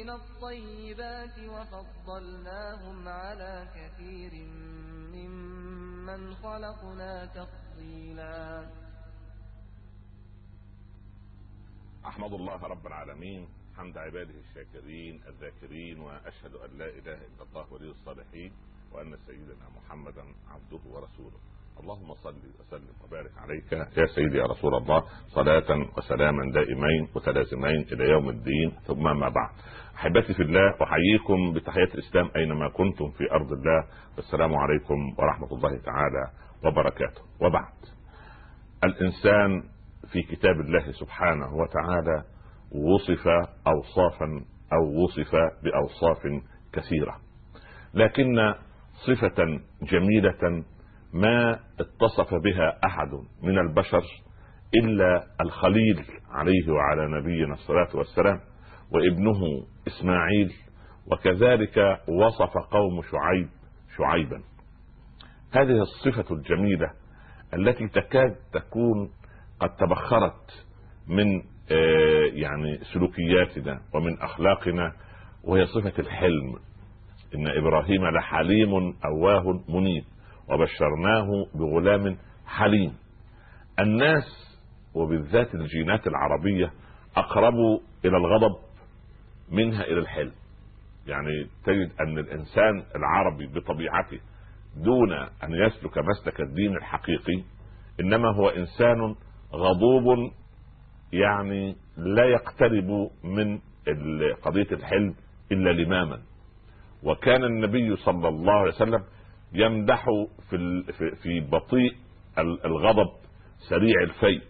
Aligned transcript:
من 0.00 0.10
الطيبات 0.10 1.38
وفضلناهم 1.38 3.08
على 3.08 3.68
كثير 3.76 4.32
ممن 5.12 6.34
خلقنا 6.34 7.26
تفضيلا. 7.26 8.70
أحمد 12.06 12.32
الله 12.32 12.60
رب 12.62 12.86
العالمين 12.86 13.48
حمد 13.76 13.98
عباده 13.98 14.34
الشاكرين 14.40 15.22
الذاكرين 15.26 16.00
وأشهد 16.00 16.54
أن 16.54 16.78
لا 16.78 16.88
إله 16.88 17.18
إلا 17.28 17.42
الله 17.42 17.72
ولي 17.72 17.90
الصالحين 17.90 18.52
وأن 18.92 19.18
سيدنا 19.26 19.68
محمدا 19.68 20.24
عبده 20.48 20.80
ورسوله. 20.84 21.40
اللهم 21.80 22.14
صل 22.14 22.34
وسلم 22.60 22.94
وبارك 23.04 23.30
عليك 23.38 23.72
يا 23.72 24.06
سيدي 24.06 24.38
يا 24.38 24.44
رسول 24.44 24.74
الله 24.74 25.02
صلاة 25.26 25.86
وسلاما 25.96 26.52
دائمين 26.52 27.08
متلازمين 27.16 27.80
إلى 27.92 28.04
يوم 28.04 28.28
الدين 28.28 28.70
ثم 28.86 29.02
ما 29.02 29.28
بعد. 29.28 29.50
أحبتي 29.96 30.34
في 30.34 30.42
الله 30.42 30.74
أحييكم 30.82 31.52
بتحية 31.52 31.94
الإسلام 31.94 32.30
أينما 32.36 32.68
كنتم 32.68 33.10
في 33.10 33.30
أرض 33.32 33.52
الله. 33.52 33.84
والسلام 34.16 34.54
عليكم 34.54 34.94
ورحمة 35.18 35.52
الله 35.52 35.78
تعالى 35.78 36.30
وبركاته. 36.64 37.22
وبعد. 37.40 37.72
الإنسان 38.84 39.62
في 40.12 40.22
كتاب 40.22 40.60
الله 40.60 40.92
سبحانه 40.92 41.54
وتعالى 41.54 42.24
وصف 42.72 43.26
أوصافا 43.66 44.44
أو 44.72 45.04
وصف 45.04 45.34
بأوصاف 45.62 46.42
كثيرة. 46.72 47.16
لكن 47.94 48.54
صفة 49.06 49.60
جميلة 49.82 50.64
ما 51.12 51.60
اتصف 51.80 52.34
بها 52.34 52.78
أحد 52.84 53.08
من 53.42 53.58
البشر 53.58 54.02
إلا 54.74 55.24
الخليل 55.40 56.04
عليه 56.30 56.72
وعلى 56.72 57.20
نبينا 57.20 57.54
الصلاة 57.54 57.88
والسلام 57.94 58.40
وابنه 58.92 59.66
إسماعيل 59.88 60.52
وكذلك 61.06 61.78
وصف 62.08 62.58
قوم 62.70 63.02
شعيب 63.02 63.48
شعيبا. 63.96 64.42
هذه 65.52 65.82
الصفة 65.82 66.34
الجميلة 66.34 66.90
التي 67.54 67.88
تكاد 67.88 68.36
تكون 68.52 69.10
قد 69.60 69.76
تبخرت 69.76 70.66
من 71.08 71.42
آه، 71.72 72.24
يعني 72.32 72.78
سلوكياتنا 72.92 73.80
ومن 73.94 74.18
أخلاقنا 74.18 74.92
وهي 75.44 75.66
صفة 75.66 75.92
الحلم. 75.98 76.54
إن 77.34 77.48
إبراهيم 77.48 78.06
لحليم 78.06 78.94
أواه 79.04 79.64
منيب. 79.68 80.04
وبشرناه 80.50 81.28
بغلام 81.54 82.16
حليم. 82.46 82.92
الناس 83.78 84.58
وبالذات 84.94 85.54
الجينات 85.54 86.06
العربية 86.06 86.72
اقرب 87.16 87.54
إلى 88.04 88.16
الغضب 88.16 88.56
منها 89.52 89.82
إلى 89.84 89.98
الحلم. 90.00 90.32
يعني 91.06 91.46
تجد 91.64 91.90
أن 92.00 92.18
الإنسان 92.18 92.82
العربي 92.96 93.46
بطبيعته 93.46 94.20
دون 94.76 95.12
أن 95.12 95.52
يسلك 95.52 95.98
مسلك 95.98 96.40
الدين 96.40 96.76
الحقيقي 96.76 97.42
إنما 98.00 98.34
هو 98.34 98.48
إنسان 98.48 99.14
غضوب 99.52 100.32
يعني 101.12 101.76
لا 101.96 102.24
يقترب 102.24 103.10
من 103.24 103.58
قضية 104.42 104.66
الحلم 104.72 105.14
إلا 105.52 105.70
لماما. 105.70 106.20
وكان 107.02 107.44
النبي 107.44 107.96
صلى 107.96 108.28
الله 108.28 108.52
عليه 108.52 108.70
وسلم 108.72 109.04
يمدح 109.52 110.04
في 110.50 110.82
في 111.22 111.40
بطيء 111.40 111.92
الغضب 112.38 113.10
سريع 113.68 114.02
الفيء. 114.02 114.42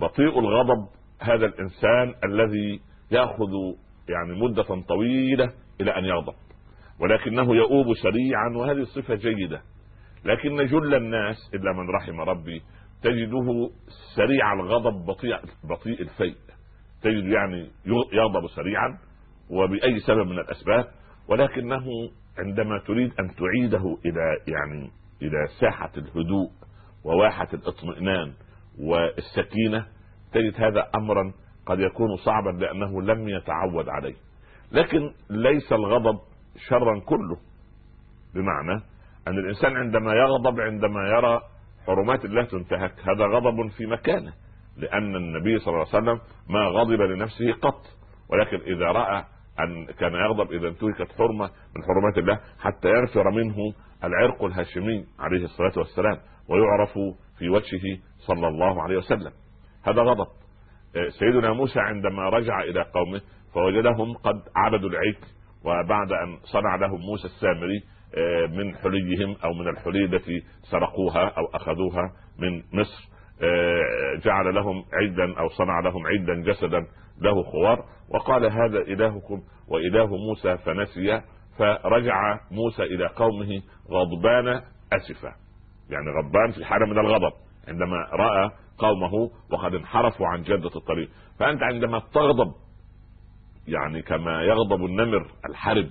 بطيء 0.00 0.38
الغضب 0.38 0.88
هذا 1.20 1.46
الإنسان 1.46 2.14
الذي 2.24 2.80
يأخذ 3.10 3.52
يعني 4.08 4.40
مدة 4.40 4.82
طويلة 4.88 5.52
إلى 5.80 5.90
أن 5.98 6.04
يغضب 6.04 6.34
ولكنه 7.00 7.56
يؤوب 7.56 7.86
سريعا 8.02 8.48
وهذه 8.56 8.82
صفة 8.82 9.14
جيدة. 9.14 9.62
لكن 10.24 10.66
جل 10.66 10.94
الناس 10.94 11.36
إلا 11.54 11.72
من 11.72 11.90
رحم 11.90 12.20
ربي 12.20 12.62
تجده 13.02 13.70
سريع 14.16 14.52
الغضب 14.52 15.06
بطيء 15.06 15.36
بطيء 15.70 16.02
الفيء. 16.02 16.36
تجد 17.02 17.24
يعني 17.24 17.70
يغضب 18.12 18.46
سريعا 18.56 18.98
وبأي 19.50 20.00
سبب 20.00 20.26
من 20.26 20.38
الأسباب 20.38 20.84
ولكنه 21.28 21.84
عندما 22.38 22.78
تريد 22.78 23.12
أن 23.20 23.34
تعيده 23.34 23.98
إلى 24.04 24.36
يعني 24.46 24.90
إلى 25.22 25.46
ساحة 25.60 25.92
الهدوء 25.96 26.50
وواحة 27.04 27.48
الاطمئنان 27.54 28.32
والسكينة 28.80 29.86
تجد 30.32 30.54
هذا 30.60 30.88
امرا 30.94 31.32
قد 31.66 31.80
يكون 31.80 32.16
صعبا 32.16 32.50
لأنه 32.50 33.02
لم 33.02 33.28
يتعود 33.28 33.88
عليه. 33.88 34.14
لكن 34.72 35.12
ليس 35.30 35.72
الغضب 35.72 36.18
شرا 36.68 37.00
كله 37.00 37.36
بمعنى 38.34 38.82
أن 39.28 39.38
الإنسان 39.38 39.76
عندما 39.76 40.12
يغضب 40.14 40.60
عندما 40.60 41.08
يرى 41.08 41.40
حرمات 41.86 42.24
الله 42.24 42.44
تنتهك 42.44 42.94
هذا 43.00 43.24
غضب 43.24 43.70
في 43.70 43.86
مكانه 43.86 44.32
لأن 44.76 45.16
النبي 45.16 45.58
صلى 45.58 45.68
الله 45.74 45.86
عليه 45.94 45.98
وسلم 46.02 46.20
ما 46.48 46.60
غضب 46.60 47.00
لنفسه 47.00 47.52
قط 47.52 47.82
ولكن 48.28 48.56
إذا 48.56 48.84
رأى 48.84 49.24
أن 49.60 49.86
كان 49.86 50.12
يغضب 50.14 50.52
إذا 50.52 50.68
انتهكت 50.68 51.12
حرمة 51.18 51.50
من 51.76 51.82
حرمات 51.84 52.18
الله 52.18 52.40
حتى 52.60 52.88
يغفر 52.88 53.30
منه 53.30 53.56
العرق 54.04 54.44
الهاشمي 54.44 55.04
عليه 55.18 55.44
الصلاة 55.44 55.72
والسلام 55.76 56.18
ويعرف 56.48 56.92
في 57.38 57.48
وجهه 57.48 57.98
صلى 58.26 58.48
الله 58.48 58.82
عليه 58.82 58.96
وسلم. 58.96 59.32
هذا 59.84 60.02
غضب. 60.02 60.26
آه، 60.96 61.08
سيدنا 61.08 61.52
موسى 61.52 61.80
عندما 61.80 62.28
رجع 62.28 62.60
إلى 62.60 62.82
قومه 62.82 63.20
فوجدهم 63.54 64.14
قد 64.14 64.42
عبدوا 64.56 64.90
العجل 64.90 65.26
وبعد 65.64 66.12
أن 66.12 66.38
صنع 66.42 66.76
لهم 66.76 67.00
موسى 67.00 67.24
السامري 67.24 67.82
آه، 68.16 68.46
من 68.46 68.76
حليهم 68.76 69.36
أو 69.44 69.52
من 69.52 69.68
الحلي 69.68 70.04
التي 70.04 70.42
سرقوها 70.70 71.28
أو 71.28 71.46
أخذوها 71.54 72.12
من 72.38 72.80
مصر. 72.80 73.08
آه، 73.42 74.20
جعل 74.24 74.54
لهم 74.54 74.84
عيدا 74.92 75.38
أو 75.38 75.48
صنع 75.48 75.80
لهم 75.80 76.06
عيدا 76.06 76.34
جسدا 76.34 76.86
له 77.20 77.42
خوار 77.42 77.84
وقال 78.08 78.44
هذا 78.44 78.78
إلهكم 78.78 79.42
وإله 79.68 80.06
موسى 80.06 80.58
فنسي 80.58 81.22
فرجع 81.58 82.40
موسى 82.50 82.82
إلى 82.82 83.06
قومه 83.06 83.62
غضبان 83.90 84.48
آسفا. 84.92 85.32
يعني 85.90 86.06
غضبان 86.10 86.50
في 86.50 86.64
حاله 86.64 86.86
من 86.86 86.98
الغضب 86.98 87.32
عندما 87.68 87.96
رأى 88.12 88.50
قومه 88.78 89.30
وقد 89.52 89.74
انحرفوا 89.74 90.26
عن 90.26 90.42
جاده 90.42 90.70
الطريق. 90.76 91.08
فأنت 91.38 91.62
عندما 91.62 91.98
تغضب 91.98 92.52
يعني 93.68 94.02
كما 94.02 94.42
يغضب 94.42 94.84
النمر 94.84 95.26
الحرب 95.50 95.88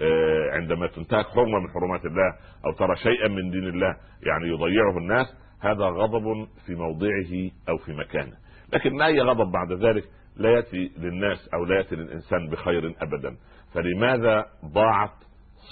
آه، 0.00 0.50
عندما 0.52 0.86
تنتهك 0.86 1.26
حرمة 1.26 1.58
من 1.58 1.70
حرمات 1.70 2.04
الله 2.04 2.34
أو 2.66 2.72
ترى 2.72 2.96
شيئا 2.96 3.28
من 3.28 3.50
دين 3.50 3.68
الله 3.68 3.96
يعني 4.26 4.48
يضيعه 4.48 4.98
الناس 4.98 5.26
هذا 5.60 5.84
غضب 5.84 6.46
في 6.66 6.74
موضعه 6.74 7.50
أو 7.68 7.76
في 7.76 7.92
مكانه. 7.92 8.36
لكن 8.72 9.02
اي 9.02 9.20
غضب 9.20 9.52
بعد 9.52 9.72
ذلك؟ 9.72 10.04
لا 10.36 10.50
يأتي 10.50 10.92
للناس 10.96 11.48
أو 11.54 11.64
لا 11.64 11.76
يأتي 11.76 11.96
للإنسان 11.96 12.48
بخير 12.50 12.94
ابدا. 13.02 13.36
فلماذا 13.74 14.46
ضاعت 14.64 15.14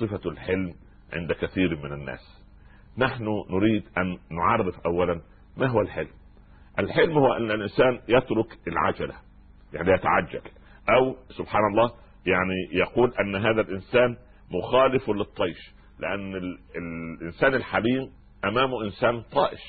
صفة 0.01 0.31
الحلم 0.31 0.75
عند 1.13 1.33
كثير 1.33 1.77
من 1.77 1.93
الناس؟ 1.93 2.43
نحن 2.99 3.25
نريد 3.51 3.85
أن 3.99 4.19
نعرف 4.37 4.81
اولا 4.87 5.21
ما 5.57 5.67
هو 5.67 5.81
الحلم. 5.81 6.11
الحلم 6.79 7.19
هو 7.19 7.33
أن 7.33 7.51
الإنسان 7.51 8.01
يترك 8.09 8.59
العجلة 8.69 9.15
يعني 9.73 9.93
يتعجل 9.93 10.43
أو 10.91 11.17
سبحان 11.39 11.63
الله 11.71 11.91
يعني 12.27 12.69
يقول 12.73 13.13
أن 13.21 13.37
هذا 13.37 13.61
الإنسان 13.61 14.17
مخالف 14.51 15.11
للطيش 15.11 15.75
لأن 15.99 16.35
الإنسان 16.77 17.55
الحليم 17.55 18.13
امامه 18.45 18.85
إنسان 18.85 19.23
طائش. 19.23 19.61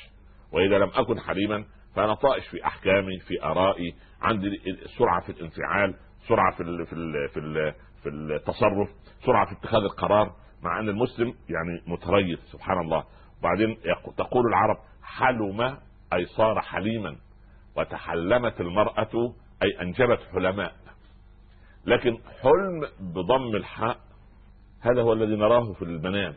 وإذا 0.52 0.78
لم 0.78 0.90
أكن 0.94 1.20
حليما 1.20 1.64
فأنا 1.96 2.14
طائش 2.14 2.48
في 2.48 2.64
أحكامي 2.66 3.18
في 3.18 3.44
آرائي 3.44 3.94
عندي 4.24 4.50
سرعة 4.98 5.20
في 5.20 5.32
الانفعال 5.32 5.94
سرعة 6.28 6.56
في 6.56 6.62
ال 6.62 6.86
في 6.86 6.92
ال 6.92 7.28
في 7.28 7.38
ال 7.38 7.74
في 8.02 8.08
التصرف 8.08 8.88
سرعة 9.26 9.46
في 9.46 9.52
اتخاذ 9.52 9.80
القرار 9.80 10.34
مع 10.62 10.80
أن 10.80 10.88
المسلم 10.88 11.28
يعني 11.28 11.82
متريث 11.86 12.38
سبحان 12.52 12.78
الله. 12.80 13.04
وبعدين 13.40 13.76
تقول 14.16 14.46
العرب 14.46 14.76
حلم 15.02 15.60
أي 16.12 16.26
صار 16.26 16.60
حليما 16.60 17.16
وتحلمت 17.76 18.60
المرأة 18.60 19.34
أي 19.62 19.82
أنجبت 19.82 20.20
حلماء. 20.32 20.72
لكن 21.86 22.18
حلم 22.42 22.88
بضم 23.00 23.56
الحاء 23.56 23.96
هذا 24.80 25.02
هو 25.02 25.12
الذي 25.12 25.36
نراه 25.36 25.72
في 25.72 25.82
المنام 25.82 26.34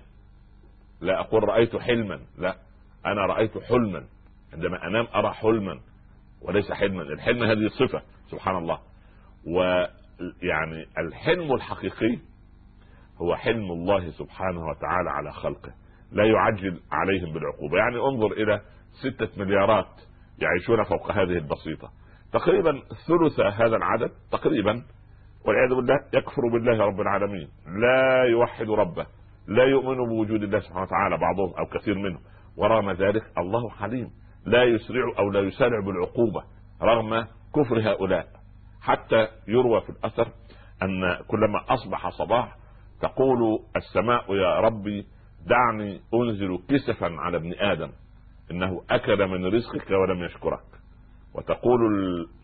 لا 1.01 1.19
أقول 1.19 1.44
رأيت 1.44 1.75
حلما 1.75 2.19
لا 2.38 2.57
أنا 3.06 3.22
رأيت 3.25 3.57
حلما. 3.57 4.07
عندما 4.54 4.88
أنام 4.88 5.07
أرى 5.16 5.33
حلما. 5.33 5.80
وليس 6.42 6.72
حلما. 6.72 7.01
الحلم 7.01 7.44
هذه 7.44 7.68
صفه 7.68 8.01
سبحان 8.31 8.57
الله. 8.57 8.80
ويعني 9.48 10.86
الحلم 10.98 11.54
الحقيقي 11.54 12.19
هو 13.22 13.36
حلم 13.36 13.72
الله 13.72 14.10
سبحانه 14.10 14.60
وتعالى 14.68 15.10
على 15.10 15.31
خلقه. 15.31 15.72
لا 16.12 16.25
يعجل 16.25 16.80
عليهم 16.92 17.34
بالعقوبة. 17.34 17.78
يعني 17.78 17.98
انظر 17.98 18.31
إلى 18.31 18.62
ستة 18.92 19.44
مليارات 19.44 20.01
يعيشون 20.39 20.84
فوق 20.84 21.12
هذه 21.12 21.38
البسيطة. 21.38 21.92
تقريبا 22.34 22.81
ثلث 23.07 23.40
هذا 23.40 23.75
العدد 23.75 24.12
تقريبا 24.31 24.83
والعياذ 25.45 25.75
بالله 25.75 25.95
يكفر 26.13 26.42
بالله 26.54 26.86
رب 26.86 27.01
العالمين. 27.01 27.48
لا 27.81 28.24
يوحد 28.24 28.69
ربه. 28.69 29.06
لا 29.48 29.63
يؤمن 29.63 29.95
بوجود 29.95 30.44
الله 30.44 30.60
سبحانه 30.60 30.81
وتعالى 30.81 31.18
بعضهم 31.18 31.54
أو 31.60 31.66
كثير 31.66 31.95
منهم. 31.95 32.22
ورغم 32.57 32.92
ذلك 32.92 33.24
الله 33.38 33.69
حليم. 33.69 34.12
لا 34.47 34.63
يسرع 34.63 35.13
أو 35.19 35.29
لا 35.31 35.39
يسارع 35.39 35.79
بالعقوبة 35.79 36.44
رغم 36.81 37.27
كفر 37.55 37.79
هؤلاء. 37.79 38.27
حتى 38.81 39.27
يروى 39.47 39.81
في 39.81 39.89
الأثر 39.89 40.27
أن 40.83 41.15
كلما 41.27 41.63
أصبح 41.69 42.09
صباح 42.09 42.55
تقول 43.01 43.59
السماء 43.75 44.35
يا 44.35 44.59
ربي 44.59 45.05
دعني 45.45 46.01
أنزل 46.13 46.59
كسفا 46.69 47.15
على 47.19 47.38
ابن 47.38 47.53
آدم 47.53 47.89
إنه 48.51 48.81
أكل 48.89 49.27
من 49.27 49.45
رزقك 49.45 49.91
ولم 49.91 50.23
يشكرك. 50.23 50.63
وتقول 51.35 51.79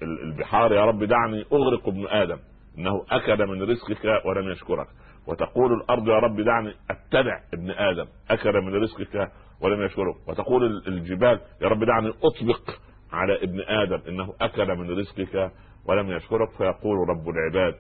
البحار 0.02 0.74
يا 0.74 0.86
رب 0.86 1.04
دعني 1.04 1.46
أغرق 1.54 1.88
ابن 1.88 2.08
آدم 2.08 2.38
إنه 2.78 3.06
أكل 3.12 3.48
من 3.48 3.62
رزقك 3.64 4.26
ولم 4.26 4.50
يشكرك. 4.50 4.88
وتقول 5.28 5.74
الأرض 5.74 6.08
يا 6.08 6.20
رب 6.20 6.42
دعني 6.42 6.74
أتبع 6.90 7.44
ابن 7.54 7.72
آدم 7.72 8.06
أكل 8.30 8.62
من 8.62 8.76
رزقك 8.76 9.32
ولم 9.62 9.82
يشكرك 9.86 10.16
وتقول 10.28 10.84
الجبال 10.88 11.42
يا 11.62 11.68
رب 11.68 11.84
دعني 11.84 12.10
أطبق 12.10 12.72
على 13.12 13.44
ابن 13.44 13.62
آدم 13.62 14.02
إنه 14.08 14.34
أكل 14.42 14.76
من 14.76 14.90
رزقك 15.00 15.52
ولم 15.86 16.12
يشكرك 16.12 16.50
فيقول 16.58 17.10
رب 17.10 17.30
العباد 17.30 17.76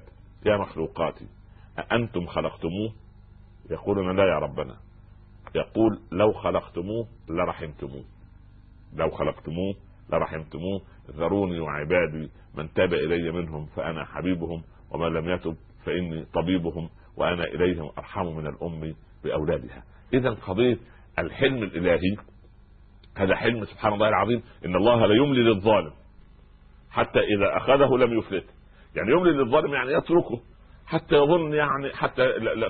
يا 0.45 0.57
مخلوقاتي 0.57 1.27
أأنتم 1.79 2.25
خلقتموه؟ 2.25 2.93
يقولون 3.69 4.15
لا 4.15 4.23
يا 4.23 4.39
ربنا. 4.39 4.77
يقول 5.55 5.99
لو 6.11 6.31
خلقتموه 6.31 7.07
لرحمتموه. 7.29 8.03
لو 8.95 9.09
خلقتموه 9.09 9.75
لرحمتموه. 10.13 10.81
ذروني 11.11 11.59
وعبادي 11.59 12.29
من 12.55 12.73
تاب 12.73 12.93
إلي 12.93 13.31
منهم 13.31 13.65
فأنا 13.65 14.05
حبيبهم 14.05 14.63
ومن 14.91 15.13
لم 15.13 15.29
يتب 15.29 15.55
فإني 15.85 16.25
طبيبهم 16.25 16.89
وأنا 17.17 17.43
إليهم 17.43 17.91
أرحم 17.97 18.25
من 18.25 18.47
الأم 18.47 18.95
بأولادها. 19.23 19.83
اذا 20.13 20.29
قضية 20.29 20.77
الحلم 21.19 21.63
الإلهي. 21.63 22.17
هذا 23.17 23.35
حلم 23.35 23.65
سبحان 23.65 23.93
الله 23.93 24.09
العظيم 24.09 24.43
إن 24.65 24.75
الله 24.75 25.05
لا 25.05 25.15
يملي 25.15 25.43
للظالم 25.43 25.91
حتى 26.91 27.19
إذا 27.19 27.57
أخذه 27.57 27.97
لم 27.97 28.17
يفلته 28.17 28.53
يعني 28.95 29.11
يملي 29.11 29.31
للظالم 29.31 29.73
يعني 29.73 29.93
يتركه 29.93 30.41
حتى 30.87 31.15
يظن 31.15 31.53
يعني 31.53 31.93
حتى 31.93 32.23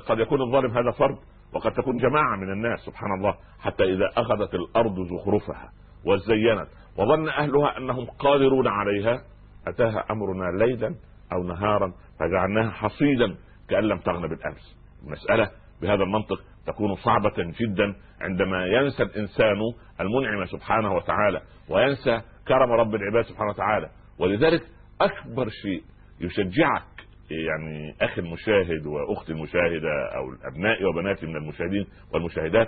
قد 0.07 0.19
يكون 0.19 0.41
الظالم 0.41 0.77
هذا 0.77 0.91
فرد 0.91 1.17
وقد 1.53 1.71
تكون 1.71 1.97
جماعة 1.97 2.35
من 2.35 2.51
الناس 2.51 2.79
سبحان 2.79 3.13
الله 3.17 3.35
حتى 3.59 3.83
إذا 3.83 4.09
أخذت 4.17 4.53
الأرض 4.53 4.95
زخرفها 4.99 5.71
وزينت 6.05 6.67
وظن 6.97 7.29
أهلها 7.29 7.77
أنهم 7.77 8.05
قادرون 8.05 8.67
عليها 8.67 9.21
أتاها 9.67 10.05
أمرنا 10.11 10.63
ليلا 10.63 10.95
أو 11.33 11.43
نهارا 11.43 11.93
فجعلناها 12.19 12.71
حصيدا 12.71 13.35
كأن 13.69 13.83
لم 13.83 13.99
تغن 13.99 14.21
بالأمس. 14.21 14.77
المساله 15.03 15.51
بهذا 15.81 16.03
المنطق 16.03 16.41
تكون 16.67 16.95
صعبة 16.95 17.33
جدا 17.37 17.95
عندما 18.21 18.65
ينسى 18.65 19.03
الإنسان 19.03 19.57
المنعم 20.01 20.45
سبحانه 20.45 20.93
وتعالى 20.93 21.41
وينسى 21.69 22.21
كرم 22.47 22.71
رب 22.71 22.95
العباد 22.95 23.25
سبحانه 23.25 23.49
وتعالى. 23.49 23.89
ولذلك 24.19 24.61
أكبر 25.01 25.49
شيء 25.49 25.83
يشجعك 26.21 26.83
يعني 27.31 27.95
أخي 28.01 28.21
المشاهد 28.21 28.85
وأختي 28.85 29.31
المشاهدة 29.31 29.89
أو 30.15 30.51
أبنائي 30.53 30.85
وبناتي 30.85 31.25
من 31.25 31.35
المشاهدين 31.35 31.87
والمشاهدات 32.13 32.67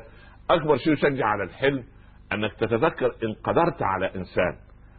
أكبر 0.50 0.77
شيء 0.77 0.94
يشجع 0.94 1.25
على 1.25 1.44
الحلم 1.44 1.83
أنك 2.33 2.53
تتذكر 2.53 3.06
إن 3.06 3.33
قدرت 3.44 3.81
على 3.81 4.15
إنسان 4.15 4.57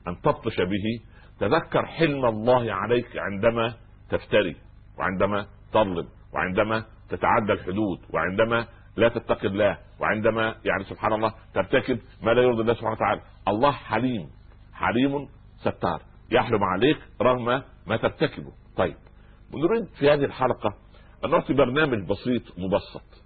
أن 0.09 0.21
تبطش 0.21 0.61
به 0.61 1.01
تذكر 1.41 1.87
حلم 1.87 2.25
الله 2.25 2.73
عليك 2.73 3.17
عندما 3.17 3.75
تفتري 4.11 4.57
وعندما 4.99 5.47
تظلم 5.73 6.09
وعندما 6.35 6.85
تتعدى 7.09 7.53
الحدود 7.53 7.99
وعندما 8.15 8.67
لا 8.97 9.09
تتقي 9.09 9.49
الله 9.49 9.79
وعندما 10.01 10.55
يعني 10.65 10.85
سبحان 10.85 11.13
الله 11.13 11.35
ترتكب 11.55 11.99
ما 12.23 12.31
لا 12.31 12.43
يرضي 12.43 12.61
الله 12.61 12.75
سبحانه 12.75 12.93
وتعالى. 12.93 13.21
الله 13.49 13.71
حليم. 13.71 14.29
حليم 14.73 15.29
ستار. 15.57 16.03
يحلم 16.31 16.65
عليك 16.65 16.99
رغم 17.23 17.63
ما 17.87 17.97
ترتكبه. 17.97 18.53
طيب. 18.77 18.97
نريد 19.55 19.87
في 19.99 20.11
هذه 20.11 20.25
الحلقة 20.25 20.75
أن 21.25 21.31
نعطي 21.31 21.55
برنامج 21.55 22.09
بسيط 22.09 22.43
مبسط. 22.59 23.25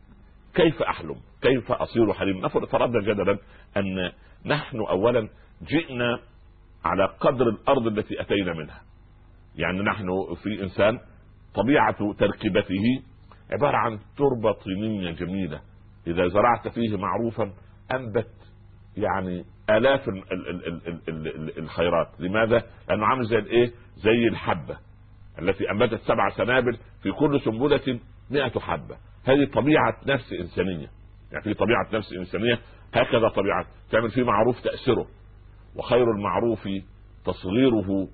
كيف 0.54 0.82
أحلم؟ 0.82 1.16
كيف 1.42 1.72
أصير 1.72 2.12
حليم؟ 2.12 2.48
فرضنا 2.48 3.00
جدلا 3.00 3.38
أن 3.76 4.12
نحن 4.46 4.78
اولا 4.78 5.28
جئنا 5.62 6.20
على 6.84 7.04
قدر 7.20 7.48
الأرض 7.48 7.86
التي 7.86 8.20
أتينا 8.20 8.52
منها. 8.52 8.80
يعني 9.56 9.82
نحن 9.82 10.08
في 10.42 10.62
إنسان 10.62 10.98
طبيعة 11.54 12.12
تركيبته 12.18 13.02
عبارة 13.52 13.76
عن 13.76 13.98
تربة 14.16 14.52
طينية 14.52 15.10
جميلة. 15.10 15.60
إذا 16.06 16.28
زرعت 16.28 16.68
فيه 16.68 16.96
معروفا 16.96 17.52
أنبت 17.92 18.30
يعني 18.96 19.44
آلاف 19.70 20.10
الخيرات. 21.58 22.20
لماذا؟ 22.20 22.62
لأنه 22.88 23.06
عامل 23.06 23.24
زي 23.24 23.38
الإيه؟ 23.38 23.72
زي 23.96 24.28
الحبة 24.28 24.78
التي 25.38 25.70
أنبتت 25.70 26.00
سبع 26.00 26.28
سنابل 26.28 26.78
في 27.02 27.12
كل 27.12 27.40
سنبلة 27.40 28.00
مئة 28.30 28.60
حبة. 28.60 28.96
هذه 29.24 29.44
طبيعة 29.54 29.96
نفس 30.06 30.32
إنسانية. 30.32 30.90
يعني 31.32 31.44
في 31.44 31.54
طبيعة 31.54 31.88
نفس 31.92 32.12
إنسانية 32.12 32.58
هكذا 32.94 33.28
طبيعة. 33.28 33.66
تعمل 33.90 34.10
فيه 34.10 34.24
معروف 34.24 34.60
تاثره 34.60 35.06
وخير 35.76 36.10
المعروف 36.10 36.68
تصغيره 37.24 38.08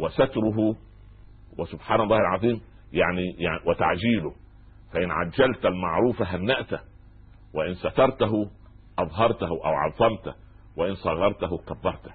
وستره 0.00 0.76
وسبحان 1.58 2.00
الله 2.00 2.16
العظيم 2.16 2.60
يعني, 2.92 3.24
يعني 3.38 3.60
وتعجيله. 3.66 4.34
فإن 4.92 5.10
عجلت 5.10 5.66
المعروف 5.66 6.22
هنأته 6.22 6.80
وإن 7.54 7.74
سترته 7.74 8.50
أظهرته 8.98 9.48
أو 9.48 9.74
عظمته 9.74 10.34
وإن 10.76 10.94
صغرته 10.94 11.58
كبرته. 11.58 12.10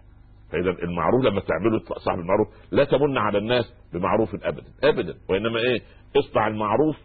فإذا 0.52 0.70
المعروف 0.70 1.26
لما 1.26 1.40
تعمله 1.42 1.80
صاحب 1.80 2.20
المعروف 2.20 2.48
لا 2.72 2.84
تمن 2.84 3.18
على 3.18 3.38
الناس 3.38 3.74
بمعروف 3.94 4.36
أبدا 4.36 4.68
أبدا. 4.84 5.14
وإنما 5.30 5.60
إيه؟ 5.60 5.82
اصنع 6.18 6.48
المعروف 6.48 6.98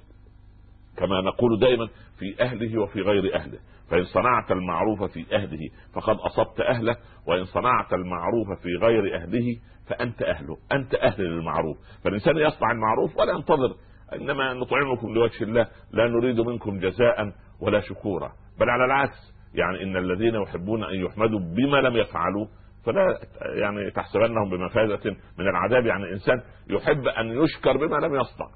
كما 0.97 1.21
نقول 1.21 1.61
دائما 1.61 1.89
في 2.19 2.43
أهله 2.43 2.81
وفي 2.81 3.01
غير 3.01 3.37
أهله. 3.37 3.59
فإن 3.91 4.05
صنعت 4.05 4.53
المعروف 4.53 5.03
في 5.03 5.37
أهله 5.37 5.69
فقد 5.93 6.17
أصبت 6.17 6.61
أهله 6.61 6.97
وإن 7.27 7.45
صنعت 7.45 7.93
المعروف 7.93 8.63
في 8.63 8.69
غير 8.83 9.17
أهله 9.17 9.57
فأنت 9.87 10.23
أهله 10.23 10.57
أنت 10.73 10.95
أهل 10.95 11.25
للمعروف. 11.25 11.77
فالإنسان 12.05 12.37
يصنع 12.37 12.71
المعروف 12.71 13.17
ولا 13.17 13.33
ينتظر 13.33 13.75
إنما 14.15 14.53
نطعمكم 14.53 15.15
لوجه 15.15 15.45
الله 15.45 15.67
لا 15.93 16.09
نريد 16.09 16.41
منكم 16.41 16.79
جزاء 16.79 17.33
ولا 17.61 17.81
شكورا. 17.81 18.33
بل 18.61 18.71
على 18.71 18.85
العكس 18.85 19.35
يعني 19.55 19.83
إن 19.83 19.97
الذين 19.97 20.35
يحبون 20.35 20.85
أن 20.85 20.95
يحمدوا 20.95 21.39
بما 21.39 21.77
لم 21.77 21.97
يفعلوا 21.97 22.47
فلا 22.85 23.19
يعني 23.61 23.91
تحسبنهم 23.91 24.51
بمفازة 24.51 25.11
من 25.39 25.49
العذاب. 25.49 25.87
يعني 25.87 26.05
الإنسان 26.05 26.43
يحب 26.71 27.07
أن 27.07 27.43
يشكر 27.43 27.77
بما 27.77 27.97
لم 27.97 28.15
يصنع 28.15 28.47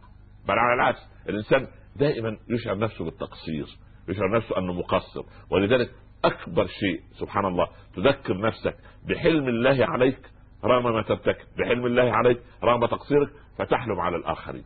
بل 0.49 0.59
على 0.59 0.75
العكس 0.75 1.01
الإنسان 1.29 1.67
دائما 1.97 2.37
يشعر 2.49 2.79
نفسه 2.79 3.05
بالتقصير 3.05 3.67
يشعر 4.09 4.37
نفسه 4.37 4.59
أنه 4.59 4.73
مقصر. 4.73 5.23
ولذلك 5.51 5.91
أكبر 6.25 6.67
شيء 6.67 7.01
سبحان 7.21 7.45
الله 7.45 7.67
تذكر 7.97 8.41
نفسك 8.41 8.75
بحلم 9.09 9.49
الله 9.49 9.87
عليك 9.87 10.31
رغم 10.65 10.95
ما 10.95 11.03
ترتكب 11.03 11.47
بحلم 11.59 11.87
الله 11.87 12.13
عليك 12.13 12.43
رغم 12.65 12.87
تقصيرك 12.87 13.29
فتحلم 13.59 14.01
على 14.01 14.17
الآخرين. 14.17 14.65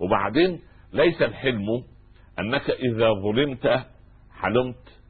وبعدين 0.00 0.60
ليس 0.92 1.22
الحلم 1.22 1.66
أنك 2.38 2.70
إذا 2.70 3.08
ظلمت 3.12 3.86
حلمت 4.32 5.00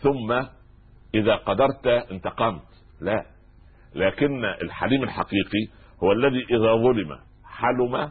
ثم 0.00 0.42
إذا 1.14 1.36
قدرت 1.36 1.86
انتقمت. 1.86 2.62
لا 3.00 3.26
لكن 3.94 4.44
الحليم 4.44 5.02
الحقيقي 5.02 5.68
هو 6.02 6.12
الذي 6.12 6.44
إذا 6.50 6.74
ظلم 6.74 7.18
حلم 7.44 8.10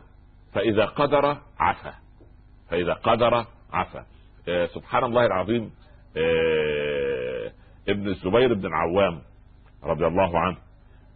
فإذا 0.53 0.85
قدر 0.85 1.37
عفا. 1.59 1.93
فإذا 2.69 2.93
قدر 2.93 3.45
عفا. 3.73 4.05
آه 4.49 4.65
سبحان 4.65 5.03
الله 5.03 5.25
العظيم 5.25 5.71
آه 6.17 7.51
ابن 7.89 8.07
الزبير 8.07 8.53
بن 8.53 8.65
العوام 8.65 9.21
رضي 9.83 10.07
الله 10.07 10.39
عنه. 10.39 10.57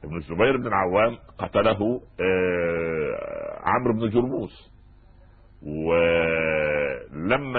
ابن 0.04 0.18
الزبير 0.18 0.58
بن 0.58 0.68
العوام 0.68 1.18
قتله 1.38 2.02
آه 2.22 3.60
عمرو 3.64 3.94
بن 3.94 4.10
جرموس. 4.10 4.75
ولما 5.66 7.56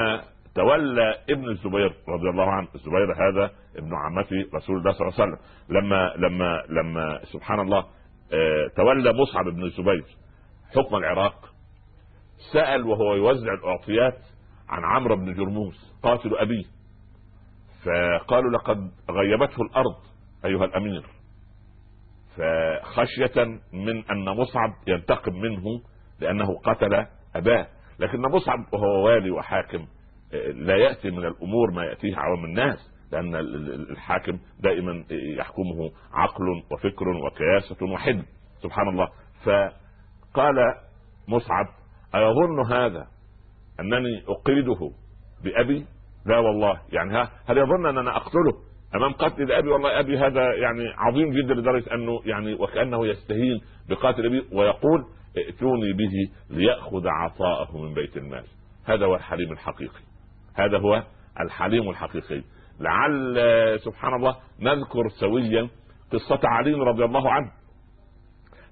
تولى 0.54 1.14
ابن 1.30 1.48
الزبير 1.48 1.94
رضي 2.08 2.28
الله 2.30 2.50
عنه 2.50 2.68
الزبير 2.75 3.12
هذا 3.12 3.50
ابن 3.76 3.94
عمته 3.94 4.44
رسول 4.54 4.76
الله 4.78 4.92
صلى 4.92 5.08
الله 5.08 5.20
عليه 5.20 5.32
وسلم. 5.32 5.38
لما 5.68 6.12
لما 6.16 6.62
لما 6.68 7.20
سبحان 7.25 7.60
الله 7.60 7.78
آه 8.32 8.68
تولى 8.76 9.12
مصعب 9.12 9.44
بن 9.44 9.64
الزبير 9.64 10.04
حكم 10.75 10.96
العراق 10.96 11.52
سأل 12.52 12.86
وهو 12.86 13.14
يوزع 13.14 13.54
الأعطيات 13.54 14.18
عن 14.68 14.84
عمرو 14.84 15.16
بن 15.16 15.34
جرموس 15.34 15.94
قاتل 16.02 16.36
أبيه. 16.36 16.64
فقالوا 17.84 18.50
لقد 18.50 18.90
غيبته 19.10 19.62
الأرض 19.62 19.96
أيها 20.44 20.64
الأمير. 20.64 21.02
فخشية 22.36 23.44
من 23.72 24.04
أن 24.10 24.25
مصعب 24.25 24.70
ينتقم 24.86 25.32
منه 25.32 25.80
لأنه 26.20 26.58
قتل 26.58 27.06
أباه. 27.34 27.66
لكن 28.00 28.20
مصعب 28.20 28.58
وهو 28.72 29.06
والي 29.06 29.30
وحاكم 29.30 29.86
لا 30.54 30.76
يأتي 30.76 31.10
من 31.10 31.24
الأمور 31.26 31.70
ما 31.70 31.84
يأتيه 31.84 32.16
عوام 32.16 32.44
الناس 32.44 32.92
لأن 33.12 33.34
الحاكم 33.90 34.38
دائما 34.60 35.04
يحكمه 35.10 35.90
عقل 36.12 36.44
وفكر 36.72 37.08
وكياسه 37.08 37.86
وحلم 37.92 38.24
سبحان 38.62 38.88
الله. 38.88 39.08
فقال 39.44 40.54
مصعب 41.28 41.66
أيظن 42.14 42.72
هذا 42.72 43.06
أنني 43.80 44.22
أقيده 44.28 44.90
بأبي؟ 45.44 45.86
لا 46.26 46.38
والله. 46.38 46.80
يعني 46.92 47.14
ها 47.14 47.30
هل 47.46 47.58
يظن 47.58 47.86
ان 47.86 47.98
أنا 47.98 48.16
أقتله؟ 48.16 48.52
أمام 48.94 49.12
قتل 49.12 49.52
ابي 49.52 49.68
والله 49.68 50.00
أبي 50.00 50.18
هذا 50.18 50.54
يعني 50.54 50.88
عظيم 50.96 51.30
جدا 51.30 51.54
لدرجة 51.54 51.94
أنه 51.94 52.20
يعني 52.24 52.54
وكأنه 52.54 53.06
يستهين 53.06 53.60
بقاتل 53.88 54.26
ابي 54.26 54.44
ويقول 54.52 55.04
ائتوني 55.38 55.93
به 55.93 56.31
ليأخذ 56.50 57.07
عطاءه 57.07 57.78
من 57.78 57.95
بيت 57.95 58.16
المال. 58.16 58.45
هذا 58.85 59.07
هو 59.07 59.14
الحليم 59.14 59.52
الحقيقي. 59.52 60.00
هذا 60.55 60.78
هو 60.78 61.02
الحليم 61.40 61.90
الحقيقي. 61.90 62.43
لعل 62.81 63.37
سبحان 63.81 64.14
الله 64.14 64.37
نذكر 64.61 65.09
سويا 65.09 65.69
قصة 66.12 66.40
علي 66.45 66.73
رضي 66.73 67.05
الله 67.05 67.31
عنه. 67.31 67.50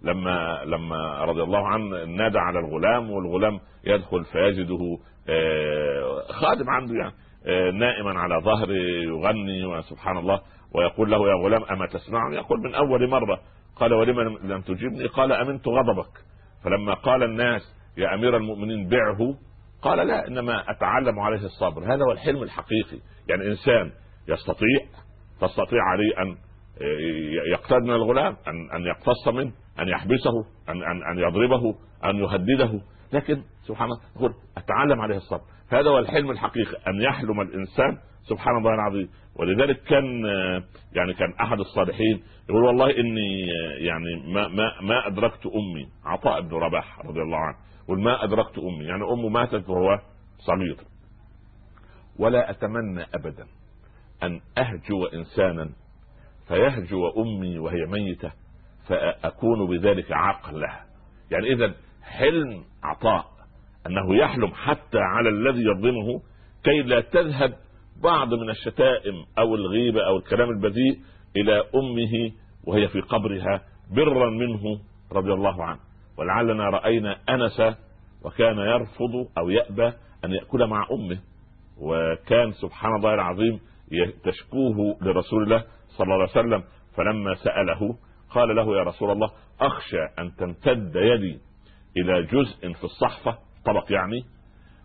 لما 0.02 0.64
لما 0.64 1.25
رضي 1.25 1.42
الله 1.42 1.68
عنه 1.68 2.04
نادى 2.04 2.38
على 2.38 2.59
الغلام 2.59 3.11
والغلام 3.11 3.61
يدخل 3.85 4.25
فيجده 4.25 4.99
آه، 5.28 6.33
خادم 6.33 6.71
عنده 6.71 6.94
يعني 6.94 7.12
آه، 7.47 7.71
نائما 7.71 8.21
على 8.21 8.40
ظهره 8.44 8.73
يغني 9.04 9.66
وسبحان 9.66 10.18
الله 10.18 10.40
ويقول 10.75 11.11
له 11.11 11.28
يا 11.28 11.35
غلام 11.35 11.64
أما 11.64 11.87
تسمعني؟ 11.87 12.37
يقول 12.37 12.61
من 12.61 12.75
أول 12.75 13.11
مرة. 13.11 13.40
قال 13.76 13.94
ولم 13.94 14.38
لم 14.42 14.61
تجبني؟ 14.61 15.06
قال 15.06 15.33
أمنت 15.33 15.68
غضبك. 15.68 16.11
فلما 16.64 16.94
قال 16.94 17.23
الناس 17.23 17.62
يا 17.97 18.14
أمير 18.14 18.37
المؤمنين 18.37 18.88
بعه 18.88 19.18
قال 19.83 20.06
لا 20.06 20.28
إنما 20.28 20.71
أتعلم 20.71 21.21
عليه 21.21 21.44
الصبر. 21.44 21.85
هذا 21.94 22.04
هو 22.04 22.12
الحلم 22.12 22.42
الحقيقي. 22.42 22.99
يعني 23.28 23.47
إنسان 23.47 23.92
يستطيع 24.28 24.78
تستطيع 25.40 25.83
عليه 25.83 26.23
أن 26.23 26.37
يقتاد 27.52 27.83
من 27.83 27.90
الغلام 27.90 28.37
أن 28.49 28.71
أن 28.76 28.87
يقتص 28.87 29.28
منه 29.28 29.52
أن 29.78 29.88
يحبسه 29.88 30.33
أن 30.68 30.83
أن 30.83 31.02
أن 31.12 31.18
يضربه 31.18 31.75
أن 32.04 32.16
يهدده. 32.16 32.80
لكن 33.12 33.42
سبحان 33.62 33.85
الله 33.85 34.00
يقول 34.16 34.35
أتعلم 34.56 35.00
عليه 35.00 35.16
الصبر. 35.16 35.42
هذا 35.68 35.90
هو 35.90 35.99
الحلم 35.99 36.30
الحقيقي 36.30 36.76
أن 36.88 37.02
يحلم 37.02 37.40
الإنسان 37.40 37.99
سبحان 38.28 38.56
الله 38.56 38.74
العظيم. 38.74 39.08
ولذلك 39.36 39.82
كان 39.82 40.24
يعني 40.92 41.14
كان 41.14 41.32
أحد 41.40 41.60
الصالحين 41.60 42.22
يقول 42.48 42.64
والله 42.64 42.90
إني 42.90 43.40
يعني 43.78 44.32
ما 44.34 44.48
ما 44.48 44.80
ما 44.82 45.06
أدركت 45.06 45.46
أمي. 45.46 45.88
عطاء 46.04 46.40
بن 46.40 46.56
رباح 46.56 47.00
رضي 47.00 47.20
الله 47.20 47.38
عنه 47.38 47.56
يقول 47.84 48.02
ما 48.02 48.24
أدركت 48.24 48.58
أمي. 48.58 48.84
يعني 48.84 49.02
أمه 49.02 49.28
ماتت 49.28 49.68
وهو 49.68 49.98
صغير 50.38 50.76
ولا 52.18 52.50
أتمنى 52.50 53.06
أبدا 53.14 53.46
أن 54.22 54.40
أهجو 54.58 55.04
إنسانا 55.04 55.70
فيهجو 56.48 57.08
أمي 57.08 57.58
وهي 57.58 57.86
ميتة 57.86 58.32
فأكون 58.88 59.66
بذلك 59.66 60.12
عاقا 60.12 60.52
لها. 60.52 60.84
يعني 61.30 61.52
اذا 61.52 61.74
حلم 62.02 62.64
عطاء 62.82 63.26
أنه 63.86 64.16
يحلم 64.16 64.54
حتى 64.54 64.98
على 64.98 65.28
الذي 65.28 65.62
يظلمه 65.62 66.22
كي 66.64 66.82
لا 66.82 67.00
تذهب 67.00 67.54
بعض 68.02 68.34
من 68.34 68.50
الشتائم 68.50 69.14
أو 69.38 69.54
الغيبة 69.54 70.06
أو 70.06 70.16
الكلام 70.16 70.50
البذيء 70.50 70.98
إلى 71.36 71.58
أمه 71.58 72.32
وهي 72.64 72.88
في 72.88 73.00
قبرها 73.00 73.62
برا 73.96 74.30
منه 74.30 74.80
رضي 75.12 75.32
الله 75.32 75.64
عنه. 75.64 75.80
ولعلنا 76.18 76.64
رأينا 76.64 77.16
أنس 77.28 77.76
وكان 78.24 78.58
يرفض 78.58 79.28
أو 79.38 79.50
يأبى 79.50 79.86
أن 80.24 80.32
يأكل 80.32 80.66
مع 80.66 80.86
أمه. 80.92 81.18
وكان 81.80 82.52
سبحان 82.52 82.96
الله 82.96 83.14
العظيم 83.14 83.60
تشكوه 84.24 84.96
لرسول 85.02 85.42
الله 85.42 85.64
صلى 85.88 86.04
الله 86.04 86.14
عليه 86.14 86.24
وسلم. 86.24 86.64
فلما 86.96 87.34
سأله 87.34 87.96
قال 88.30 88.56
له 88.56 88.76
يا 88.76 88.82
رسول 88.82 89.10
الله 89.10 89.30
أخشى 89.60 90.02
أن 90.18 90.36
تمتد 90.36 90.96
يدي 90.96 91.38
إلى 91.96 92.22
جزء 92.22 92.72
في 92.72 92.84
الصحفة 92.84 93.38
طبق 93.66 93.92
يعني 93.92 94.24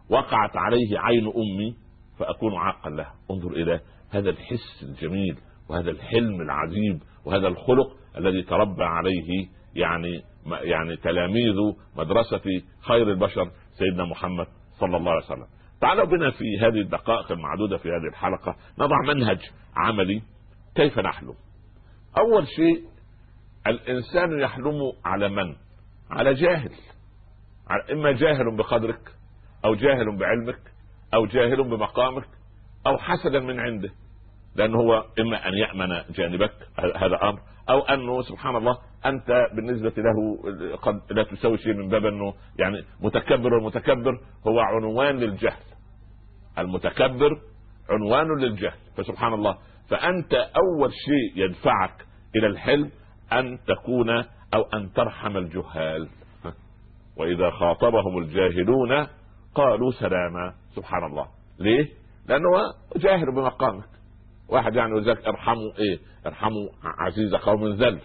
وقعت 0.09 0.57
عليه 0.57 0.99
عين 0.99 1.27
أمي 1.27 1.75
فأكون 2.19 2.55
عاقا 2.55 2.89
لها 2.89 3.13
انظر 3.31 3.51
إلى 3.51 3.79
هذا 4.09 4.29
الحس 4.29 4.83
الجميل 4.83 5.37
وهذا 5.69 5.91
الحلم 5.91 6.41
العجيب 6.41 7.01
وهذا 7.25 7.47
الخلق 7.47 7.97
الذي 8.17 8.43
تربى 8.43 8.83
عليه 8.83 9.47
يعني 9.75 10.23
يعني 10.61 10.97
تلاميذ 10.97 11.55
مدرسة 11.95 12.61
خير 12.81 13.11
البشر 13.11 13.51
سيدنا 13.71 14.05
محمد 14.05 14.47
صلى 14.79 14.97
الله 14.97 15.11
عليه 15.11 15.25
وسلم. 15.25 15.47
تعالوا 15.81 16.05
بنا 16.05 16.31
في 16.31 16.59
هذه 16.61 16.81
الدقائق 16.81 17.31
المعدودة 17.31 17.77
في 17.77 17.89
هذه 17.89 18.09
الحلقة 18.09 18.55
نضع 18.79 19.13
منهج 19.13 19.39
عملي 19.75 20.21
كيف 20.75 20.99
نحلم. 20.99 21.33
أول 22.17 22.47
شيء 22.47 22.83
الإنسان 23.67 24.39
يحلم 24.39 24.75
على 25.05 25.29
من؟ 25.29 25.55
على 26.11 26.33
جاهل. 26.33 26.71
إما 27.91 28.11
جاهل 28.11 28.57
بقدرك 28.57 29.11
أو 29.65 29.75
جاهل 29.75 30.17
بعلمك 30.19 30.59
أو 31.13 31.25
جاهل 31.25 31.63
بمقامك 31.63 32.27
أو 32.87 32.97
حسدا 32.97 33.39
من 33.39 33.59
عنده 33.59 33.89
لأنه 34.55 34.77
هو 34.77 35.05
إما 35.19 35.47
أن 35.47 35.53
يأمن 35.53 36.01
جانبك 36.15 36.53
هذا 36.95 37.19
أمر 37.23 37.39
أو 37.69 37.79
أنه 37.79 38.21
سبحان 38.21 38.55
الله 38.55 38.77
أنت 39.05 39.47
بالنسبة 39.55 39.93
له 39.97 40.37
قد 40.75 41.01
لا 41.11 41.23
تسوي 41.23 41.57
شيء 41.57 41.73
من 41.73 41.89
باب 41.89 42.05
أنه 42.05 42.33
يعني 42.59 42.83
متكبر 43.01 43.53
والمتكبر 43.53 44.19
هو 44.47 44.59
عنوان 44.59 45.17
للجهل. 45.17 45.63
المتكبر 46.57 47.41
عنوان 47.89 48.37
للجهل 48.39 48.77
فسبحان 48.97 49.33
الله. 49.33 49.57
فأنت 49.89 50.33
أول 50.33 50.91
شيء 50.93 51.45
يدفعك 51.45 52.05
إلى 52.35 52.47
الحلم 52.47 52.91
أن 53.33 53.59
تكون 53.67 54.09
أو 54.53 54.61
أن 54.73 54.93
ترحم 54.93 55.37
الجهال. 55.37 56.09
وإذا 57.17 57.49
خاطبهم 57.49 58.17
الجاهلون 58.17 59.07
قالوا 59.55 59.91
سلاما. 59.91 60.53
سبحان 60.79 61.03
الله 61.03 61.27
ليه؟ 61.59 61.87
لأنه 62.27 62.49
جاهل 62.95 63.31
بمقامك 63.35 63.89
واحد 64.49 64.75
يعني 64.75 64.93
ولذلك 64.93 65.27
ارحموا 65.27 65.71
إيه؟ 65.79 65.99
ارحموا 66.27 66.69
عزيز 66.83 67.35
قوم 67.35 67.67
ذل 67.67 67.99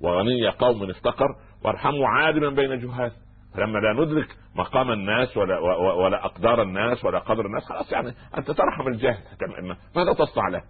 وغني 0.00 0.48
قوم 0.48 0.90
افتقر 0.90 1.36
وارحموا 1.64 2.08
عالما 2.08 2.50
بين 2.50 2.78
جهال 2.78 3.12
فلما 3.54 3.78
لا 3.78 3.92
ندرك 3.92 4.36
مقام 4.54 4.90
الناس 4.90 5.36
ولا 5.36 5.58
ولا 5.94 6.24
أقدار 6.24 6.62
الناس 6.62 7.04
ولا 7.04 7.18
قدر 7.18 7.46
الناس 7.46 7.64
خلاص 7.64 7.92
يعني 7.92 8.14
أنت 8.38 8.50
ترحم 8.50 8.88
الجاهل 8.88 9.22
ماذا 9.96 10.12
تصنع 10.12 10.48
له؟ 10.48 10.62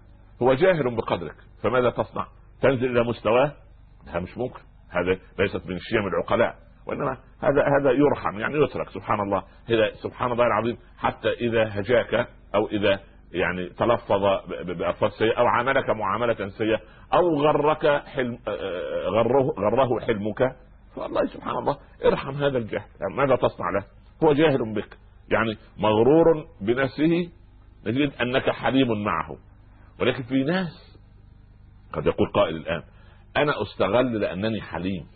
هو 0.42 0.54
جاهل 0.54 0.96
بقدرك 0.96 1.36
فماذا 1.62 1.90
تصنع؟ 1.90 2.26
تنزل 2.62 2.84
إلى 2.90 3.04
مستواه؟ 3.08 3.52
هذا 4.08 4.20
مش 4.20 4.38
ممكن 4.38 4.60
هذا 4.90 5.18
ليست 5.38 5.66
من 5.66 5.78
شيم 5.78 6.06
العقلاء 6.06 6.56
وإنما 6.86 7.16
هذا 7.42 7.62
هذا 7.78 7.90
يرحم 7.90 8.38
يعني 8.38 8.64
يترك 8.64 8.88
سبحان 8.88 9.20
الله. 9.20 9.42
هذا 9.68 9.90
سبحان 10.02 10.32
الله 10.32 10.46
العظيم 10.46 10.78
حتى 10.98 11.32
إذا 11.32 11.80
هجاك 11.80 12.28
أو 12.54 12.66
إذا 12.66 13.00
يعني 13.32 13.68
تلفظ 13.68 14.22
بالفاظ 14.66 15.10
سيئة 15.10 15.38
أو 15.38 15.46
عاملك 15.46 15.90
معاملة 15.90 16.48
سيئة 16.48 16.80
أو 17.14 17.42
غرك 17.42 18.02
حلم 18.06 18.38
غره 19.06 19.54
غره 19.58 20.00
حلمك 20.00 20.56
فالله 20.96 21.26
سبحان 21.26 21.56
الله 21.58 21.76
ارحم 22.04 22.30
هذا 22.30 22.58
الجهل. 22.58 22.88
يعني 23.00 23.14
ماذا 23.16 23.36
تصنع 23.36 23.70
له؟ 23.70 23.84
هو 24.24 24.32
جاهل 24.32 24.74
بك. 24.74 24.98
يعني 25.30 25.56
مغرور 25.78 26.46
بنفسه 26.60 27.30
نجد 27.86 28.12
أنك 28.20 28.50
حليم 28.50 29.04
معه. 29.04 29.36
ولكن 30.00 30.22
في 30.22 30.44
ناس 30.44 30.98
قد 31.92 32.06
يقول 32.06 32.32
قائل 32.34 32.56
الآن 32.56 32.82
أنا 33.36 33.62
أستغل 33.62 34.20
لأنني 34.20 34.60
حليم. 34.60 35.06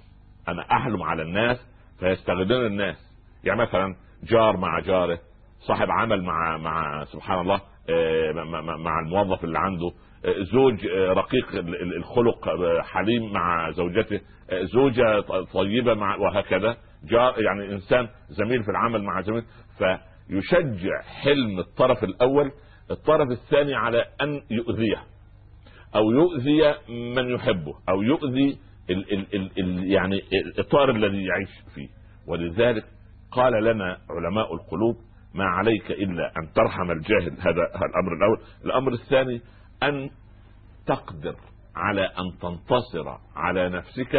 أنا 0.49 0.63
احلم 0.73 1.03
على 1.03 1.23
الناس 1.23 1.67
فيستغلون 2.01 2.67
الناس. 2.67 2.97
يعني 3.45 3.63
مثلا 3.63 3.97
جار 4.23 4.57
مع 4.57 4.81
جاره 4.81 5.19
صاحب 5.61 5.91
عمل 5.91 6.23
مع 6.23 6.57
مع 6.57 7.05
سبحان 7.05 7.41
الله 7.41 7.61
آه، 7.91 8.33
مع 8.79 9.01
الموظف 9.01 9.45
اللي 9.45 9.59
عنده 9.59 9.93
آه، 10.25 10.43
زوج 10.53 10.87
آه، 10.87 11.13
رقيق 11.13 11.47
الخلق 11.97 12.49
حليم 12.83 13.33
مع 13.33 13.71
زوجته 13.71 14.21
زوجة 14.53 15.21
طيبة 15.53 15.95
مع 15.95 16.17
وهكذا. 16.17 16.77
جار 17.05 17.35
يعني 17.43 17.73
إنسان 17.75 18.09
زميل 18.29 18.63
في 18.63 18.71
العمل 18.71 19.03
مع 19.03 19.21
زميل. 19.21 19.43
فيشجع 19.79 21.03
حلم 21.23 21.59
الطرف 21.59 22.05
الأول 22.05 22.53
الطرف 22.91 23.31
الثاني 23.31 23.75
على 23.75 24.05
أن 24.21 24.43
يؤذيه 24.51 25.03
أو 25.95 26.11
يؤذي 26.11 26.75
من 27.15 27.31
يحبه 27.35 27.75
أو 27.89 28.03
يؤذي 28.03 28.59
ال 28.91 29.13
ال 29.13 29.35
ال 29.35 29.51
ال 29.59 29.93
يعني 29.93 30.23
الاطار 30.33 30.91
الذي 30.91 31.25
يعيش 31.25 31.51
فيه. 31.75 31.89
ولذلك 32.29 32.85
قال 33.31 33.65
لنا 33.65 33.99
علماء 34.11 34.55
القلوب 34.55 34.97
ما 35.35 35.45
عليك 35.45 35.91
إلا 35.91 36.33
أن 36.39 36.53
ترحم 36.53 36.91
الجاهل. 36.91 37.41
هذا 37.41 37.63
الأمر 37.91 38.13
الأول. 38.17 38.41
الأمر 38.65 38.93
الثاني 38.93 39.41
أن 39.83 40.11
تقدر 40.87 41.37
على 41.77 42.05
أن 42.05 42.39
تنتصر 42.43 43.19
على 43.37 43.69
نفسك 43.69 44.17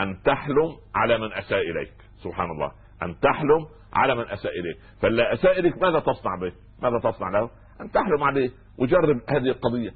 أن 0.00 0.22
تحلم 0.24 0.76
على 0.94 1.18
من 1.18 1.32
أساء 1.32 1.60
إليك. 1.60 1.92
سبحان 2.22 2.50
الله. 2.50 2.72
أن 3.02 3.18
تحلم 3.20 3.66
على 3.92 4.14
من 4.14 4.28
أساء 4.28 4.52
إليك. 4.60 4.76
فلا 5.02 5.32
أساء 5.32 5.58
إليك 5.58 5.82
ماذا 5.82 5.98
تصنع 5.98 6.36
به؟ 6.40 6.52
ماذا 6.82 7.10
تصنع 7.10 7.28
له؟ 7.28 7.50
أن 7.80 7.90
تحلم 7.90 8.22
عليه 8.22 8.50
وجرب 8.78 9.20
هذه 9.28 9.48
القضية. 9.48 9.90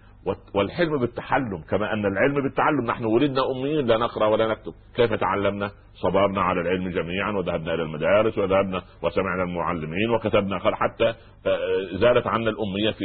والحلم 0.55 0.99
بالتحلم 0.99 1.63
كما 1.71 1.93
أن 1.93 2.07
العلم 2.07 2.43
بالتعلم. 2.43 2.85
نحن 2.87 3.05
ولدنا 3.05 3.43
أميين 3.51 3.87
لا 3.87 3.97
نقرأ 3.97 4.27
ولا 4.27 4.49
نكتب. 4.49 4.73
كيف 4.97 5.13
تعلمنا؟ 5.13 5.71
صبرنا 5.95 6.43
على 6.43 6.61
العلم 6.61 6.89
جميعا 6.89 7.33
وذهبنا 7.33 7.75
إلى 7.75 7.83
المدارس 7.83 8.39
وذهبنا 8.39 8.83
وسمعنا 9.03 9.43
المعلمين 9.43 10.11
وكتبنا 10.11 10.59
حتى 10.59 11.15
زالت 11.93 12.27
عنا 12.27 12.51
الأمية 12.51 12.91
في 12.91 13.05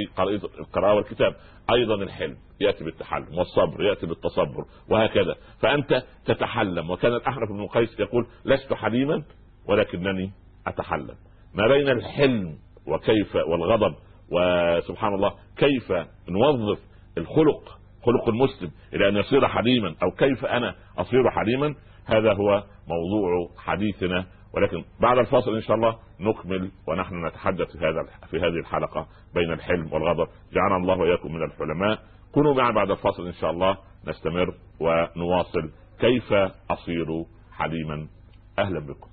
القراءة 0.60 0.94
والكتاب. 0.94 1.36
أيضا 1.72 1.96
الحلم 1.96 2.36
يأتي 2.62 2.84
بالتحلم 2.84 3.38
والصبر 3.38 3.84
يأتي 3.84 4.06
بالتصبر 4.06 4.66
وهكذا. 4.90 5.36
فأنت 5.62 6.04
تتحلم. 6.26 6.90
وكان 6.90 7.14
الاحنف 7.14 7.50
بن 7.50 7.68
قيس 7.68 8.00
يقول 8.00 8.28
لست 8.46 8.74
حليما 8.74 9.24
ولكنني 9.68 10.32
أتحلم. 10.68 11.16
ما 11.56 11.68
بين 11.68 11.90
الحلم 11.90 12.58
وكيف 12.88 13.36
والغضب 13.36 13.96
وسبحان 14.32 15.14
الله 15.14 15.34
كيف 15.58 15.92
نوظف 16.30 16.80
الخلق 17.18 17.78
خلق 18.04 18.30
المسلم 18.30 18.72
إلى 18.94 19.10
أن 19.10 19.16
يصير 19.16 19.48
حليما 19.48 19.96
أو 20.04 20.12
كيف 20.12 20.46
أنا 20.46 20.76
أصير 20.98 21.30
حليما؟ 21.30 21.76
هذا 22.06 22.34
هو 22.34 22.64
موضوع 22.88 23.50
حديثنا. 23.58 24.26
ولكن 24.54 24.84
بعد 25.02 25.18
الفاصل 25.18 25.56
إن 25.56 25.62
شاء 25.62 25.76
الله 25.76 25.96
نكمل 26.20 26.72
ونحن 26.88 27.26
نتحدث 27.26 27.78
في 27.78 27.86
هذا 27.86 28.28
في 28.30 28.38
هذه 28.38 28.60
الحلقة 28.60 29.08
بين 29.36 29.52
الحلم 29.52 29.94
والغضب. 29.94 30.28
جعلنا 30.54 30.78
الله 30.78 30.98
وإياكم 30.98 31.34
من 31.34 31.44
الحلماء. 31.44 32.00
كونوا 32.34 32.54
معنا 32.54 32.76
بعد 32.76 32.92
الفاصل 32.92 33.26
إن 33.28 33.34
شاء 33.34 33.52
الله 33.52 33.78
نستمر 34.08 34.54
ونواصل. 34.80 35.72
كيف 36.00 36.34
أصير 36.72 37.26
حليما؟ 37.52 38.08
أهلا 38.60 38.80
بكم. 38.80 39.10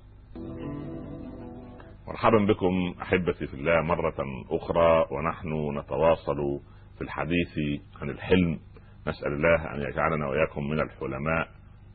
مرحبا 2.07 2.37
بكم 2.37 2.95
أحبتي 3.01 3.47
في 3.47 3.53
الله 3.53 3.81
مرة 3.81 4.15
أخرى 4.49 5.05
ونحن 5.11 5.77
نتواصل 5.79 6.59
في 6.97 7.01
الحديث 7.01 7.81
عن 8.01 8.09
الحلم. 8.09 8.59
نسأل 9.07 9.33
الله 9.33 9.73
أن 9.75 9.81
يجعلنا 9.81 10.27
وإياكم 10.27 10.69
من 10.69 10.79
الحلماء 10.79 11.47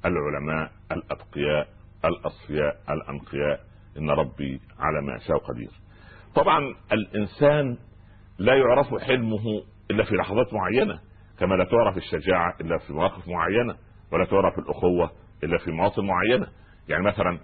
العلماء 0.05 0.71
الأتقياء 0.93 1.69
الأصفياء 2.05 2.76
الأنقياء. 2.90 3.61
إن 3.99 4.11
ربي 4.11 4.61
على 4.79 5.02
ما 5.02 5.17
يشاء 5.17 5.38
قدير. 5.38 5.71
طبعا 6.35 6.75
الإنسان 6.93 7.79
لا 8.38 8.55
يعرف 8.55 8.95
حلمه 8.95 9.62
إلا 9.90 10.05
في 10.05 10.14
لحظات 10.14 10.55
معينة 10.55 11.00
كما 11.38 11.55
لا 11.55 11.64
تعرف 11.64 11.97
الشجاعة 11.97 12.55
إلا 12.61 12.79
في 12.79 12.93
مواقف 12.93 13.29
معينة 13.29 13.76
ولا 14.12 14.25
تعرف 14.25 14.59
الأخوة 14.59 15.11
إلا 15.45 15.59
في 15.59 15.71
مواطن 15.71 16.05
معينة. 16.07 16.47
يعني 16.88 17.05
مثلا 17.05 17.38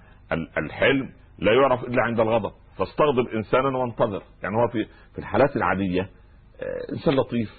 الحلم 0.59 1.11
لا 1.38 1.52
يعرف 1.52 1.85
إلا 1.85 2.02
عند 2.02 2.21
الغضب. 2.21 2.52
فاستغضب 2.78 3.28
إنسانا 3.28 3.78
وانتظر. 3.78 4.23
يعني 4.43 4.57
هو 4.57 4.69
في 4.69 4.85
في 5.12 5.19
الحالات 5.19 5.57
العادية 5.57 6.02
آه، 6.02 6.93
إنسان 6.93 7.14
لطيف 7.14 7.50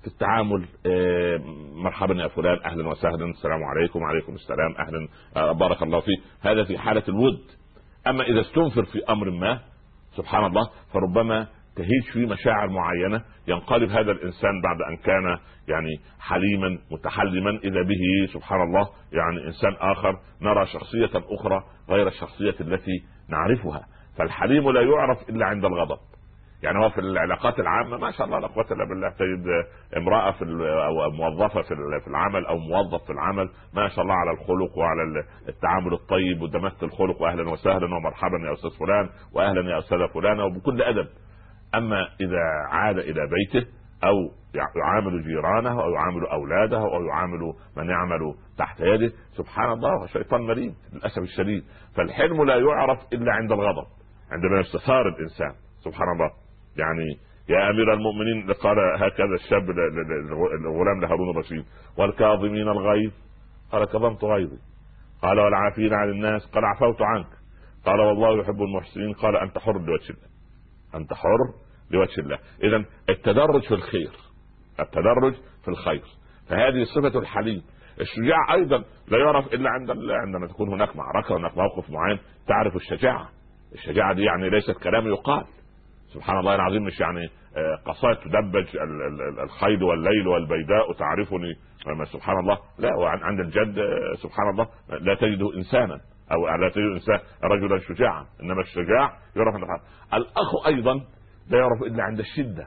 في 0.00 0.06
التعامل 0.06 0.68
آه، 0.86 1.38
مرحبا 1.74 2.14
يا 2.14 2.28
فلان 2.28 2.58
أهلا 2.64 2.88
وسهلا 2.88 3.24
السلام 3.30 3.64
عليكم 3.64 4.02
وعليكم 4.02 4.34
السلام 4.34 4.74
أهلا 4.78 5.08
آه، 5.36 5.52
بارك 5.52 5.82
الله 5.82 6.00
فيك. 6.00 6.20
هذا 6.40 6.64
في 6.64 6.78
حالة 6.78 7.02
الود. 7.08 7.40
أما 8.06 8.22
إذا 8.24 8.40
استنفر 8.40 8.84
في 8.84 9.04
أمر 9.08 9.30
ما 9.30 9.60
سبحان 10.16 10.44
الله 10.44 10.70
فربما 10.92 11.46
تهيج 11.76 12.04
فيه 12.12 12.26
مشاعر 12.26 12.68
معينة 12.68 13.24
ينقلب 13.48 13.90
هذا 13.90 14.12
الإنسان 14.12 14.60
بعد 14.62 14.76
أن 14.90 14.96
كان 14.96 15.38
يعني 15.68 16.00
حليما 16.20 16.78
متحلما. 16.90 17.50
إذا 17.50 17.82
به 17.82 18.32
سبحان 18.32 18.62
الله 18.62 18.88
يعني 19.12 19.46
إنسان 19.46 19.72
آخر 19.80 20.18
نرى 20.40 20.66
شخصية 20.66 21.10
أخرى 21.14 21.64
غير 21.88 22.08
الشخصية 22.08 22.54
التي 22.60 23.04
نعرفها. 23.32 23.86
فالحليم 24.18 24.70
لا 24.70 24.80
يعرف 24.80 25.28
إلا 25.28 25.46
عند 25.46 25.64
الغضب. 25.64 25.98
يعني 26.62 26.78
هو 26.78 26.90
في 26.90 26.98
العلاقات 26.98 27.58
العامة 27.60 27.96
ما 27.96 28.10
شاء 28.10 28.26
الله 28.26 28.38
لا 28.38 28.46
قوة 28.46 28.66
إلا 28.70 28.84
بالله 28.84 29.08
تجد 29.08 29.46
امرأة 29.96 30.30
في 30.30 30.44
أو 30.86 31.10
موظفة 31.10 31.62
في 31.62 32.06
العمل 32.06 32.46
أو 32.46 32.58
موظف 32.58 33.04
في 33.04 33.12
العمل 33.12 33.50
ما 33.74 33.88
شاء 33.88 34.02
الله 34.02 34.14
على 34.14 34.30
الخلق 34.30 34.78
وعلى 34.78 35.02
التعامل 35.48 35.92
الطيب 35.92 36.42
ودمست 36.42 36.82
الخلق 36.82 37.22
واهلا 37.22 37.50
وسهلا 37.50 37.96
ومرحبا 37.96 38.38
يا 38.46 38.52
أستاذ 38.52 38.70
فلان 38.70 39.08
واهلا 39.34 39.70
يا 39.70 39.78
أستاذة 39.78 40.06
فلانة 40.06 40.44
وبكل 40.44 40.82
أدب. 40.82 41.08
أما 41.74 42.08
إذا 42.20 42.42
عاد 42.70 42.98
إلى 42.98 43.20
بيته 43.26 43.66
أو 44.04 44.14
يعامل 44.76 45.22
جيرانه 45.22 45.82
أو 45.82 45.90
يعامل 45.90 46.26
أولاده 46.26 46.78
أو 46.78 47.04
يعامل 47.04 47.52
من 47.76 47.90
يعمل 47.90 48.34
تحت 48.58 48.80
يده. 48.80 49.12
سبحان 49.32 49.72
الله 49.72 50.06
شيطان 50.06 50.40
مريض 50.40 50.74
للأسف 50.92 51.22
الشديد. 51.22 51.64
فالحلم 51.96 52.44
لا 52.44 52.56
يعرف 52.56 52.98
إلا 53.12 53.32
عند 53.32 53.52
الغضب 53.52 53.86
عندما 54.32 54.60
يستثار 54.60 55.08
الإنسان. 55.08 55.52
سبحان 55.84 56.08
الله. 56.12 56.30
يعني 56.76 57.18
يا 57.48 57.70
أمير 57.70 57.92
المؤمنين 57.94 58.52
قال 58.52 58.76
هكذا 58.96 59.34
الشاب 59.34 59.70
الغلام 59.70 61.00
لهارون 61.00 61.30
الرشيد 61.30 61.64
والكاظمين 61.98 62.68
الغيظ. 62.68 63.12
قال 63.72 63.84
كظمت 63.84 64.24
غيظي. 64.24 64.58
قال 65.22 65.40
والعافين 65.40 65.94
عن 65.94 66.08
الناس. 66.08 66.50
قال 66.54 66.64
عفوت 66.64 67.02
عنك. 67.02 67.26
قال 67.86 68.00
والله 68.00 68.40
يحب 68.40 68.62
المحسنين. 68.62 69.12
قال 69.12 69.36
أنت 69.36 69.58
حر 69.58 69.78
لوجه 69.78 70.10
الله 70.10 70.32
أنت 70.94 71.14
حر 71.14 71.61
لوجه 71.92 72.20
الله. 72.20 72.38
اذا 72.62 72.84
التدرج 73.08 73.62
في 73.62 73.74
الخير 73.74 74.10
التدرج 74.80 75.34
في 75.64 75.68
الخير. 75.68 76.02
فهذه 76.48 76.84
صفة 76.84 77.18
الحليم. 77.18 77.62
الشجاع 78.00 78.54
أيضا 78.54 78.84
لا 79.08 79.18
يعرف 79.18 79.54
إلا 79.54 79.70
عند 79.70 79.90
عندما 80.26 80.46
تكون 80.46 80.68
هناك 80.68 80.96
معركة 80.96 81.36
هناك 81.36 81.58
موقف 81.58 81.90
معين 81.90 82.18
تعرف 82.48 82.76
الشجاعة. 82.76 83.28
الشجاعة 83.72 84.14
دي 84.14 84.22
يعني 84.22 84.50
ليست 84.50 84.82
كلام 84.82 85.06
يقال. 85.06 85.44
سبحان 86.14 86.38
الله 86.38 86.54
العظيم 86.54 86.84
مش 86.84 87.00
يعني 87.00 87.30
آه، 87.56 87.90
قصائد 87.90 88.16
تدبج 88.16 88.76
الخيل 89.42 89.82
والليل 89.82 90.28
والبيداء 90.28 90.92
تعرفني. 90.92 91.54
سبحان 92.12 92.38
الله 92.38 92.58
لا 92.78 92.88
عند 93.04 93.40
الجد 93.40 93.78
آه، 93.78 94.14
سبحان 94.14 94.50
الله 94.50 94.66
لا 95.00 95.14
تجده 95.14 95.54
انسانا 95.56 96.00
أو 96.32 96.46
لا 96.46 96.68
تجد 96.68 96.92
إنسان 96.92 97.18
رجلا 97.44 97.78
شجاعا. 97.78 98.26
إنما 98.42 98.60
الشجاع 98.60 99.18
يعرف 99.36 99.54
الأخ 100.14 100.66
أيضا 100.66 101.00
لا 101.50 101.58
يعرف 101.58 101.82
إلا 101.82 102.02
عند 102.02 102.18
الشدة. 102.18 102.66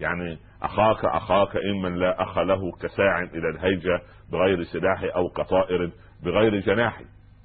يعني 0.00 0.38
أخاك 0.62 1.04
أخاك 1.04 1.56
ان 1.56 1.82
من 1.82 1.94
لا 1.94 2.22
أخ 2.22 2.38
له 2.38 2.72
كساع 2.72 3.22
إلى 3.22 3.48
الهيجة 3.48 4.00
بغير 4.32 4.62
سلاح 4.62 5.02
أو 5.16 5.28
كطائر 5.28 5.90
بغير 6.24 6.60
جناح. 6.60 7.00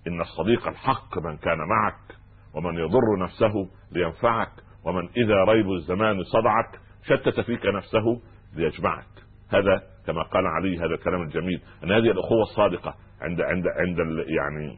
إن 0.08 0.22
الصديق 0.22 0.68
الحق 0.68 1.18
من 1.18 1.38
كان 1.38 1.58
معك 1.58 2.18
ومن 2.54 2.78
يضر 2.80 3.24
نفسه 3.24 3.54
لينفعك 3.92 4.52
ومن 4.86 5.10
إذا 5.18 5.44
ريب 5.44 5.72
الزمان 5.72 6.24
صدعك 6.24 6.80
شتت 7.04 7.40
فيك 7.40 7.66
نفسه 7.66 8.22
ليجمعك. 8.56 9.08
هذا 9.50 9.82
كما 10.08 10.24
قال 10.24 10.48
علي 10.48 10.78
هذا 10.78 10.96
الكلام 10.96 11.22
الجميل 11.22 11.62
أن 11.84 11.92
هذه 11.92 12.12
الأخوة 12.12 12.42
الصادقة 12.42 12.96
عند 13.22 13.42
عند 13.42 13.68
عند 13.68 13.98
يعني 14.28 14.78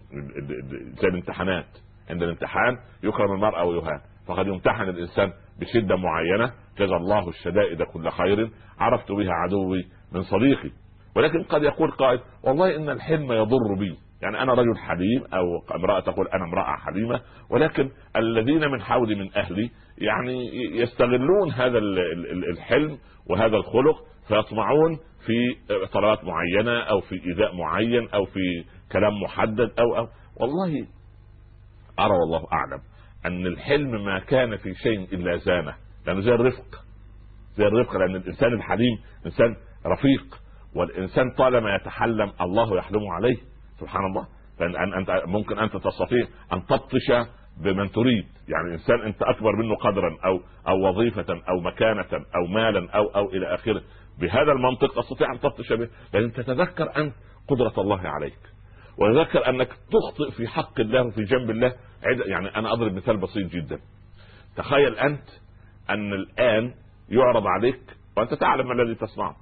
زي 1.02 1.08
الامتحانات. 1.08 1.66
عند 2.10 2.24
الامتحان 2.24 2.78
يكرم 3.04 3.34
المرء 3.34 3.62
ويهان. 3.62 4.02
فقد 4.30 4.48
يمتحن 4.48 4.82
الإنسان 4.82 5.34
بشدة 5.60 5.96
معينة. 5.96 6.54
جزى 6.78 6.96
الله 6.96 7.30
الشدائد 7.30 7.84
كل 7.84 8.10
خير. 8.10 8.50
عرفت 8.80 9.12
بها 9.12 9.32
عدوي 9.32 9.86
من 10.12 10.22
صديقي. 10.22 10.72
ولكن 11.16 11.44
قد 11.44 11.64
يقول 11.64 11.92
قائل 11.92 12.20
والله 12.44 12.76
إن 12.76 12.90
الحلم 12.90 13.32
يضر 13.32 13.74
بي. 13.80 13.98
يعني 14.22 14.44
أنا 14.44 14.54
رجل 14.54 14.78
حليم 14.78 15.24
أو 15.34 15.76
امرأة 15.76 16.00
تقول 16.00 16.28
أنا 16.28 16.44
امرأة 16.44 16.76
حليمة. 16.78 17.22
ولكن 17.50 17.90
الذين 18.16 18.72
من 18.72 18.82
حولي 18.82 19.16
من 19.16 19.34
أهلي 19.34 19.72
يعني 19.98 20.50
يستغلون 20.82 21.52
هذا 21.52 21.78
الحلم 22.54 22.98
وهذا 23.30 23.58
الخلق 23.58 23.96
فيطمعون 24.28 24.98
في 25.26 25.56
طلبات 25.94 26.20
معينة 26.24 26.80
أو 26.80 27.02
في 27.02 27.16
إيذاء 27.26 27.56
معين 27.56 28.10
أو 28.10 28.26
في 28.26 28.64
كلام 28.92 29.14
محدد 29.24 29.72
أو 29.80 29.98
أو 29.98 30.08
والله 30.40 30.88
أرى 32.00 32.14
والله 32.14 32.48
أعلم. 32.54 32.89
أن 33.26 33.48
الحلم 33.48 34.06
ما 34.06 34.20
كان 34.20 34.58
في 34.58 34.74
شيء 34.74 35.00
إلا 35.14 35.38
زانه 35.38 35.76
لأنه 36.08 36.22
زي 36.22 36.32
الرفق. 36.32 36.86
زي 37.56 37.68
الرفق 37.68 37.98
لأن 37.98 38.16
الإنسان 38.16 38.54
الحليم 38.54 39.00
إنسان 39.26 39.56
رفيق. 39.86 40.42
والإنسان 40.76 41.32
طالما 41.38 41.76
يتحلم 41.76 42.32
الله 42.42 42.78
يحلم 42.78 43.08
عليه. 43.08 43.38
سبحان 43.80 44.06
الله. 44.06 44.28
فان 44.60 44.94
انت 44.94 45.24
ممكن 45.26 45.60
أنت 45.60 45.78
تستطيع 45.78 46.28
أن 46.54 46.66
تبطش 46.66 47.12
بمن 47.64 47.92
تريد. 47.92 48.26
يعني 48.48 48.74
إنسان 48.74 49.02
أنت 49.02 49.22
أكبر 49.22 49.56
منه 49.56 49.76
قدرا 49.76 50.18
أو 50.26 50.42
أو 50.68 50.90
وظيفة 50.90 51.34
أو 51.50 51.60
مكانة 51.60 52.26
أو 52.36 52.48
مالا 52.54 52.92
أو 52.92 53.08
أو 53.08 53.30
إلى 53.30 53.54
آخره. 53.54 53.82
بهذا 54.20 54.52
المنطق 54.52 55.02
تستطيع 55.02 55.32
أن 55.32 55.40
تبطش 55.40 55.74
به 55.74 55.90
لكن 56.14 56.34
تتذكر 56.34 56.98
أنت 56.98 57.14
قدرة 57.48 57.74
الله 57.78 58.02
عليك. 58.08 58.40
وتذكر 59.02 59.50
أنك 59.50 59.68
تخطئ 59.68 60.32
في 60.38 60.48
حق 60.48 60.80
الله 60.80 61.08
وفي 61.08 61.24
جنب 61.24 61.50
الله. 61.50 61.76
يعني 62.26 62.56
أنا 62.56 62.74
أضرب 62.74 62.94
مثال 62.94 63.18
بسيط 63.18 63.52
جدا. 63.52 63.80
تخيل 64.56 64.96
أنت 64.96 65.30
أن 65.90 66.14
الآن 66.14 66.74
يعرض 67.10 67.48
عليك 67.48 67.82
وأنت 68.18 68.34
تعلم 68.34 68.68
ما 68.68 68.74
الذي 68.74 68.96
تصنعه 68.96 69.36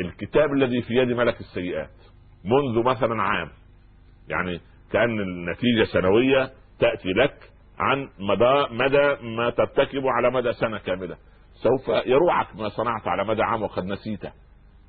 الكتاب 0.00 0.52
الذي 0.52 0.82
في 0.82 0.94
يد 0.94 1.08
ملك 1.08 1.40
السيئات 1.40 1.90
منذ 2.44 2.84
مثلا 2.84 3.22
عام. 3.22 3.48
يعني 4.28 4.60
كأن 4.92 5.20
النتيجة 5.20 5.84
سنوية 5.92 6.50
تأتي 6.78 7.08
لك 7.08 7.50
عن 7.78 8.08
مدى 8.18 8.66
مدى 8.70 9.36
ما 9.36 9.50
ترتكب 9.50 10.06
على 10.06 10.30
مدى 10.30 10.52
سنة 10.52 10.78
كاملة. 10.78 11.16
سوف 11.54 11.88
يروعك 12.06 12.56
ما 12.56 12.68
صنعت 12.68 13.08
على 13.08 13.24
مدى 13.24 13.42
عام 13.42 13.62
وقد 13.62 13.84
نسيته. 13.84 14.32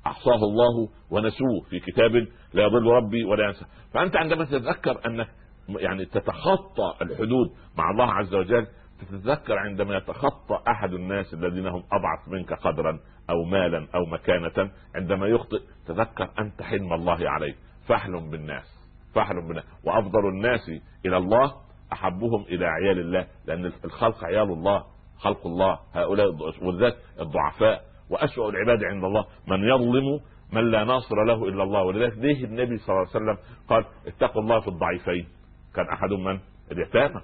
أحصاه 0.06 0.36
الله 0.36 0.88
ونسوه 1.10 1.60
في 1.70 1.80
كتاب 1.80 2.14
لا 2.52 2.62
يضل 2.62 2.86
ربي 2.86 3.24
ولا 3.24 3.46
ينسى. 3.46 3.64
فأنت 3.94 4.16
عندما 4.16 4.44
تتذكر 4.44 5.06
أنك 5.06 5.28
يعني 5.68 6.04
تتخطى 6.04 6.94
الحدود 7.02 7.50
مع 7.78 7.90
الله 7.90 8.12
عز 8.12 8.34
وجل 8.34 8.66
تتذكر 9.00 9.58
عندما 9.58 9.96
يتخطى 9.96 10.58
أحد 10.68 10.92
الناس 10.92 11.34
الذين 11.34 11.66
هم 11.66 11.82
أضعف 11.92 12.28
منك 12.28 12.52
قدرا 12.52 13.00
أو 13.30 13.44
مالا 13.44 13.88
أو 13.94 14.04
مكانه 14.06 14.70
عندما 14.94 15.26
يخطئ 15.26 15.60
تذكر 15.86 16.30
أنت 16.38 16.62
حلم 16.62 16.92
الله 16.92 17.30
عليك. 17.30 17.56
فاحلم 17.88 18.30
بالناس 18.30 18.90
فاحلم 19.14 19.48
بالناس. 19.48 19.64
وأفضل 19.84 20.28
الناس 20.28 20.70
إلى 21.06 21.16
الله 21.16 21.52
أحبهم 21.92 22.42
إلى 22.42 22.66
عيال 22.66 22.98
الله 22.98 23.26
لأن 23.46 23.72
الخلق 23.84 24.24
عيال 24.24 24.52
الله 24.52 24.84
خلق 25.18 25.46
الله 25.46 25.78
هؤلاء 25.92 26.26
والذات 26.62 26.96
الضعفاء. 27.20 27.93
وأسوأ 28.10 28.50
العباد 28.50 28.84
عند 28.84 29.04
الله. 29.04 29.24
من 29.48 29.64
يظلم 29.64 30.20
من 30.52 30.70
لا 30.70 30.84
ناصر 30.84 31.24
له 31.24 31.48
إلا 31.48 31.62
الله. 31.62 31.82
ولذلك 31.82 32.18
ليه 32.18 32.44
النبي 32.44 32.78
صلى 32.78 32.88
الله 32.88 33.08
عليه 33.08 33.10
وسلم 33.10 33.38
قال 33.68 33.84
اتقوا 34.06 34.42
الله 34.42 34.60
في 34.60 34.68
الضعيفين؟ 34.68 35.26
كان 35.74 35.88
أحد 35.92 36.10
من؟ 36.10 36.38
اليتامى. 36.72 37.20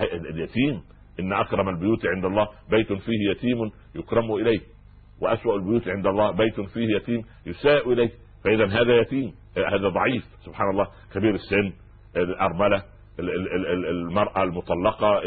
اليتيم. 0.00 0.82
إن 1.20 1.32
أكرم 1.32 1.68
البيوت 1.68 2.06
عند 2.06 2.24
الله 2.24 2.48
بيت 2.70 2.92
فيه 2.92 3.30
يتيم 3.30 3.70
يكرم 3.94 4.32
إليه. 4.32 4.60
وأسوأ 5.20 5.56
البيوت 5.56 5.88
عند 5.88 6.06
الله 6.06 6.30
بيت 6.30 6.60
فيه 6.60 6.96
يتيم 6.96 7.22
يساء 7.46 7.92
إليه. 7.92 8.10
فإذا 8.44 8.66
هذا 8.66 9.00
يتيم. 9.00 9.32
هذا 9.56 9.88
ضعيف. 9.88 10.24
سبحان 10.44 10.70
الله. 10.70 10.86
كبير 11.14 11.34
السن. 11.34 11.72
الأرملة. 12.16 12.82
المرأة 13.18 14.42
المطلقة. 14.42 15.20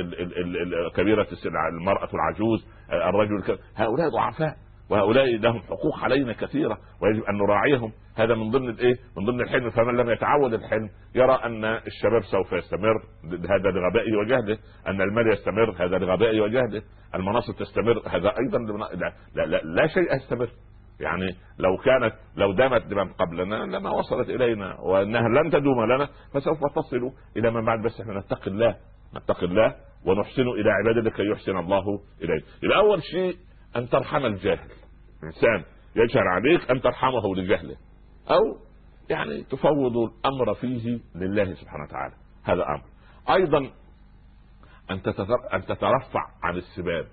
كبيرة 0.95 1.27
السن. 1.31 1.51
المرأة 1.73 2.09
العجوز. 2.13 2.67
الرجل 2.91 3.59
هؤلاء 3.75 4.09
ضعفاء. 4.09 4.55
وهؤلاء 4.91 5.35
لهم 5.37 5.59
حقوق 5.59 5.99
علينا 6.03 6.33
كثيرة 6.33 6.77
ويجب 7.01 7.23
أن 7.23 7.37
نراعيهم 7.37 7.91
هذا 8.15 8.35
من 8.35 8.51
ضمن 8.51 8.69
الإيه؟ 8.69 8.95
من 9.17 9.25
ضمن 9.25 9.41
الحلم 9.41 9.69
فمن 9.69 9.97
لم 9.97 10.09
يتعود 10.09 10.53
الحلم 10.53 10.89
يرى 11.15 11.33
أن 11.33 11.65
الشباب 11.65 12.21
سوف 12.31 12.53
يستمر 12.53 13.03
هذا 13.25 13.69
لغبائه 13.69 14.15
وجهله، 14.17 14.57
أن 14.87 15.01
المال 15.01 15.33
يستمر 15.33 15.71
هذا 15.85 15.97
لغبائه 15.97 16.41
وجهله، 16.41 16.81
المناصب 17.15 17.53
تستمر 17.55 18.01
هذا 18.07 18.33
أيضا 18.39 18.57
لا, 18.57 19.13
لا, 19.35 19.45
لا, 19.45 19.57
لا 19.57 19.87
شيء 19.87 20.15
يستمر. 20.15 20.49
يعني 20.99 21.35
لو 21.59 21.77
كانت 21.77 22.13
لو 22.35 22.51
دامت 22.51 22.85
لمن 22.85 23.13
قبلنا 23.13 23.55
لما 23.55 23.89
وصلت 23.89 24.29
إلينا 24.29 24.79
وأنها 24.79 25.29
لن 25.29 25.51
تدوم 25.51 25.85
لنا 25.85 26.09
فسوف 26.33 26.59
تصل 26.75 27.11
إلى 27.37 27.51
من 27.51 27.65
بعد 27.65 27.81
بس 27.81 28.01
إحنا 28.01 28.19
نتقي 28.19 28.51
الله 28.51 28.75
نتقي 29.15 29.45
الله 29.45 29.75
ونحسن 30.05 30.47
إلى 30.47 30.71
عباده 30.71 31.01
لكي 31.01 31.29
يحسن 31.31 31.57
الله 31.57 31.83
اليه. 32.21 32.41
يبقى 32.63 32.77
اول 32.77 33.03
شيء 33.03 33.35
أن 33.75 33.89
ترحم 33.89 34.25
الجاهل. 34.25 34.80
انسان 35.23 35.63
يجهل 35.95 36.27
عليك 36.27 36.71
أن 36.71 36.81
ترحمه 36.81 37.35
لجهله 37.35 37.75
أو 38.29 38.57
يعني 39.09 39.43
تفوض 39.43 39.97
الأمر 39.97 40.53
فيه 40.53 40.99
لله 41.15 41.53
سبحانه 41.53 41.83
وتعالى. 41.83 42.13
هذا 42.43 42.63
أمر. 42.63 42.83
أيضا 43.35 43.57
أن 44.91 45.01
أن 45.53 45.65
تترفع 45.65 46.25
عن 46.43 46.57
السباب 46.57 47.07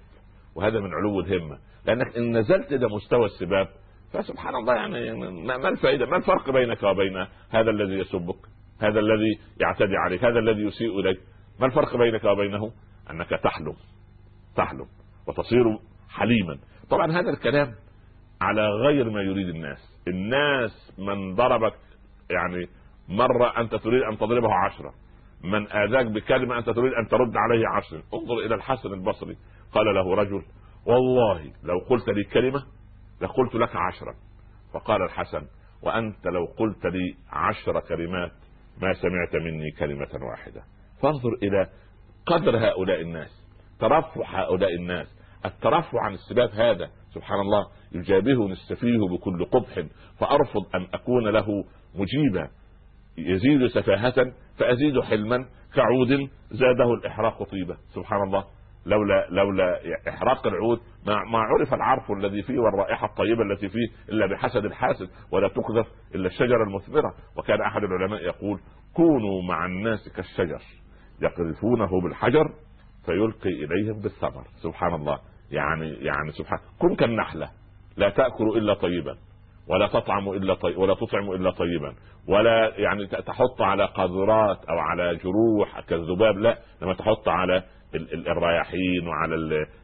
وهذا 0.55 0.81
من 0.81 0.95
علو 0.95 1.21
الهمة. 1.21 1.59
لأنك 1.87 2.17
إن 2.17 2.39
نزلت 2.39 2.73
إلى 2.73 2.87
مستوى 2.95 3.25
السباب 3.25 3.69
فسبحان 4.13 4.55
الله 4.55 4.75
يعني 4.75 5.13
ما 5.47 5.69
الفائدة 5.69 6.07
ما 6.07 6.17
الفرق 6.17 6.51
بينك 6.51 6.83
وبين 6.83 7.17
هذا 7.51 7.71
الذي 7.71 7.95
يسبك 7.95 8.39
هذا 8.81 9.01
الذي 9.01 9.41
يعتدي 9.61 9.97
عليك 9.97 10.25
هذا 10.25 10.39
الذي 10.39 10.63
يسيء 10.63 11.01
إليك. 11.01 11.21
ما 11.61 11.67
الفرق 11.67 11.97
بينك 11.97 12.25
وبينه؟ 12.25 12.73
أنك 13.11 13.29
تحلم 13.29 13.77
تحلم 14.57 14.87
وتصير 15.27 15.79
حليما. 16.11 16.59
طبعا 16.91 17.13
هذا 17.13 17.31
الكلام 17.31 17.75
على 18.41 18.69
غير 18.69 19.11
ما 19.11 19.23
يريد 19.23 19.49
الناس. 19.49 20.05
الناس 20.09 20.93
من 20.99 21.35
ضربك 21.35 21.75
يعني 22.31 22.69
مرة 23.09 23.61
أنت 23.61 23.75
تريد 23.75 24.03
أن 24.03 24.19
تضربه 24.19 24.55
عشرة. 24.55 24.95
من 25.45 25.73
آذاك 25.73 26.07
بكلمة 26.07 26.59
أنت 26.59 26.71
تريد 26.71 26.93
أن 26.93 27.09
ترد 27.09 27.37
عليه 27.37 27.69
عشرة. 27.69 28.03
انظر 28.15 28.39
إلى 28.47 28.55
الحسن 28.55 28.93
البصري. 28.93 29.37
قال 29.73 29.95
له 29.95 30.15
رجل 30.15 30.43
والله 30.87 31.53
لو 31.63 31.79
قلت 31.79 32.09
لي 32.09 32.25
كلمة 32.25 32.63
لقلت 33.21 33.55
لك 33.55 33.77
عشرة. 33.77 34.15
فقال 34.75 35.03
الحسن 35.03 35.47
وأنت 35.83 36.27
لو 36.27 36.45
قلت 36.45 36.87
لي 36.87 37.15
عشر 37.33 37.81
كلمات 37.81 38.33
ما 38.83 38.93
سمعت 38.93 39.37
مني 39.37 39.71
كلمة 39.79 40.27
واحدة. 40.31 40.63
فانظر 41.03 41.31
إلى 41.43 41.69
قدر 42.27 42.57
هؤلاء 42.57 43.01
الناس 43.01 43.49
ترفع 43.81 44.41
هؤلاء 44.41 44.75
الناس. 44.75 45.19
الترفع 45.45 46.01
عن 46.01 46.15
السباب 46.15 46.51
هذا 46.51 46.91
سبحان 47.19 47.41
الله 47.41 47.67
يجابهني 47.93 48.53
السفيه 48.53 48.99
بكل 48.99 49.45
قبح 49.45 49.87
فأرفض 50.21 50.67
أن 50.75 50.87
أكون 50.95 51.29
له 51.29 51.47
مجيبا. 51.95 52.49
يزيد 53.19 53.67
سفاهة 53.67 54.33
فأزيد 54.59 55.01
حلما 55.01 55.47
كعود 55.75 56.29
زاده 56.51 56.95
الإحراق 56.95 57.43
طيبة 57.43 57.77
سبحان 57.95 58.23
الله. 58.23 58.45
لولا 58.87 59.27
لولا 59.31 59.81
إحراق 60.09 60.47
العود 60.47 60.81
ما, 61.07 61.15
ما 61.15 61.39
عرف 61.39 61.75
العرف 61.75 62.11
الذي 62.11 62.43
فيه 62.43 62.59
والرائحة 62.59 63.07
الطيبة 63.07 63.43
التي 63.43 63.69
فيه 63.69 63.89
إلا 64.09 64.27
بحسد 64.27 64.65
الحاسد 64.65 65.09
ولا 65.33 65.49
تقذف 65.49 65.87
إلا 66.15 66.27
الشجرة 66.27 66.63
المثمرة. 66.63 67.15
وكان 67.39 67.61
أحد 67.61 67.83
العلماء 67.83 68.23
يقول 68.23 68.61
كونوا 68.95 69.43
مع 69.49 69.67
الناس 69.67 70.09
كالشجر 70.09 70.63
يقذفونه 71.23 72.01
بالحجر 72.03 72.45
فيلقي 73.07 73.51
إليهم 73.51 74.01
بالثمر. 74.01 74.45
سبحان 74.63 74.95
الله. 74.95 75.19
يعني 75.51 75.89
يعني 75.89 76.33
سبحان 76.33 76.59
كن 76.79 76.95
كالنحلة. 76.95 77.51
لا 77.97 78.11
تاكل 78.11 78.59
إلا 78.59 78.75
طيبا 78.75 79.17
ولا 79.69 79.87
تطعم 79.87 80.29
إلا 80.29 80.55
طيب 80.55 80.79
ولا 80.79 80.95
تطعم 80.95 81.31
إلا 81.31 81.51
طيبا 81.51 81.95
ولا 82.29 82.73
يعني 82.77 83.07
تحط 83.07 83.63
على 83.63 83.85
قاذورات 83.85 84.65
أو 84.65 84.79
على 84.79 85.17
جروح 85.17 85.81
كالذباب 85.81 86.39
لا 86.39 86.59
لما 86.83 86.95
تحط 86.95 87.29
على 87.29 87.63
الرياحين 88.27 89.09
وعلى 89.09 89.35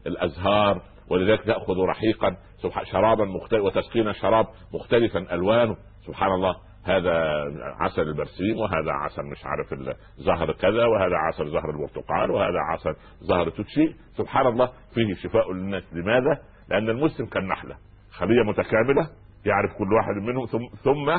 الأزهار 0.07 0.81
ولذلك 1.09 1.43
تاخذ 1.43 1.79
رحيقا 1.79 2.37
شرابا 2.83 3.25
مختلف 3.25 3.63
وتسقينا 3.63 4.13
شراب 4.13 4.47
مختلفا 4.73 5.33
ألوانه. 5.33 5.77
سبحان 6.07 6.31
الله. 6.31 6.55
هذا 6.85 7.43
عسل 7.79 8.01
البرسيم 8.01 8.57
وهذا 8.57 8.91
عسل 8.91 9.23
مش 9.23 9.45
عارف 9.45 9.73
زهر 10.17 10.51
كذا 10.51 10.85
وهذا 10.85 11.15
عسل 11.15 11.51
زهر 11.51 11.69
البرتقال 11.69 12.31
وهذا 12.31 12.59
عسل 12.59 12.95
زهر 13.19 13.49
توتشي. 13.49 13.95
سبحان 14.17 14.47
الله 14.47 14.71
فيه 14.93 15.13
شفاء 15.23 15.53
للناس. 15.53 15.83
لماذا؟ 15.93 16.41
لأن 16.69 16.89
المسلم 16.89 17.25
كالنحلة. 17.25 17.75
خلية 18.11 18.43
متكاملة 18.43 19.09
يعرف 19.45 19.77
كل 19.77 19.93
واحد 19.93 20.15
منهم 20.15 20.45
ثم, 20.45 20.65
ثم 20.83 21.09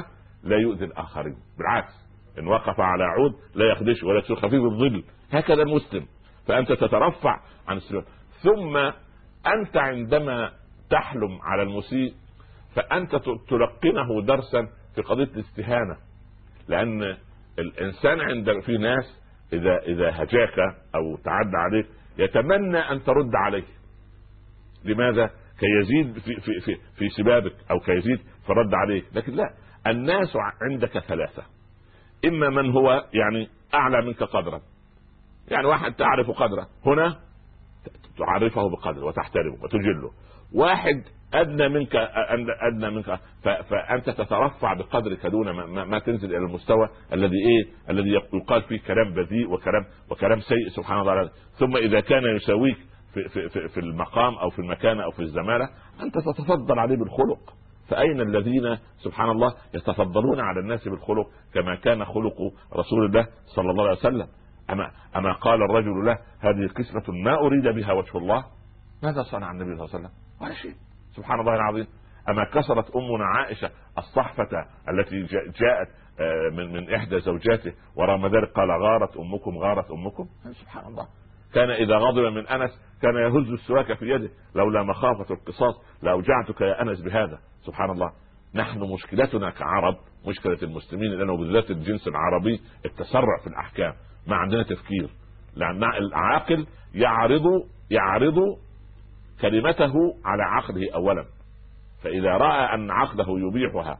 لا 0.42 0.56
يؤذي 0.56 0.84
الآخرين. 0.84 1.36
بالعكس 1.58 2.06
إن 2.38 2.46
وقف 2.46 2.80
على 2.80 3.04
عود 3.04 3.32
لا 3.54 3.72
يخدش 3.72 4.02
ولا 4.04 4.18
يصير 4.18 4.36
خفيف 4.36 4.62
الظل 4.62 5.04
هكذا 5.32 5.62
المسلم. 5.62 6.06
فأنت 6.46 6.72
تترفع 6.72 7.40
عن 7.68 7.76
السلوك. 7.76 8.04
ثم 8.42 8.76
أنت 9.46 9.76
عندما 9.76 10.50
تحلم 10.90 11.38
على 11.42 11.62
المسيء 11.62 12.14
فأنت 12.74 13.16
تلقنه 13.48 14.22
درسا 14.22 14.68
في 14.96 15.02
قضية 15.02 15.24
الاستهانة 15.24 15.96
لأن 16.68 17.16
الإنسان 17.58 18.20
عند 18.20 18.60
في 18.60 18.78
ناس 18.78 19.20
إذا 19.52 19.78
إذا 19.78 20.10
هجاك 20.10 20.58
أو 20.94 21.16
تعدى 21.16 21.56
عليك 21.56 21.86
يتمنى 22.18 22.78
أن 22.78 23.04
ترد 23.04 23.34
عليه. 23.34 23.64
لماذا؟ 24.84 25.26
كي 25.58 25.66
يزيد 25.80 26.18
في 26.18 26.40
في 26.40 26.60
في, 26.60 26.76
في 26.96 27.08
سبابك 27.08 27.54
أو 27.70 27.80
كي 27.80 27.92
يزيد 27.92 28.18
في 28.18 28.50
الرد 28.50 28.74
عليك 28.74 29.04
لكن 29.14 29.32
لا 29.32 29.54
الناس 29.86 30.36
عندك 30.62 30.98
ثلاثة. 30.98 31.42
إما 32.24 32.50
من 32.50 32.70
هو 32.70 33.04
يعني 33.12 33.48
أعلى 33.74 34.06
منك 34.06 34.22
قدرا. 34.22 34.60
يعني 35.48 35.66
واحد 35.66 35.94
تعرف 35.94 36.30
قدره. 36.30 36.68
هنا 36.86 37.20
تعرفه 38.18 38.70
بقدره 38.70 39.04
وتحترمه 39.04 39.64
وتجله. 39.64 40.10
واحد 40.54 41.02
أدنى 41.34 41.68
منك 41.68 41.96
أدنى 42.62 42.90
منك. 42.90 43.20
فانت 43.42 44.10
تترفع 44.10 44.74
بقدرك 44.74 45.26
دون 45.26 45.50
ما, 45.50 45.84
ما 45.84 45.98
تنزل 45.98 46.28
إلى 46.28 46.38
المستوى 46.38 46.88
الذي 47.12 47.36
إيه؟ 47.36 47.90
الذي 47.90 48.10
يقال 48.32 48.62
فيه 48.62 48.80
كلام 48.80 49.14
بذيء 49.14 49.50
وكلام 49.50 49.84
وكلام 50.10 50.40
سيء 50.40 50.68
سبحان 50.68 51.00
الله. 51.00 51.30
ثم 51.52 51.76
إذا 51.76 52.00
كان 52.00 52.36
يساويك 52.36 52.76
في, 53.14 53.28
في, 53.28 53.48
في, 53.48 53.68
في 53.68 53.80
المقام 53.80 54.34
أو 54.34 54.50
في 54.50 54.58
المكانه 54.58 55.04
أو 55.04 55.10
في 55.10 55.22
الزمالة 55.22 55.68
أنت 56.02 56.14
تتفضل 56.18 56.78
عليه 56.78 56.96
بالخلق. 56.96 57.54
فأين 57.88 58.20
الذين 58.20 58.78
سبحان 58.96 59.30
الله 59.30 59.54
يتفضلون 59.74 60.40
على 60.40 60.60
الناس 60.60 60.88
بالخلق؟ 60.88 61.26
كما 61.54 61.74
كان 61.74 62.04
خلق 62.04 62.36
رسول 62.76 63.04
الله 63.06 63.26
صلى 63.46 63.70
الله 63.70 63.84
عليه 63.84 63.98
وسلم. 63.98 64.26
أما 64.70 64.90
أما 65.16 65.32
قال 65.32 65.62
الرجل 65.62 66.06
له 66.06 66.18
هذه 66.40 66.66
قسمة 66.66 67.14
ما 67.24 67.34
أريد 67.34 67.68
بها 67.68 67.92
وجه 67.92 68.18
الله. 68.18 68.44
ماذا 69.02 69.22
صنع 69.22 69.50
النبي 69.50 69.76
صلى 69.76 69.84
الله 69.84 69.94
عليه 69.94 70.06
وسلم؟ 70.06 70.10
ولا 70.40 70.54
شيء. 70.54 70.85
سبحان 71.16 71.40
الله 71.40 71.54
العظيم 71.54 71.86
أما 72.28 72.44
كسرت 72.44 72.90
أمنا 72.96 73.24
عائشة 73.24 73.70
الصحفة 73.98 74.66
التي 74.88 75.22
جاءت 75.60 75.88
آه، 76.20 76.50
من 76.56 76.72
من 76.72 76.94
إحدى 76.94 77.20
زوجاته 77.20 77.72
ورغم 77.96 78.26
ذلك 78.26 78.52
قال 78.52 78.70
غارت 78.70 79.16
أمكم 79.16 79.58
غارت 79.58 79.90
أمكم؟ 79.90 80.26
سبحان 80.52 80.86
الله. 80.86 81.06
كان 81.54 81.70
إذا 81.70 81.96
غضب 81.96 82.22
من 82.32 82.46
أنس 82.46 82.70
كان 83.02 83.14
يهز 83.14 83.50
السواك 83.52 83.92
في 83.92 84.08
يده 84.10 84.30
لولا 84.54 84.82
مخافة 84.82 85.34
القصاص 85.34 85.74
لأوجعتك 86.02 86.60
يا 86.60 86.82
أنس 86.82 87.00
بهذا. 87.00 87.38
سبحان 87.66 87.90
الله. 87.90 88.12
نحن 88.54 88.92
مشكلتنا 88.94 89.50
كعرب 89.50 89.96
مشكلة 90.28 90.58
المسلمين 90.62 91.10
لأنه 91.10 91.36
بالذات 91.36 91.70
الجنس 91.70 92.08
العربي 92.08 92.60
التسرع 92.84 93.40
في 93.42 93.46
الأحكام. 93.46 93.92
ما 94.26 94.36
عندنا 94.36 94.62
تفكير. 94.62 95.10
لأن 95.56 95.84
العاقل 95.84 96.66
يعرض 96.94 97.44
يعرض 97.90 98.38
كلمته 99.40 99.94
على 100.24 100.42
عقله 100.42 100.94
اولا. 100.94 101.24
فإذا 102.04 102.30
رأى 102.30 102.74
أن 102.74 102.90
عقله 102.90 103.26
يبيحها 103.40 103.98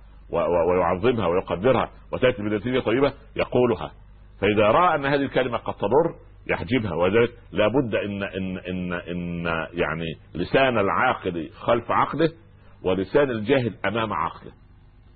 ويعظمها 0.68 1.27
ويقدرها 1.27 1.90
وتأتي 2.12 2.42
بنتيجة 2.42 2.81
طيبة 2.81 3.12
يقولها. 3.37 3.92
فإذا 4.40 4.62
رأى 4.62 4.94
أن 4.94 5.07
هذه 5.07 5.22
الكلمة 5.22 5.59
قد 5.59 5.75
تضر 5.75 6.14
يحجبها. 6.46 6.94
وذلك 6.94 7.31
لابد 7.53 7.94
ان 7.94 8.22
ان 8.22 8.59
ان 8.59 8.92
إن 8.92 9.44
يعني 9.72 10.07
لسان 10.35 10.79
العاقل 10.79 11.51
خلف 11.51 11.90
عقله 11.90 12.33
ولسان 12.85 13.31
الجاهل 13.31 13.75
أمام 13.85 14.12
عقله 14.12 14.53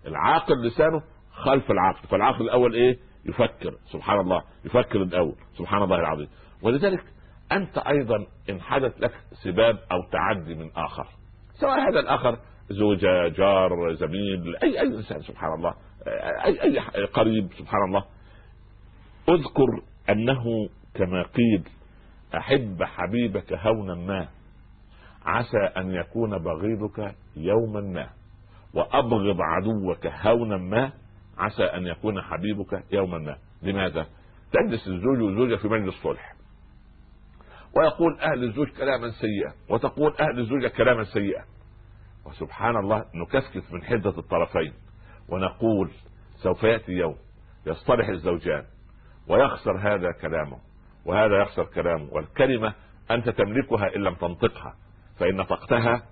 العاقل 0.07 0.67
لسانه 0.67 1.03
خلف 1.33 1.71
العقل 1.71 2.09
فالعقل 2.09 2.45
الأول 2.45 2.75
إيه؟ 2.75 2.99
يفكر. 3.25 3.75
سبحان 3.93 4.21
الله. 4.21 4.43
يفكر 4.65 5.03
الأول. 5.03 5.35
سبحان 5.59 5.83
الله 5.83 5.97
العظيم. 5.97 6.29
ولذلك 6.63 7.05
أنت 7.53 7.79
أيضا 7.79 8.27
إن 8.51 8.61
حدث 8.61 9.01
لك 9.01 9.13
سباب 9.45 9.79
أو 9.93 10.11
تعدي 10.13 10.55
من 10.55 10.71
آخر. 10.77 11.07
سواء 11.53 11.91
هذا 11.91 12.01
الآخر 12.01 12.39
زوجة 12.71 13.29
جار 13.29 13.95
زميل 13.95 14.57
أي 14.63 14.81
أي 14.81 14.87
إنسان 14.87 15.21
سبحان 15.21 15.55
الله. 15.55 15.75
أي 16.45 16.63
أي 16.63 17.05
قريب 17.05 17.53
سبحان 17.59 17.85
الله. 17.85 18.05
اذكر 19.29 19.83
أنه 20.11 20.45
كما 20.95 21.23
قيل 21.23 21.63
أحب 22.37 22.83
حبيبك 22.83 23.53
هونا 23.53 23.95
ما. 23.95 24.29
عسى 25.25 25.59
أن 25.77 25.91
يكون 25.91 26.39
بغيضك 26.39 27.15
يوما 27.37 27.81
ما. 27.81 28.09
وأبغض 28.75 29.37
عدوك 29.41 30.07
هونا 30.07 30.57
ما. 30.57 30.93
عسى 31.39 31.65
أن 31.65 31.87
يكون 31.87 32.23
حبيبك 32.23 32.85
يوما 32.93 33.19
ما. 33.19 33.37
لماذا؟ 33.63 34.07
تجلس 34.53 34.89
الزوج 34.89 35.21
والزوجة 35.21 35.57
في 35.57 35.69
مجلس 35.69 36.03
صلح. 36.03 36.40
ويقول 37.77 38.21
أهل 38.21 38.45
الزوج 38.45 38.69
كلاما 38.69 39.11
سيئا 39.11 39.53
وتقول 39.69 40.15
أهل 40.21 40.39
الزوجة 40.39 40.69
كلاما 40.69 41.05
سيئا. 41.05 41.45
وسبحان 42.27 42.77
الله 42.77 43.05
نكفكف 43.15 43.73
من 43.73 43.83
حدة 43.83 44.19
الطرفين 44.19 44.73
ونقول 45.29 45.91
سوف 46.43 46.63
يأتي 46.63 46.93
يوم 46.93 47.17
يصطلح 47.67 48.09
الزوجان 48.09 48.65
ويخسر 49.29 49.77
هذا 49.77 50.13
كلامه 50.21 50.59
وهذا 51.07 51.43
يخسر 51.43 51.65
كلامه 51.65 52.09
والكلمة 52.13 52.75
أنت 53.11 53.29
تملكها 53.29 53.97
إن 53.97 54.03
لم 54.03 54.15
تنطقها 54.15 54.75
فإن 55.19 55.37
نطقتها 55.37 56.03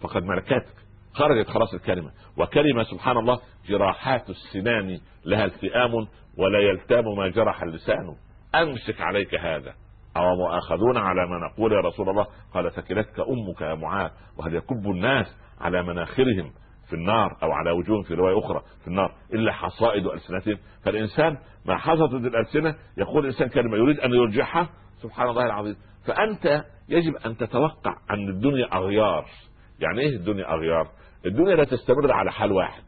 فقد 0.00 0.22
ملكتك. 0.22 0.74
خرجت 1.12 1.48
خلاص 1.48 1.74
الكلمة. 1.74 2.12
وكلمة 2.36 2.82
سبحان 2.82 3.16
الله 3.16 3.40
جراحات 3.68 4.30
السنان 4.30 5.00
لها 5.24 5.44
التئام 5.44 5.92
ولا 6.38 6.58
يلتام 6.58 7.04
ما 7.18 7.28
جرح 7.28 7.62
اللسان. 7.62 8.16
أمسك 8.54 9.00
عليك 9.00 9.34
هذا. 9.34 9.74
أو 10.16 10.36
مؤاخذون 10.36 10.96
على 10.96 11.26
ما 11.26 11.38
نقول 11.38 11.72
يا 11.72 11.80
رسول 11.80 12.08
الله؟ 12.08 12.26
قال 12.54 12.72
ثكلتك 12.72 13.20
أمك 13.20 13.60
يا 13.60 13.74
معاذ 13.74 14.10
وهل 14.38 14.54
يكب 14.54 14.90
الناس 14.90 15.36
على 15.60 15.82
مناخرهم 15.82 16.52
في 16.88 16.96
النار 16.96 17.36
أو 17.42 17.52
على 17.52 17.70
وجوههم 17.70 18.02
في 18.02 18.14
رواية 18.14 18.38
أخرى 18.38 18.62
في 18.80 18.88
النار 18.88 19.14
إلا 19.34 19.52
حصائد 19.52 20.06
ألسنتهم 20.06 20.58
فالإنسان 20.84 21.38
ما 21.66 21.76
حصدت 21.76 22.26
الألسنة 22.26 22.74
يقول 22.98 23.18
الإنسان 23.18 23.48
كلمة 23.48 23.76
يريد 23.76 24.00
أن 24.00 24.14
يرجعها 24.14 24.68
سبحان 25.02 25.28
الله 25.28 25.42
العظيم. 25.42 25.76
فأنت 26.06 26.64
يجب 26.88 27.16
أن 27.26 27.36
تتوقع 27.36 27.96
أن 28.10 28.28
الدنيا 28.28 28.74
أغيار. 28.76 29.24
يعني 29.80 30.00
إيه 30.00 30.16
الدنيا 30.16 30.54
أغيار؟ 30.54 30.88
الدنيا 31.26 31.56
لا 31.56 31.64
تستمر 31.64 32.12
على 32.12 32.32
حال 32.32 32.52
واحد. 32.52 32.82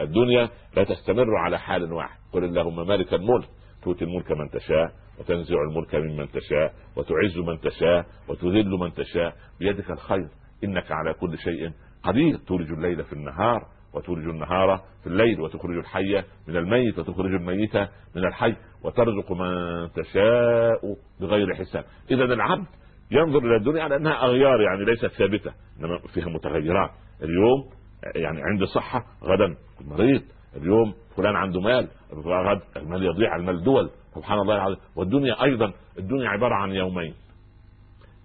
الدنيا 0.00 0.48
لا 0.76 0.84
تستمر 0.84 1.36
على 1.36 1.58
حال 1.58 1.92
واحد. 1.92 2.18
قل 2.32 2.44
اللهم 2.44 2.86
مالك 2.86 3.14
الملك. 3.14 3.48
تؤتي 3.82 4.04
الملك 4.04 4.30
من 4.30 4.50
تشاء 4.50 4.92
وتنزع 5.18 5.56
الملك 5.70 5.94
ممن 5.94 6.28
تشاء 6.30 6.74
وتعز 6.96 7.38
من 7.38 7.60
تشاء 7.60 8.06
وتذل 8.28 8.70
من 8.70 8.92
تشاء. 8.92 9.34
بيدك 9.60 9.90
الخير. 9.90 10.28
إنك 10.64 10.92
على 10.92 11.14
كل 11.14 11.38
شيء 11.38 11.70
قدير. 12.02 12.36
تولج 12.36 12.72
الليل 12.72 13.04
في 13.04 13.12
النهار 13.12 13.66
وتولج 13.94 14.28
النهار 14.28 14.82
في 15.02 15.06
الليل 15.06 15.40
وتخرج 15.40 15.78
الحي 15.78 16.22
من 16.48 16.56
الميت 16.56 16.98
وتخرج 16.98 17.34
الميت 17.34 17.76
من 18.16 18.24
الحي 18.24 18.56
وترزق 18.84 19.32
من 19.32 19.88
تشاء 19.92 20.96
بغير 21.20 21.54
حساب. 21.54 21.84
إذا 22.10 22.24
العبد 22.24 22.66
ينظر 23.10 23.38
إلى 23.38 23.56
الدنيا 23.56 23.82
على 23.82 23.96
أنها 23.96 24.24
أغيار 24.24 24.60
يعني 24.60 24.84
ليست 24.84 25.06
ثابتة. 25.06 25.52
إنما 25.80 25.98
فيها 26.14 26.26
متغيرات. 26.26 26.90
اليوم 27.22 27.70
يعني 28.14 28.42
عندي 28.42 28.66
صحة 28.66 29.04
غدا 29.22 29.56
مريض 29.80 30.22
اليوم 30.56 30.94
فلان 31.16 31.36
عنده 31.36 31.60
مال 31.60 31.88
غد 32.12 32.60
المال 32.76 33.02
يضيع 33.02 33.36
المال 33.36 33.62
دول 33.64 33.90
سبحان 34.14 34.38
الله 34.38 34.54
العظيم. 34.54 34.76
والدنيا 34.96 35.42
أيضا 35.42 35.72
الدنيا 35.98 36.28
عبارة 36.28 36.54
عن 36.54 36.70
يومين. 36.70 37.14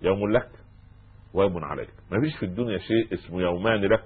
يوم 0.01 0.31
لك 0.31 0.49
ويوم 1.33 1.65
عليك. 1.65 1.89
ما 2.11 2.21
فيش 2.21 2.37
في 2.39 2.45
الدنيا 2.45 2.77
شيء 2.77 3.13
اسمه 3.13 3.41
يومان 3.41 3.85
لك 3.85 4.03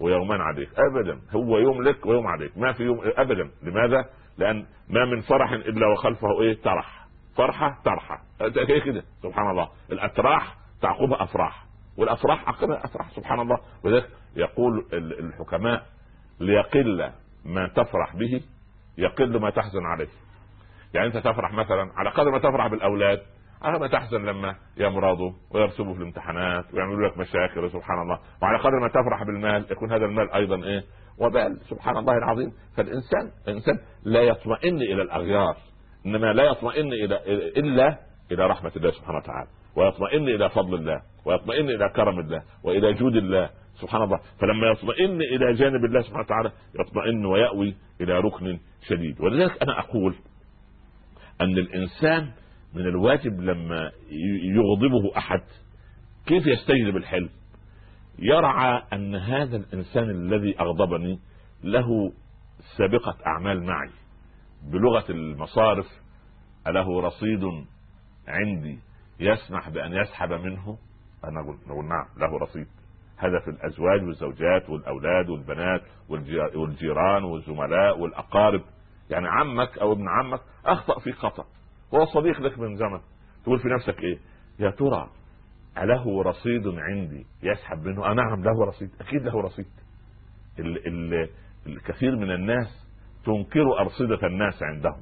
ويومان 0.00 0.40
عليك 0.40 0.68
ابدا. 0.78 1.20
هو 1.30 1.58
يوم 1.58 1.82
لك 1.82 2.06
ويوم 2.06 2.26
عليك. 2.26 2.58
ما 2.58 2.72
في 2.72 2.82
يوم 2.82 3.00
ابدا. 3.16 3.50
لماذا؟ 3.62 4.04
لأن 4.38 4.66
ما 4.88 5.04
من 5.04 5.20
فرح 5.20 5.52
إلا 5.52 5.86
وخلفه 5.92 6.40
إيه؟ 6.42 6.62
ترح. 6.62 7.06
فرحة 7.36 7.78
ترحة. 7.84 8.22
كده 8.84 9.02
سبحان 9.22 9.50
الله. 9.50 9.68
الأتراح 9.92 10.56
تعقبها 10.82 11.22
أفراح. 11.22 11.64
والأفراح 11.98 12.48
عقبها 12.48 12.84
افراح 12.84 13.10
سبحان 13.10 13.40
الله. 13.40 13.58
ولذلك 13.84 14.08
يقول 14.36 14.86
الحكماء 14.92 15.86
ليقل 16.40 17.12
ما 17.44 17.68
تفرح 17.68 18.16
به 18.16 18.40
يقل 18.98 19.40
ما 19.40 19.50
تحزن 19.50 19.86
عليه. 19.86 20.08
يعني 20.94 21.06
أنت 21.06 21.16
تفرح 21.16 21.52
مثلا 21.52 21.92
على 21.96 22.10
قدر 22.10 22.30
ما 22.30 22.38
تفرح 22.38 22.66
بالأولاد 22.66 23.22
على 23.62 23.78
ما 23.78 23.86
تحزن 23.86 24.24
لما 24.24 24.56
يمرضوا 24.76 25.32
ويرسبوا 25.50 25.94
في 25.94 25.98
الامتحانات 25.98 26.74
ويعملوا 26.74 27.08
لك 27.08 27.18
مشاكل 27.18 27.70
سبحان 27.70 28.02
الله. 28.02 28.18
وعلى 28.42 28.58
قدر 28.58 28.80
ما 28.80 28.88
تفرح 28.88 29.22
بالمال 29.22 29.66
يكون 29.70 29.92
هذا 29.92 30.04
المال 30.04 30.32
أيضا 30.32 30.64
إيه؟ 30.64 30.84
وبال 31.18 31.60
سبحان 31.70 31.96
الله 31.96 32.18
العظيم. 32.18 32.52
فالإنسان 32.76 33.30
الإنسان 33.48 33.78
لا 34.04 34.22
يطمئن 34.22 34.76
إلى 34.76 35.02
الأغيار 35.02 35.56
إنما 36.06 36.32
لا 36.32 36.44
يطمئن 36.44 36.92
إلى 36.92 37.20
إلا 37.56 37.98
إلى 38.32 38.46
رحمة 38.46 38.72
الله 38.76 38.90
سبحانه 38.90 39.18
وتعالى 39.18 39.48
ويطمئن 39.76 40.28
إلى 40.28 40.48
فضل 40.48 40.74
الله 40.74 41.02
ويطمئن 41.24 41.70
إلى 41.70 41.88
كرم 41.88 42.18
الله 42.18 42.42
وإلى 42.64 42.92
جود 42.92 43.16
الله 43.16 43.50
سبحان 43.84 44.02
الله. 44.02 44.20
فلما 44.40 44.66
يطمئن 44.66 45.22
إلى 45.22 45.52
جانب 45.52 45.84
الله 45.84 46.00
سبحانه 46.00 46.24
وتعالى 46.24 46.52
يطمئن 46.80 47.24
ويأوي 47.26 47.74
إلى 48.00 48.20
ركن 48.20 48.58
شديد. 48.88 49.20
ولذلك 49.20 49.62
أنا 49.62 49.78
أقول 49.78 50.14
أن 51.40 51.58
الإنسان 51.58 52.32
من 52.74 52.86
الواجب 52.86 53.40
لما 53.40 53.92
يغضبه 54.56 55.16
أحد 55.16 55.40
كيف 56.26 56.46
يستجلب 56.46 56.96
الحلم؟ 56.96 57.28
يرعى 58.18 58.82
أن 58.92 59.14
هذا 59.14 59.56
الإنسان 59.56 60.10
الذي 60.10 60.60
أغضبني 60.60 61.18
له 61.64 62.12
سابقة 62.76 63.16
أعمال 63.26 63.62
معي. 63.62 63.90
بلغة 64.72 65.04
المصارف 65.10 65.86
أله 66.66 67.00
رصيد 67.00 67.44
عندي 68.28 68.78
يسمح 69.20 69.68
بأن 69.68 69.92
يسحب 69.92 70.32
منه؟ 70.32 70.78
أنا 71.24 71.40
أقول 71.40 71.84
نعم 71.88 72.06
له 72.20 72.38
رصيد. 72.38 72.66
في 73.20 73.50
الأزواج 73.50 74.02
والزوجات 74.02 74.70
والأولاد 74.70 75.30
والبنات 75.30 75.82
والجيران 76.54 77.24
والزملاء 77.24 77.98
والأقارب. 77.98 78.62
يعني 79.10 79.28
عمك 79.28 79.78
أو 79.78 79.92
ابن 79.92 80.08
عمك 80.08 80.40
أخطأ 80.66 81.00
في 81.00 81.12
خطأ. 81.12 81.44
هو 81.94 82.04
صديق 82.04 82.40
لك 82.40 82.58
من 82.58 82.76
زمن. 82.76 83.00
تقول 83.44 83.58
في 83.58 83.68
نفسك 83.68 83.98
إيه؟ 84.00 84.18
يا 84.58 84.70
ترى 84.70 85.10
أله 85.78 86.22
رصيد 86.22 86.68
عندي؟ 86.68 87.26
يسحب 87.42 87.86
منه؟ 87.86 88.06
آه 88.10 88.14
نعم 88.14 88.44
له 88.44 88.64
رصيد. 88.64 88.90
أكيد 89.00 89.22
له 89.22 89.40
رصيد. 89.40 89.66
ال 90.58 90.86
ال 90.86 91.28
الكثير 91.66 92.16
من 92.16 92.30
الناس 92.30 92.88
تنكر 93.24 93.80
أرصدة 93.80 94.26
الناس 94.26 94.62
عندهم. 94.62 95.00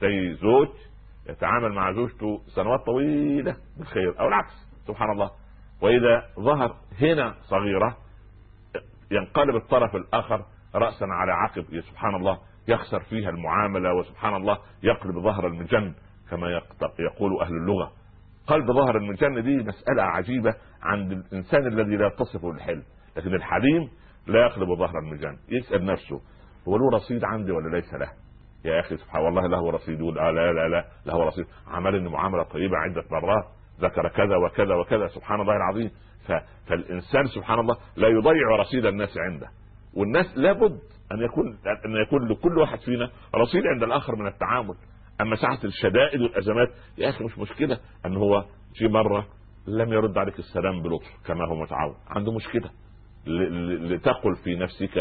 تلاقي 0.00 0.34
زوج 0.34 0.68
يتعامل 1.28 1.72
مع 1.72 1.92
زوجته 1.92 2.42
سنوات 2.46 2.80
طويلة 2.86 3.56
بالخير 3.78 4.20
أو 4.20 4.28
العكس. 4.28 4.52
سبحان 4.86 5.10
الله. 5.10 5.30
وإذا 5.82 6.24
ظهر 6.40 6.76
هنا 7.00 7.34
صغيرة 7.42 7.96
ينقلب 9.10 9.56
الطرف 9.56 9.96
الآخر 9.96 10.44
رأسا 10.74 11.04
على 11.04 11.32
عقب 11.32 11.80
سبحان 11.80 12.14
الله 12.14 12.38
يخسر 12.68 13.00
فيها 13.00 13.30
المعاملة 13.30 13.94
وسبحان 13.94 14.34
الله 14.34 14.58
يقلب 14.82 15.18
ظهر 15.18 15.46
المجن 15.46 15.94
كما 16.30 16.60
يقول 16.98 17.40
أهل 17.40 17.54
اللغة. 17.54 17.92
قلب 18.46 18.72
ظهر 18.72 18.96
المجن 18.96 19.42
دي 19.42 19.56
مسألة 19.56 20.02
عجيبة 20.02 20.54
عند 20.82 21.12
الإنسان 21.12 21.66
الذي 21.66 21.96
لا 21.96 22.08
تصفه 22.08 22.50
الحلم 22.50 22.82
لكن 23.16 23.34
الحليم 23.34 23.90
لا 24.26 24.46
يقلب 24.46 24.78
ظهر 24.78 24.98
المجن 24.98 25.36
يسأل 25.48 25.84
نفسه 25.86 26.20
هو 26.68 26.76
له 26.76 26.96
رصيد 26.96 27.24
عندي 27.24 27.52
ولا 27.52 27.76
ليس 27.76 27.94
له؟ 27.94 28.08
يا 28.64 28.80
أخي 28.80 28.96
سبحان 28.96 29.26
الله 29.28 29.46
له 29.46 29.70
رصيد 29.70 30.00
يقول 30.00 30.18
آه 30.18 30.30
لا 30.30 30.52
لا 30.52 30.68
لا 30.68 30.84
له 31.06 31.24
رصيد. 31.24 31.46
عملني 31.66 32.08
معاملة 32.08 32.42
طيبة 32.42 32.76
عدة 32.76 33.04
مرات. 33.10 33.44
ذكر 33.80 34.08
كذا 34.08 34.36
وكذا 34.36 34.74
وكذا 34.74 35.08
سبحان 35.08 35.40
الله 35.40 35.56
العظيم. 35.56 35.90
فالإنسان 36.66 37.26
سبحان 37.26 37.58
الله 37.58 37.76
لا 37.96 38.08
يضيع 38.08 38.56
رصيد 38.60 38.86
الناس 38.86 39.18
عنده. 39.18 39.46
والناس 39.94 40.38
لابد 40.38 40.78
أن 41.12 41.22
يكون 41.22 41.46
أن 41.86 41.96
يكون 42.06 42.28
لكل 42.28 42.58
واحد 42.58 42.78
فينا 42.78 43.10
رصيد 43.34 43.66
عند 43.66 43.82
الآخر 43.82 44.16
من 44.16 44.26
التعامل. 44.26 44.74
أما 45.20 45.36
ساعة 45.36 45.58
الشدائد 45.64 46.20
والأزمات 46.20 46.68
يا 46.98 47.08
أخي 47.08 47.24
مش 47.24 47.38
مشكلة 47.38 47.78
أن 48.06 48.16
هو 48.16 48.44
في 48.74 48.88
مرة 48.88 49.26
لم 49.66 49.92
يرد 49.92 50.18
عليك 50.18 50.38
السلام 50.38 50.82
بلطف 50.82 51.10
كما 51.26 51.48
هو 51.48 51.54
متعود. 51.54 51.96
عنده 52.08 52.32
مشكلة. 52.32 52.70
لتقل 53.26 54.36
في 54.44 54.56
نفسك 54.56 54.98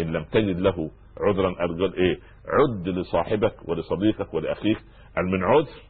إن 0.00 0.12
لم 0.12 0.24
تجد 0.24 0.60
له 0.60 0.90
عذرا 1.20 1.54
ارجل 1.60 1.94
إيه 1.94 2.18
عد 2.46 2.88
لصاحبك 2.88 3.68
ولصديقك 3.68 4.34
ولأخيك 4.34 4.78
من 5.18 5.44
عذر 5.44 5.82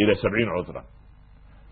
إلى 0.00 0.14
سبعين 0.14 0.48
عذرا. 0.48 0.84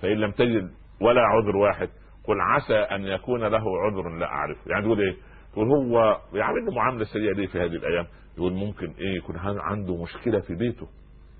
فإن 0.03 0.17
لم 0.17 0.31
تجد 0.31 0.71
ولا 1.01 1.23
عذر 1.23 1.57
واحد 1.57 1.89
قل 2.25 2.41
عسى 2.41 2.75
أن 2.75 3.05
يكون 3.05 3.45
له 3.45 3.81
عذر 3.81 4.09
لا 4.09 4.27
اعرفه 4.27 4.61
يعني 4.67 4.85
تقول 4.85 5.01
إيه؟ 5.01 5.17
تقول 5.53 5.69
هو 5.69 6.21
يعمل 6.33 6.75
معامله 6.77 7.05
سيئه 7.05 7.33
ليه 7.33 7.47
في 7.47 7.59
هذه 7.59 7.77
الأيام 7.77 8.07
يقول 8.37 8.53
ممكن 8.53 8.95
إيه؟ 8.99 9.17
يكون 9.17 9.37
عنده 9.39 10.03
مشكلة 10.03 10.41
في 10.41 10.55
بيته. 10.55 10.87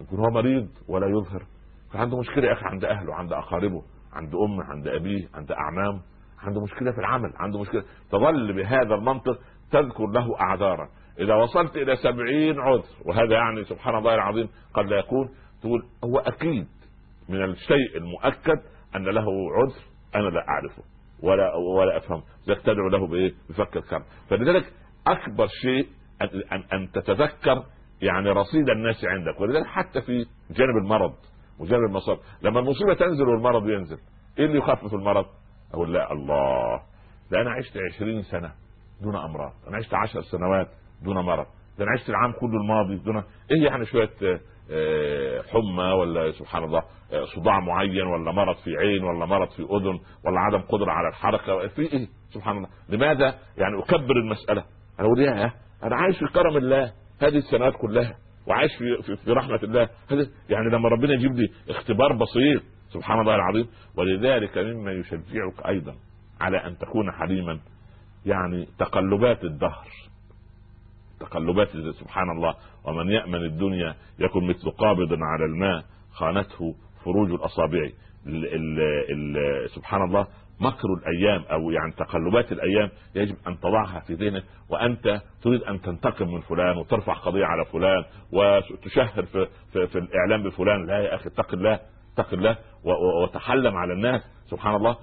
يكون 0.01 0.19
هو 0.19 0.31
مريض 0.31 0.69
ولا 0.89 1.07
يظهر. 1.07 1.43
عنده 1.95 2.19
مشكلة 2.19 2.47
يا 2.49 2.53
أخي 2.53 2.65
عند 2.65 2.85
أهله 2.85 3.15
عند 3.15 3.33
أقاربه 3.33 3.83
عند 4.13 4.35
أمه 4.35 4.65
عند 4.65 4.89
أبيه 4.89 5.29
عند 5.35 5.53
أعمام. 5.53 6.01
عنده 6.43 6.61
مشكلة 6.61 6.93
في 6.93 6.99
العمل 6.99 7.33
عنده 7.37 7.61
مشكلة. 7.61 7.85
تظل 8.11 8.53
بهذا 8.53 8.95
المنطق 8.95 9.39
تذكر 9.71 10.07
له 10.07 10.41
أعذارا. 10.41 10.89
إذا 11.19 11.35
وصلت 11.35 11.77
إلى 11.77 11.97
سبعين 11.97 12.61
عذر 12.61 12.85
وهذا 13.07 13.35
يعني 13.35 13.65
سبحان 13.65 13.95
الله 13.95 14.15
العظيم 14.15 14.49
قد 14.75 14.85
لا 14.87 14.99
يكون 14.99 15.29
تقول 15.61 15.83
هو 16.05 16.19
أكيد 16.19 16.67
من 17.33 17.45
الشيء 17.45 17.97
المؤكد 17.97 18.61
أن 18.97 19.05
له 19.05 19.25
عذر 19.53 19.81
أنا 20.15 20.29
لا 20.29 20.49
أعرفه 20.49 20.83
ولا 21.23 21.55
ولا 21.55 21.97
أفهمه. 21.97 22.23
لذلك 22.47 22.61
تدعو 22.63 22.89
له 22.89 23.07
بإيه؟ 23.07 23.33
بفك 23.51 23.77
الكرب 23.77 24.03
فلذلك 24.31 24.73
أكبر 25.07 25.47
شيء 25.47 25.87
ان 26.53 26.63
ان 26.73 26.91
تتذكر 26.93 27.65
يعني 28.03 28.31
رصيد 28.31 28.69
الناس 28.69 29.05
عندك. 29.05 29.41
ولذلك 29.41 29.67
حتى 29.67 30.03
في 30.03 30.27
جانب 30.51 30.77
المرض 30.85 31.15
وجانب 31.59 31.83
المصاب. 31.85 32.19
لما 32.43 32.61
المصيبة 32.61 32.95
تنزل 32.95 33.29
والمرض 33.29 33.69
ينزل 33.69 33.99
إيه 34.39 34.45
اللي 34.47 34.59
يخفف 34.59 34.95
المرض؟ 34.95 35.27
أقول 35.75 35.93
لا 35.95 36.13
الله 36.13 36.81
ده 37.31 37.41
أنا 37.41 37.51
عشت 37.51 37.79
عشرين 37.93 38.23
سنة 38.23 38.53
دون 39.03 39.17
أمراض. 39.17 39.53
أنا 39.69 39.77
عشت 39.77 39.95
عشر 39.95 40.21
سنوات 40.21 40.69
دون 41.03 41.17
مرض. 41.25 41.47
ده 41.79 41.85
أنا 41.85 41.93
عشت 41.93 42.09
العام 42.11 42.33
كله 42.33 42.61
الماضي 42.63 42.97
دون 42.97 43.17
إيه 43.17 43.67
يعني 43.67 43.85
شوية 43.87 44.11
حمى 45.53 45.93
ولا 45.93 46.33
سبحان 46.33 46.65
الله 46.65 46.83
آه، 47.13 47.25
صداع 47.25 47.61
معين 47.61 48.07
ولا 48.07 48.33
مرض 48.33 48.57
في 48.57 48.77
عين 48.77 49.05
ولا 49.05 49.27
مرض 49.27 49.49
في 49.49 49.63
أذن 49.63 50.01
ولا 50.25 50.41
عدم 50.41 50.61
قدرة 50.61 50.91
على 50.91 51.09
الحركة 51.09 51.69
في 51.69 51.83
إيه؟ 51.83 52.09
سبحان 52.31 52.57
الله. 52.57 52.69
لماذا؟ 52.89 53.35
يعني 53.57 53.79
أكبر 53.79 54.17
المسألة. 54.17 54.65
أنا 55.01 55.07
أقول 55.07 55.21
يا 55.21 55.53
أنا 55.83 55.97
عايش 55.97 56.19
في 56.19 56.25
كرم 56.35 56.57
الله. 56.57 56.93
هذه 57.23 57.37
السنوات 57.37 57.75
كلها. 57.77 58.15
وعايش 58.47 58.71
في, 58.79 59.17
في, 59.17 59.33
رحمة 59.33 59.61
الله. 59.63 59.89
يعني 60.49 60.71
لما 60.73 60.89
ربنا 60.89 61.15
يجيب 61.15 61.33
لي 61.33 61.49
اختبار 61.69 62.13
بسيط 62.13 62.63
سبحان 62.89 63.21
الله 63.21 63.35
العظيم. 63.35 63.67
ولذلك 63.97 64.59
مما 64.59 64.93
يشجعك 64.93 65.67
أيضا 65.69 65.95
على 66.41 66.67
أن 66.67 66.79
تكون 66.79 67.13
حليما 67.13 67.61
يعني 68.27 68.69
تقلبات 68.79 69.45
الدهر. 69.45 69.87
تقلبات 71.23 71.69
سبحان 72.01 72.31
الله 72.31 72.55
ومن 72.85 73.11
يأمن 73.11 73.45
الدنيا 73.45 73.95
يكن 74.19 74.45
مثل 74.45 74.71
قابض 74.71 75.13
على 75.13 75.45
الماء 75.45 75.85
خانته 76.13 76.75
فروج 77.05 77.31
الأصابع. 77.31 77.91
ال 78.27 78.45
ال 78.55 78.81
ال 79.11 79.71
سبحان 79.71 80.03
الله 80.03 80.27
مكر 80.61 80.89
الأيام 80.95 81.43
أو 81.43 81.71
يعني 81.71 81.93
تقلبات 81.93 82.53
الأيام 82.53 82.91
يجب 83.15 83.37
أن 83.47 83.61
تضعها 83.61 84.01
في 84.01 84.15
ذهنك 84.15 84.45
وأنت 84.71 85.21
تريد 85.43 85.63
أن 85.63 85.81
تنتقم 85.81 86.29
من 86.35 86.41
فلان 86.41 86.77
وترفع 86.77 87.13
قضية 87.13 87.45
على 87.45 87.65
فلان 87.65 88.05
وتشهر 88.33 89.23
في, 89.23 89.47
في, 89.73 89.87
في 89.87 89.99
الإعلام 89.99 90.43
بفلان 90.43 90.87
لا 90.87 90.99
يا 90.99 91.15
أخي 91.15 91.29
اتق 91.29 91.55
الله 91.55 91.81
اتق 92.15 92.35
الله 92.35 92.57
وتحلم 93.23 93.77
على 93.77 93.93
الناس. 93.93 94.23
سبحان 94.51 94.75
الله. 94.75 94.97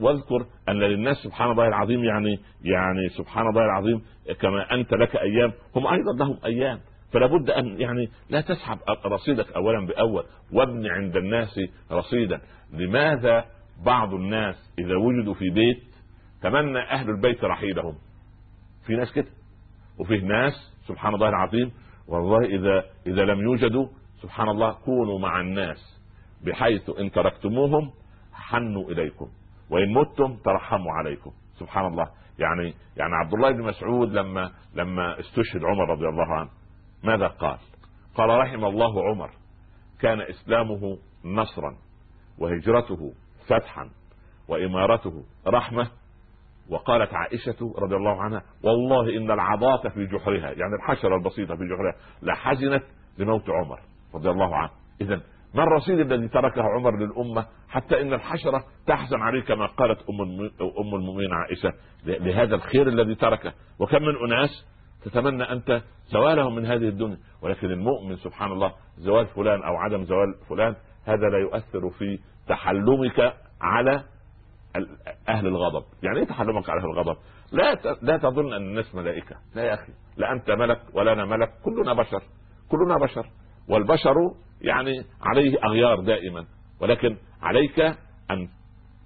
واذكر 0.00 0.46
أن 0.68 0.78
للناس 0.78 1.16
سبحان 1.16 1.50
الله 1.50 1.68
العظيم 1.68 2.04
يعني 2.04 2.40
يعني 2.62 3.08
سبحان 3.08 3.46
الله 3.48 3.64
العظيم 3.64 4.02
كما 4.40 4.74
أنت 4.74 4.94
لك 4.94 5.16
أيام. 5.16 5.52
هم 5.76 5.86
أيضا 5.86 6.12
لهم 6.18 6.38
أيام. 6.44 6.80
فلا 7.12 7.26
بد 7.26 7.50
أن 7.50 7.80
يعني 7.80 8.08
لا 8.30 8.40
تسحب 8.40 8.78
رصيدك 9.06 9.52
اولا 9.52 9.86
بأول. 9.86 10.24
وابن 10.52 10.86
عند 10.86 11.16
الناس 11.16 11.60
رصيدا. 11.92 12.40
لماذا 12.72 13.44
بعض 13.84 14.14
الناس 14.14 14.74
إذا 14.78 14.96
وجدوا 14.96 15.34
في 15.34 15.50
بيت 15.50 15.82
تمنى 16.42 16.78
أهل 16.78 17.10
البيت 17.10 17.44
رحيلهم؟ 17.44 17.94
في 18.86 18.96
ناس 18.96 19.12
كده. 19.12 19.28
وفيه 19.98 20.20
ناس 20.20 20.52
سبحان 20.88 21.14
الله 21.14 21.28
العظيم. 21.28 21.72
والله 22.08 22.44
اذا 22.44 22.84
إذا 23.06 23.22
لم 23.24 23.40
يوجدوا 23.40 23.86
سبحان 24.22 24.48
الله 24.48 24.72
كونوا 24.72 25.18
مع 25.18 25.40
الناس. 25.40 26.02
بحيث 26.46 26.90
إن 26.98 27.10
تركتموهم 27.10 27.90
حنوا 28.50 28.90
إليكم. 28.90 29.28
وإن 29.70 29.94
متم 29.94 30.36
ترحموا 30.36 30.92
عليكم. 30.92 31.30
سبحان 31.58 31.86
الله. 31.86 32.08
يعني 32.38 32.74
يعني 32.96 33.14
عبد 33.14 33.34
الله 33.34 33.50
بن 33.50 33.62
مسعود 33.62 34.12
لما 34.12 34.52
لما 34.74 35.20
استشهد 35.20 35.64
عمر 35.64 35.90
رضي 35.90 36.08
الله 36.08 36.34
عنه 36.34 36.48
ماذا 37.04 37.26
قال؟ 37.26 37.58
قال 38.14 38.28
رحم 38.28 38.64
الله 38.64 39.08
عمر 39.08 39.30
كان 40.00 40.20
إسلامه 40.20 40.98
نصرا 41.24 41.76
وهجرته 42.38 43.12
فتحا 43.48 43.90
وإمارته 44.48 45.24
رحمة 45.46 45.90
وقالت 46.70 47.14
عائشة 47.14 47.74
رضي 47.78 47.96
الله 47.96 48.22
عنها 48.22 48.42
والله 48.62 49.16
إن 49.16 49.30
العضاة 49.30 49.88
في 49.88 50.06
جحرها 50.06 50.50
يعني 50.50 50.74
الحشرة 50.74 51.16
البسيطة 51.16 51.56
في 51.56 51.64
جحرها 51.64 51.94
لحزنت 52.22 52.82
لموت 53.18 53.50
عمر 53.50 53.80
رضي 54.14 54.30
الله 54.30 54.56
عنه. 54.56 54.70
إذا 55.00 55.20
ما 55.54 55.62
الرصيد 55.62 56.00
الذي 56.00 56.28
تركه 56.28 56.62
عمر 56.62 56.96
للأمة 56.98 57.46
حتى 57.68 58.00
إن 58.00 58.12
الحشرة 58.12 58.64
تحزن 58.86 59.20
عليه 59.20 59.42
كما 59.42 59.66
قالت 59.66 60.00
أم 60.10 60.20
أم 60.78 60.94
المؤمنين 60.94 61.32
عائشة. 61.32 61.72
لهذا 62.04 62.54
الخير 62.54 62.88
الذي 62.88 63.14
تركه. 63.14 63.52
وكم 63.80 64.02
من 64.02 64.32
أناس 64.32 64.66
تتمنى 65.04 65.42
أنت 65.42 65.82
زوالهم 66.06 66.54
من 66.54 66.66
هذه 66.66 66.88
الدنيا. 66.88 67.18
ولكن 67.42 67.70
المؤمن 67.70 68.16
سبحان 68.16 68.52
الله 68.52 68.72
زوال 68.98 69.26
فلان 69.26 69.62
أو 69.62 69.76
عدم 69.76 70.04
زوال 70.04 70.34
فلان 70.48 70.74
هذا 71.04 71.28
لا 71.28 71.38
يؤثر 71.38 71.90
في 71.90 72.18
تحلمك 72.48 73.34
على 73.60 74.04
أهل 75.28 75.46
الغضب. 75.46 75.84
يعني 76.02 76.18
إيه 76.18 76.24
تحلمك 76.24 76.70
على 76.70 76.80
أهل 76.80 76.86
الغضب؟ 76.86 77.16
لا 77.52 77.74
لا 78.02 78.16
تظن 78.16 78.52
أن 78.52 78.62
الناس 78.62 78.94
ملائكة. 78.94 79.36
لا 79.54 79.62
يا 79.62 79.74
أخي. 79.74 79.92
لا 80.16 80.32
أنت 80.32 80.50
ملك 80.50 80.80
ولا 80.94 81.12
أنا 81.12 81.24
ملك. 81.24 81.48
كلنا 81.64 81.92
بشر. 81.92 82.22
كلنا 82.70 82.98
بشر. 82.98 83.26
والبشر 83.68 84.14
يعني 84.60 85.04
عليه 85.22 85.58
أغيار 85.64 86.00
دائما. 86.00 86.46
ولكن 86.80 87.16
عليك 87.42 87.80
أن 88.30 88.48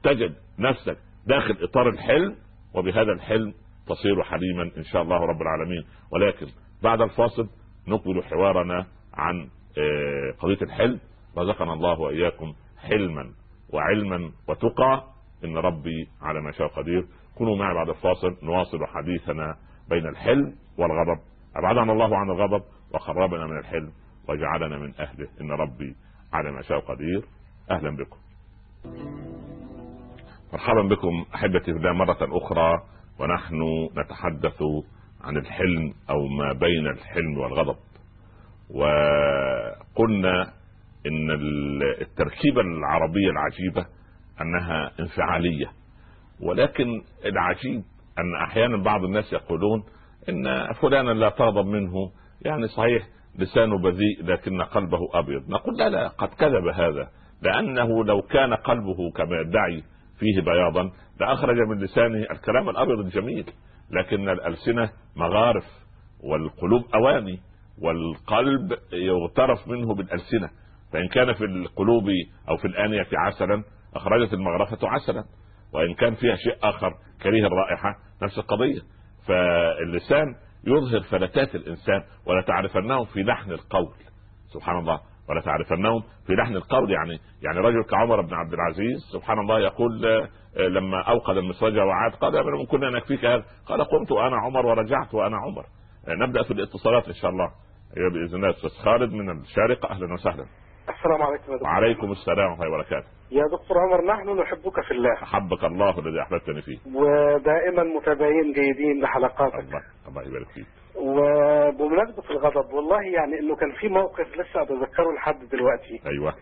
تجد 0.02 0.34
نفسك 0.58 0.98
داخل 1.26 1.56
إطار 1.62 1.88
الحلم 1.88 2.36
وبهذا 2.74 3.12
الحلم 3.12 3.54
تصير 3.86 4.22
حليما 4.22 4.62
إن 4.76 4.84
شاء 4.84 5.02
الله 5.02 5.16
رب 5.16 5.42
العالمين. 5.42 5.84
ولكن 6.12 6.46
بعد 6.82 7.00
الفاصل 7.00 7.48
نقبل 7.88 8.22
حوارنا 8.22 8.86
عن 9.14 9.48
آه، 9.78 10.34
قضية 10.38 10.62
الحلم. 10.62 11.00
رزقنا 11.38 11.72
الله 11.72 12.00
وإياكم 12.00 12.54
حلما 12.78 13.30
وعلما 13.72 14.32
وتقى. 14.48 15.04
إن 15.44 15.56
ربي 15.56 16.08
على 16.22 16.40
ما 16.40 16.52
شاء 16.52 16.68
قدير. 16.68 17.06
كونوا 17.34 17.56
معي 17.56 17.74
بعد 17.74 17.88
الفاصل 17.88 18.36
نواصل 18.42 18.86
حديثنا 18.86 19.56
بين 19.88 20.06
الحلم 20.06 20.54
والغضب. 20.78 21.20
أبعدنا 21.56 21.92
الله 21.92 22.16
عن 22.16 22.30
الغضب 22.30 22.62
وقربنا 22.94 23.46
من 23.46 23.58
الحلم. 23.58 23.92
وجعلنا 24.30 24.78
من 24.78 24.94
أهله. 24.94 25.28
إن 25.40 25.50
ربي 25.50 25.94
على 26.32 26.52
ما 26.52 26.62
شاء 26.62 26.80
قدير. 26.80 27.24
أهلا 27.70 27.96
بكم. 27.96 28.16
مرحبا 30.52 30.82
بكم 30.82 31.24
أحبتي 31.34 31.72
في 31.72 31.78
مرة 31.78 32.18
أخرى. 32.22 32.82
ونحن 33.18 33.88
نتحدث 33.98 34.62
عن 35.20 35.36
الحلم 35.36 35.94
أو 36.10 36.26
ما 36.26 36.52
بين 36.52 36.86
الحلم 36.86 37.38
والغضب. 37.38 37.76
وقلنا 38.70 40.52
إن 41.06 41.30
التركيبة 42.00 42.60
العربية 42.60 43.30
العجيبة 43.30 43.86
أنها 44.40 44.92
انفعالية. 45.00 45.70
ولكن 46.40 47.02
العجيب 47.24 47.82
أن 48.18 48.34
أحيانا 48.44 48.82
بعض 48.82 49.04
الناس 49.04 49.32
يقولون 49.32 49.84
إن 50.28 50.72
فلانا 50.72 51.10
لا 51.10 51.28
تغضب 51.28 51.66
منه. 51.66 51.94
يعني 52.42 52.68
صحيح 52.68 53.06
لسانه 53.38 53.78
بذيء 53.78 54.24
لكن 54.24 54.62
قلبه 54.62 54.98
أبيض. 55.14 55.50
نقول 55.50 55.76
لا 55.78 55.88
لا 55.88 56.08
قد 56.08 56.28
كذب 56.28 56.68
هذا 56.74 57.08
لأنه 57.42 58.04
لو 58.04 58.22
كان 58.22 58.54
قلبه 58.54 59.10
كما 59.16 59.40
يدعي 59.40 59.82
فيه 60.18 60.40
بياضا 60.40 60.90
لأخرج 61.20 61.56
من 61.56 61.78
لسانه 61.78 62.26
الكلام 62.30 62.68
الأبيض 62.68 62.98
الجميل. 62.98 63.50
لكن 63.90 64.28
الألسنة 64.28 64.90
مغارف 65.16 65.64
والقلوب 66.24 66.82
أواني 66.94 67.40
والقلب 67.82 68.72
يغترف 68.92 69.68
منه 69.68 69.94
بالألسنة. 69.94 70.50
فإن 70.92 71.08
كان 71.08 71.32
في 71.32 71.44
القلوب 71.44 72.04
أو 72.48 72.56
في 72.56 72.64
الآنية 72.64 73.06
عسلا 73.12 73.64
أخرجت 73.94 74.32
المغرفة 74.32 74.88
عسلا. 74.88 75.24
وإن 75.74 75.94
كان 75.94 76.14
فيها 76.14 76.34
شيء 76.36 76.56
آخر 76.62 76.92
كريه 77.22 77.46
الرائحة 77.46 77.96
نفس 78.22 78.38
القضية. 78.38 78.80
فاللسان 79.26 80.34
يظهر 80.66 81.00
فلتات 81.00 81.54
الإنسان 81.54 82.02
ولا 82.26 82.42
تعرفنهم 82.42 83.04
في 83.04 83.22
لحن 83.22 83.52
القول. 83.52 83.94
سبحان 84.54 84.78
الله. 84.78 85.00
ولا 85.30 85.40
تعرفنهم 85.40 86.02
في 86.26 86.32
لحن 86.32 86.56
القول 86.56 86.90
يعني 86.90 87.18
يعني 87.42 87.58
رجل 87.58 87.82
كعمر 87.82 88.20
بن 88.20 88.34
عبد 88.34 88.52
العزيز 88.52 89.00
سبحان 89.12 89.38
الله 89.38 89.60
يقول 89.60 90.06
آه، 90.06 90.28
لما 90.68 91.02
أوقد 91.02 91.36
المسوجة 91.36 91.84
وعاد 91.84 92.12
قال 92.12 92.34
يا 92.34 92.42
من 92.42 92.66
كنا 92.66 92.90
نكفيك 92.90 93.24
هذا؟ 93.24 93.44
قال 93.66 93.84
قمت 93.84 94.12
وأنا 94.12 94.36
عمر 94.36 94.66
ورجعت 94.66 95.14
وأنا 95.14 95.36
عمر. 95.36 95.64
آه، 96.08 96.26
نبدأ 96.26 96.42
في 96.42 96.50
الاتصالات 96.50 97.08
إن 97.08 97.14
شاء 97.14 97.30
الله. 97.30 97.50
باذن 98.12 98.34
الله 98.34 98.50
أستاذ 98.50 98.70
خالد 98.70 99.12
من 99.12 99.40
الشارقة. 99.40 99.90
أهلا 99.90 100.14
وسهلا. 100.14 100.44
السلام 101.00 101.22
عليكم 101.22 101.52
دكتور. 101.52 101.68
وعليكم 101.68 102.12
السلام 102.12 102.50
ورحمة 102.50 102.64
الله 102.64 102.74
وبركاته. 102.74 103.06
يا 103.30 103.44
دكتور 103.52 103.78
عمر 103.78 104.04
نحن 104.04 104.40
نحبك 104.40 104.80
في 104.80 104.90
الله. 104.90 105.12
أحبك 105.22 105.64
الله 105.64 105.98
الذي 105.98 106.22
أحببتني 106.22 106.62
فيه. 106.62 106.78
ودائما 106.94 107.82
متابعين 107.82 108.52
جيدين 108.52 109.02
لحلقاتك. 109.02 109.58
الله 109.58 109.82
الله 110.08 110.22
يبارك 110.22 110.46
فيك. 110.54 110.66
وبمناسبة 110.96 112.30
الغضب 112.30 112.72
والله 112.72 113.02
يعني 113.02 113.38
إنه 113.38 113.56
كان 113.56 113.72
في 113.72 113.88
موقف 113.88 114.36
لسه 114.36 114.62
أتذكره 114.62 115.12
لحد 115.12 115.48
دلوقتي. 115.52 116.00
أيوه. 116.06 116.34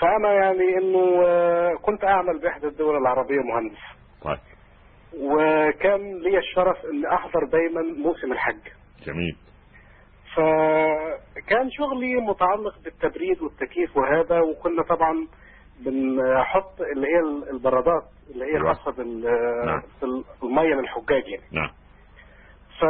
فأنا 0.00 0.32
يعني 0.32 0.78
إنه 0.78 1.24
كنت 1.76 2.04
أعمل 2.04 2.40
بإحدى 2.40 2.66
الدول 2.66 2.96
العربية 2.96 3.40
مهندس. 3.40 3.82
طيب. 4.22 4.38
وكان 5.20 6.18
لي 6.18 6.38
الشرف 6.38 6.76
ان 6.84 7.06
أحضر 7.06 7.44
دايما 7.44 7.82
موسم 7.82 8.32
الحج. 8.32 8.68
جميل. 9.06 9.36
فكان 11.46 11.70
شغلي 11.70 12.14
متعلق 12.14 12.78
بالتبريد 12.84 13.42
والتكييف 13.42 13.96
وهذا 13.96 14.40
وكنا 14.40 14.82
طبعا 14.82 15.26
بنحط 15.80 16.80
اللي 16.80 17.06
هي 17.06 17.50
البرادات 17.50 18.04
اللي 18.30 18.44
هي 18.44 18.56
أيوة. 18.56 18.72
خاصه 18.74 19.02
نعم. 19.02 19.82
بالميه 20.42 20.74
للحجاج 20.74 21.28
يعني 21.28 21.44
نعم 21.52 21.70
ف 22.80 22.84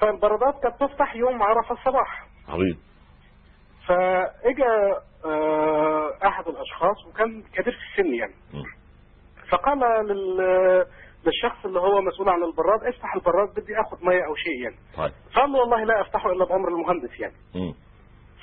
فالبرادات 0.00 0.62
كانت 0.62 0.80
تفتح 0.80 1.16
يوم 1.16 1.42
عرفة 1.42 1.74
الصباح 1.74 2.26
عظيم 2.48 2.78
فإجا 3.86 5.00
آه، 5.24 6.18
أحد 6.26 6.48
الأشخاص 6.48 7.06
وكان 7.06 7.42
كبير 7.42 7.72
في 7.72 8.00
السن 8.00 8.14
يعني 8.14 8.34
م. 8.54 8.62
فقال 9.48 10.06
لل 10.06 10.86
للشخص 11.26 11.64
اللي 11.64 11.80
هو 11.80 12.00
مسؤول 12.00 12.28
عن 12.28 12.42
البراد 12.44 12.84
افتح 12.84 13.14
البراد 13.14 13.48
بدي 13.48 13.80
آخذ 13.80 14.04
مية 14.06 14.26
أو 14.26 14.34
شيء 14.34 14.62
يعني. 14.62 14.76
طيب. 14.96 15.12
فقال 15.34 15.52
له 15.52 15.58
والله 15.60 15.84
لا 15.84 16.00
أفتحه 16.00 16.32
إلا 16.32 16.44
بأمر 16.44 16.68
المهندس 16.68 17.20
يعني. 17.20 17.34
م. 17.54 17.72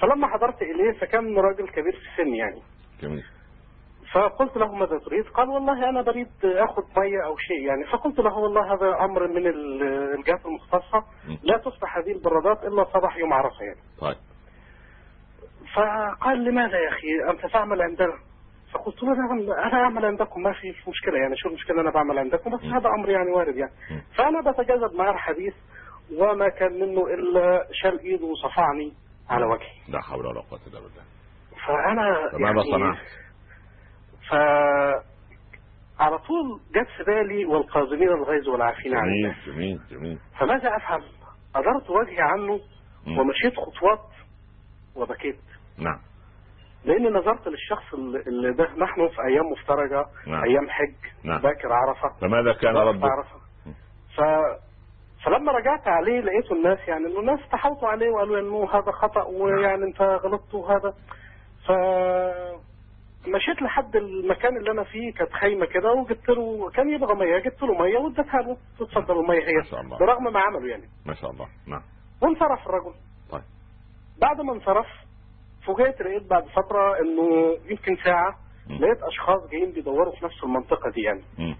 فلما 0.01 0.27
حضرت 0.27 0.61
إليه 0.61 0.99
فكان 0.99 1.37
راجل 1.39 1.67
كبير 1.69 1.91
في 1.91 1.99
السن 2.21 2.33
يعني. 2.33 2.61
جميل. 3.01 3.23
فقلت 4.13 4.57
له 4.57 4.75
ماذا 4.75 4.97
تريد؟ 4.97 5.25
قال 5.27 5.49
والله 5.49 5.89
أنا 5.89 6.01
بريد 6.01 6.27
آخذ 6.43 6.83
مية 6.97 7.25
أو 7.25 7.37
شيء 7.37 7.61
يعني. 7.61 7.85
فقلت 7.91 8.19
له 8.19 8.37
والله 8.37 8.73
هذا 8.73 9.05
أمر 9.05 9.27
من 9.27 9.47
ال- 9.47 9.83
الجهات 10.19 10.45
المختصة. 10.45 11.03
لا 11.43 11.57
تفتح 11.57 11.97
هذه 11.97 12.11
البرادات 12.11 12.63
إلا 12.63 12.83
صباح 12.93 13.17
يوم 13.17 13.33
عرفة 13.33 13.61
يعني. 13.63 13.79
طيب. 14.01 14.17
فقال 15.75 16.43
لماذا 16.43 16.77
يا 16.79 16.89
أخي؟ 16.89 17.07
أنت 17.31 17.53
تعمل 17.53 17.81
عندنا؟ 17.81 18.13
فقلت 18.73 19.03
له 19.03 19.09
نعم 19.13 19.51
أنا 19.51 19.83
أعمل 19.83 20.05
عندكم 20.05 20.41
ما 20.43 20.53
في 20.53 20.89
مشكلة 20.89 21.17
يعني 21.17 21.37
شو 21.37 21.49
المشكلة 21.49 21.81
أنا 21.81 21.91
بعمل 21.91 22.19
عندكم 22.19 22.51
بس. 22.57 22.63
هذا 22.63 22.89
أمر 22.99 23.09
يعني 23.09 23.31
وارد 23.31 23.55
يعني. 23.57 23.71
فأنا 24.17 24.51
بتجاذب 24.51 24.93
معاه 24.95 25.11
الحديث 25.11 25.53
وما 26.17 26.49
كان 26.49 26.73
منه 26.73 27.07
إلا 27.07 27.67
شال 27.73 27.99
ايده 27.99 28.25
وصفعني 28.25 28.93
على 29.29 29.45
وجهي 29.45 29.67
لا 29.89 30.01
حول 30.01 30.25
ولا 30.25 30.41
قوة 30.41 30.59
إلا 30.67 30.79
بالله 30.79 31.03
فأنا 31.67 32.29
فماذا 32.31 32.61
صنعت؟ 32.71 32.97
ف 34.29 34.33
على 35.99 36.17
طول 36.17 36.59
جت 36.75 36.87
في 36.97 37.03
بالي 37.03 37.45
والقازمين 37.45 38.09
الغيظ 38.09 38.47
والعافين 38.49 38.95
عن 38.95 39.07
جميل 39.07 39.35
جميل 39.47 39.79
جميل 39.91 40.19
فماذا 40.39 40.75
أفعل؟ 40.77 41.03
أدرت 41.55 41.89
وجهي 41.89 42.21
عنه. 42.21 42.59
ومشيت 43.07 43.53
خطوات 43.57 43.99
وبكيت 44.95 45.39
نعم 45.77 45.99
لأني 46.85 47.09
نظرت 47.09 47.47
للشخص 47.47 47.93
اللي 47.93 48.53
ده. 48.53 48.69
نحن 48.77 49.07
في 49.07 49.21
أيام 49.27 49.45
مفترجة 49.51 50.05
نعم. 50.27 50.43
أيام 50.43 50.69
حج 50.69 50.93
نعم. 51.23 51.41
باكر 51.41 51.73
عرفة. 51.73 52.09
فماذا 52.21 52.53
كان 52.53 52.77
رده؟ 52.77 53.07
عرفة. 53.07 53.35
ف 54.17 54.21
فلما 55.25 55.51
رجعت 55.51 55.87
عليه 55.87 56.19
لقيته 56.19 56.53
الناس 56.53 56.79
يعني 56.87 57.05
إنه 57.05 57.19
الناس 57.19 57.39
تحاوطوا 57.51 57.87
عليه 57.87 58.09
وقالوا 58.09 58.39
إنه 58.39 58.69
هذا 58.71 58.91
خطأ 58.91 59.23
ويعني 59.23 59.83
أنت 59.83 60.01
غلطت 60.01 60.53
وهذا. 60.53 60.93
ف 61.67 61.71
مشيت 63.27 63.61
لحد 63.61 63.95
المكان 63.95 64.57
اللي 64.57 64.71
أنا 64.71 64.83
فيه 64.83 65.13
كانت 65.13 65.31
خيمة 65.33 65.65
كده 65.65 65.91
وجبت 65.93 66.29
له 66.29 66.69
كان 66.69 66.89
يبغى 66.89 67.15
مية. 67.15 67.37
جبت 67.39 67.61
له 67.63 67.73
مية 67.73 67.97
واديتها 67.97 68.41
له. 68.41 68.57
اتفضل 68.81 69.19
المية 69.19 69.47
هي. 69.47 69.53
ما 69.57 69.63
شاء 69.63 69.81
الله. 69.81 69.97
برغم 69.97 70.23
ما 70.33 70.39
عمله 70.39 70.67
يعني. 70.67 70.89
ما 71.05 71.13
شاء 71.13 71.31
الله. 71.31 71.47
نعم. 71.67 71.81
وانصرف 72.21 72.67
الرجل. 72.67 72.93
طيب. 73.31 73.41
بعد 74.21 74.41
ما 74.41 74.53
انصرف 74.53 74.87
فوجئت 75.69 76.01
لقيت 76.01 76.29
بعد 76.29 76.43
فترة 76.43 76.99
إنه 76.99 77.57
يمكن 77.71 77.95
ساعة. 78.03 78.35
لقيت 78.69 79.03
أشخاص 79.03 79.49
جايين 79.51 79.71
بيدوروا 79.71 80.15
في 80.15 80.25
نفس 80.25 80.43
المنطقة 80.43 80.91
دي 80.91 81.01
يعني. 81.01 81.21
م. 81.37 81.55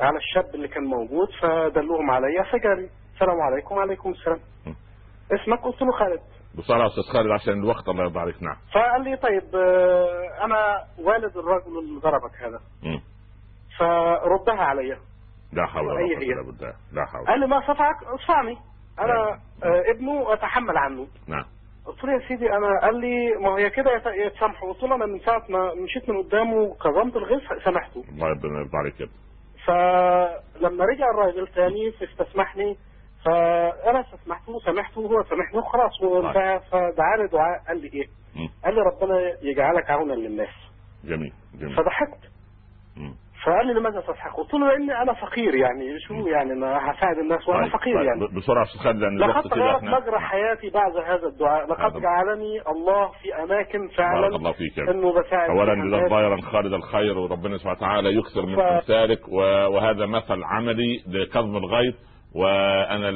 على 0.00 0.16
الشاب 0.16 0.54
اللي 0.54 0.68
كان 0.68 0.84
موجود 0.84 1.28
فدلوهم 1.42 2.10
عليا 2.10 2.42
فجاري 2.42 2.90
السلام 3.14 3.40
عليكم 3.40 3.74
وعليكم 3.76 4.10
السلام. 4.10 4.38
م. 4.66 4.72
اسمك؟ 5.34 5.60
قلت 5.60 5.82
له 5.82 5.92
خالد. 5.92 6.20
بصراحة 6.58 6.86
أستاذ 6.86 7.02
خالد 7.12 7.30
عشان 7.30 7.52
الوقت 7.52 7.88
الله 7.88 8.02
يرضى 8.02 8.18
عليك. 8.18 8.42
نعم. 8.42 8.56
فقال 8.74 9.04
لي 9.04 9.16
طيب 9.16 9.56
آه، 9.56 10.44
أنا 10.44 10.84
والد 10.98 11.36
الرجل 11.36 11.78
اللي 11.78 12.00
ضربك 12.00 12.34
هذا. 12.42 12.60
م. 12.82 12.98
فردها 13.78 14.64
عليا. 14.64 14.98
لا 15.52 15.66
حول 15.66 15.86
ولا 15.86 15.96
قوة؟ 15.96 16.22
إلا 16.22 16.42
بالله. 16.42 16.74
لا 16.92 17.04
حول. 17.04 17.26
قال 17.26 17.40
لي 17.40 17.46
ما 17.46 17.60
صفعك 17.60 17.96
ادفعني 18.02 18.56
أنا 18.98 19.40
آه، 19.64 19.82
ابنه 19.94 20.32
أتحمل 20.32 20.76
عنه. 20.76 21.06
نعم. 21.28 21.44
قلت 21.86 22.04
له 22.04 22.12
يا 22.12 22.28
سيدي 22.28 22.52
أنا 22.52 22.80
قال 22.82 23.00
لي 23.00 23.34
ما 23.40 23.48
هي 23.58 23.70
كده 23.70 23.96
يت- 23.96 24.32
يتسامحوا 24.32 24.72
قلت 24.72 24.82
له 24.82 24.94
أنا 24.94 25.06
من 25.06 25.20
ساعة 25.20 25.42
ما 25.48 25.74
مشيت 25.74 26.08
من 26.08 26.22
قدامه 26.22 26.74
كظمت 26.74 27.16
الغيظ 27.16 27.40
سامحته. 27.64 28.04
الله 28.08 28.28
يرضى 28.28 28.48
يرضى 28.48 28.76
عليك 28.76 29.00
يا. 29.00 29.08
فلما 29.66 30.84
رجع 30.84 31.10
الراجل 31.10 31.46
تاني 31.46 31.92
فاستسمحني. 31.92 32.76
فأنا 33.24 34.00
استسمحته 34.00 34.52
وسامحته 34.52 35.00
وهو 35.00 35.24
سامحني 35.24 35.58
وخلاص. 35.58 36.02
وانتهى 36.02 36.60
فدعاني 36.70 37.26
دعاء. 37.32 37.62
قال 37.68 37.80
لي 37.82 37.88
إيه؟ 37.94 38.06
م. 38.36 38.48
قال 38.64 38.74
لي 38.74 38.80
ربنا 38.80 39.36
يجعلك 39.42 39.90
عونا 39.90 40.12
للناس. 40.12 40.54
جميل 41.04 41.32
جميل. 41.54 41.76
فضحكت. 41.76 42.20
فقال 43.46 43.66
لي 43.66 43.72
لماذا 43.72 44.00
تضحك؟ 44.00 44.34
قلت 44.36 44.54
له 44.54 44.68
لاني 44.68 45.02
أنا 45.02 45.12
فقير 45.12 45.54
يعني 45.54 46.00
شو 46.00 46.14
يعني 46.14 46.52
أنا 46.52 46.90
هساعد 46.90 47.18
الناس 47.18 47.48
وأنا 47.48 47.62
طيب، 47.62 47.72
فقير 47.72 47.96
طيب. 47.96 48.04
يعني 48.06 48.36
بسرعة 48.36 48.62
أستاذ 48.62 48.80
خالد 48.80 48.98
لأن 48.98 49.18
لقد 49.18 49.52
إحنا 49.58 49.98
مجرى 50.00 50.18
حياتي 50.18 50.70
بعد 50.70 50.96
هذا 50.96 51.26
الدعاء 51.26 51.66
لقد 51.70 52.00
جعلني 52.00 52.60
الله 52.68 53.08
في 53.22 53.34
أماكن 53.42 53.78
بارك 53.78 53.96
فعلا 53.96 54.26
الله 54.26 54.52
فيك. 54.52 54.78
أنه 54.78 55.12
بساعد 55.20 55.50
اولا 55.50 55.74
جزاك. 55.98 56.10
ضيرا 56.10 56.40
خالد 56.40 56.72
الخير 56.72 57.18
وربنا 57.18 57.56
سبحانه 57.56 57.76
وتعالى 57.78 58.14
يكثر 58.18 58.46
من 58.46 58.56
ف- 58.56 58.60
أمثالك 58.60 59.28
و- 59.28 59.66
وهذا 59.74 60.06
مثل 60.06 60.44
عملي 60.44 61.02
لكظم 61.08 61.56
الغيظ 61.56 61.94
وأنا 62.34 63.10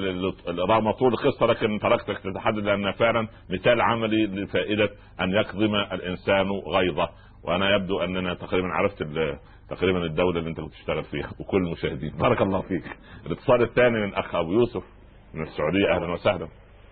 رغم 0.48 0.90
طول 0.90 1.12
القصة 1.12 1.46
لكن 1.46 1.78
تركتك 1.82 2.18
تتحدث 2.18 2.64
لانها 2.64 2.92
فعلا 2.92 3.28
مثال 3.50 3.80
عملي 3.80 4.26
لفائدة 4.26 4.88
أن 5.20 5.30
يكظم 5.30 5.74
الإنسان 5.74 6.50
غيظه 6.50 7.08
وأنا 7.44 7.74
يبدو 7.76 8.00
أننا 8.00 8.34
تقريبا 8.34 8.68
عرفت 8.68 9.02
تقريبا 9.70 9.98
الدولة 9.98 10.38
اللي 10.38 10.50
انت 10.50 10.60
بتشتغل 10.60 11.04
فيها 11.04 11.30
وكل 11.40 11.56
المشاهدين. 11.56 12.16
بارك 12.16 12.40
الله 12.40 12.62
فيك. 12.62 12.84
الاتصال 13.26 13.62
الثاني 13.62 14.00
من 14.06 14.14
أخ 14.14 14.34
أبو 14.34 14.52
يوسف 14.52 14.82
من 15.34 15.42
السعودية. 15.42 15.94
أهلا 15.94 16.12
وسهلا. 16.12 16.48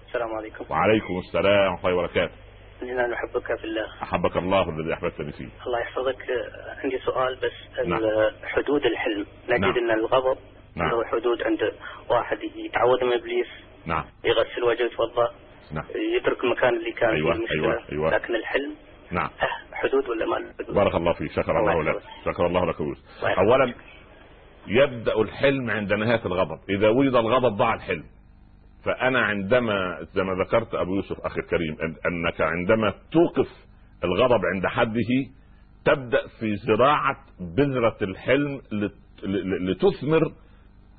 السلام 0.06 0.34
عليكم. 0.34 0.64
وعليكم 0.70 1.18
السلام 1.18 1.72
ورحمة 1.72 1.90
الله 1.90 1.98
وبركاته. 1.98 2.34
إننا 2.82 3.06
نحبك 3.06 3.58
في 3.58 3.64
الله. 3.64 3.86
أحبك 4.02 4.36
الله 4.36 4.68
الذي 4.70 4.94
أحببتني 4.94 5.32
فيه. 5.32 5.48
الله 5.66 5.80
يحفظك. 5.80 6.26
عندي 6.84 6.98
سؤال 6.98 7.36
بس. 7.36 7.86
نعم. 7.86 8.00
حدود 8.44 8.86
الحلم. 8.86 9.26
نجد 9.48 9.60
نعم. 9.60 9.78
أن 9.78 9.90
الغضب 9.90 10.38
نعم. 10.76 10.90
له 10.90 11.04
حدود 11.04 11.42
عند 11.42 11.72
واحد. 12.10 12.38
يتعود 12.42 13.04
من 13.04 13.12
إبليس. 13.12 13.48
نعم. 13.86 14.04
يغسل 14.24 14.64
وجهه 14.64 14.86
يتوضأ 14.86 15.28
نعم. 15.72 15.84
يترك 16.16 16.44
المكان 16.44 16.76
اللي 16.76 16.92
كان 16.92 17.10
أيوة، 17.10 17.32
فيه 17.32 17.38
المشكلة. 17.38 17.72
أيوة، 17.72 17.92
أيوة. 17.92 18.10
لكن 18.10 18.34
الحلم 18.34 18.74
نعم. 19.14 19.30
حدود 19.72 20.08
ولا 20.08 20.26
ما 20.26 20.36
له 20.36 20.52
حدود؟ 20.58 20.74
بارك 20.74 20.94
الله 20.94 21.12
فيك 21.12 21.30
شكر 21.32 21.60
الله 21.60 21.72
الله 21.72 21.92
لك. 21.92 22.02
شكر 22.24 22.46
الله 22.46 22.66
لك. 22.66 22.76
اولا 23.38 23.74
يبدأ 24.66 25.20
الحلم 25.20 25.70
عند 25.70 25.92
نهاية 25.92 26.26
الغضب. 26.26 26.58
إذا 26.68 26.88
وجد 26.88 27.14
الغضب 27.14 27.56
ضاع 27.56 27.74
الحلم. 27.74 28.04
فأنا 28.84 29.20
عندما 29.20 29.98
زي 30.14 30.22
ما 30.22 30.44
ذكرت 30.44 30.74
أبو 30.74 30.94
يوسف 30.94 31.20
أخي 31.20 31.40
الكريم 31.40 31.76
أنك 32.06 32.40
عندما 32.40 32.94
توقف 33.12 33.48
الغضب 34.04 34.40
عند 34.54 34.66
حده 34.66 35.10
تبدأ 35.84 36.26
في 36.40 36.56
زراعة 36.56 37.16
بذرة 37.56 37.96
الحلم 38.02 38.60
لتثمر 39.68 40.32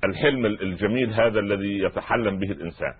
الحلم 0.04 0.46
الجميل 0.46 1.12
هذا 1.12 1.40
الذي 1.40 1.78
يتحلم 1.78 2.38
به 2.38 2.50
الإنسان. 2.50 2.94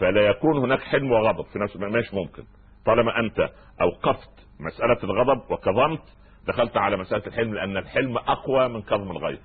فلا 0.00 0.20
يكون 0.20 0.58
هناك 0.58 0.80
حلم 0.80 1.12
وغضب. 1.12 1.44
في 1.44 1.58
نفس 1.58 1.76
مش 1.76 2.14
ممكن. 2.14 2.42
طالما 2.86 3.20
أنت 3.20 3.48
أوقفت 3.80 4.30
مسألة 4.62 4.98
الغضب 5.04 5.50
وكظمت 5.50 6.02
دخلت 6.46 6.76
على 6.76 6.96
مسألة 6.96 7.26
الحلم 7.26 7.54
لأن 7.54 7.76
الحلم 7.76 8.16
أقوى 8.16 8.68
من 8.68 8.82
كظم 8.82 9.10
الغيظ. 9.10 9.38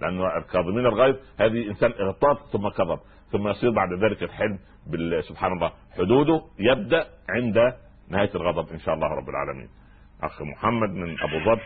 لأنه 0.00 0.36
الكاظمين 0.36 0.86
الغيظ 0.86 1.16
هذه 1.40 1.68
إنسان 1.68 1.92
اغتاظ 1.92 2.36
ثم 2.52 2.68
كظم 2.68 2.98
ثم 3.32 3.48
يصير 3.48 3.70
بعد 3.70 3.88
ذلك 3.92 4.22
الحلم 4.22 4.58
سبحان 5.20 5.52
الله 5.52 5.72
حدوده 5.98 6.42
يبدأ 6.58 7.06
عند 7.28 7.74
نهاية 8.08 8.30
الغضب 8.34 8.72
إن 8.72 8.78
شاء 8.78 8.94
الله 8.94 9.06
رب 9.06 9.28
العالمين. 9.28 9.68
أخ 10.22 10.42
محمد 10.42 10.90
من 10.90 11.16
أبو 11.20 11.38
ظبي. 11.44 11.62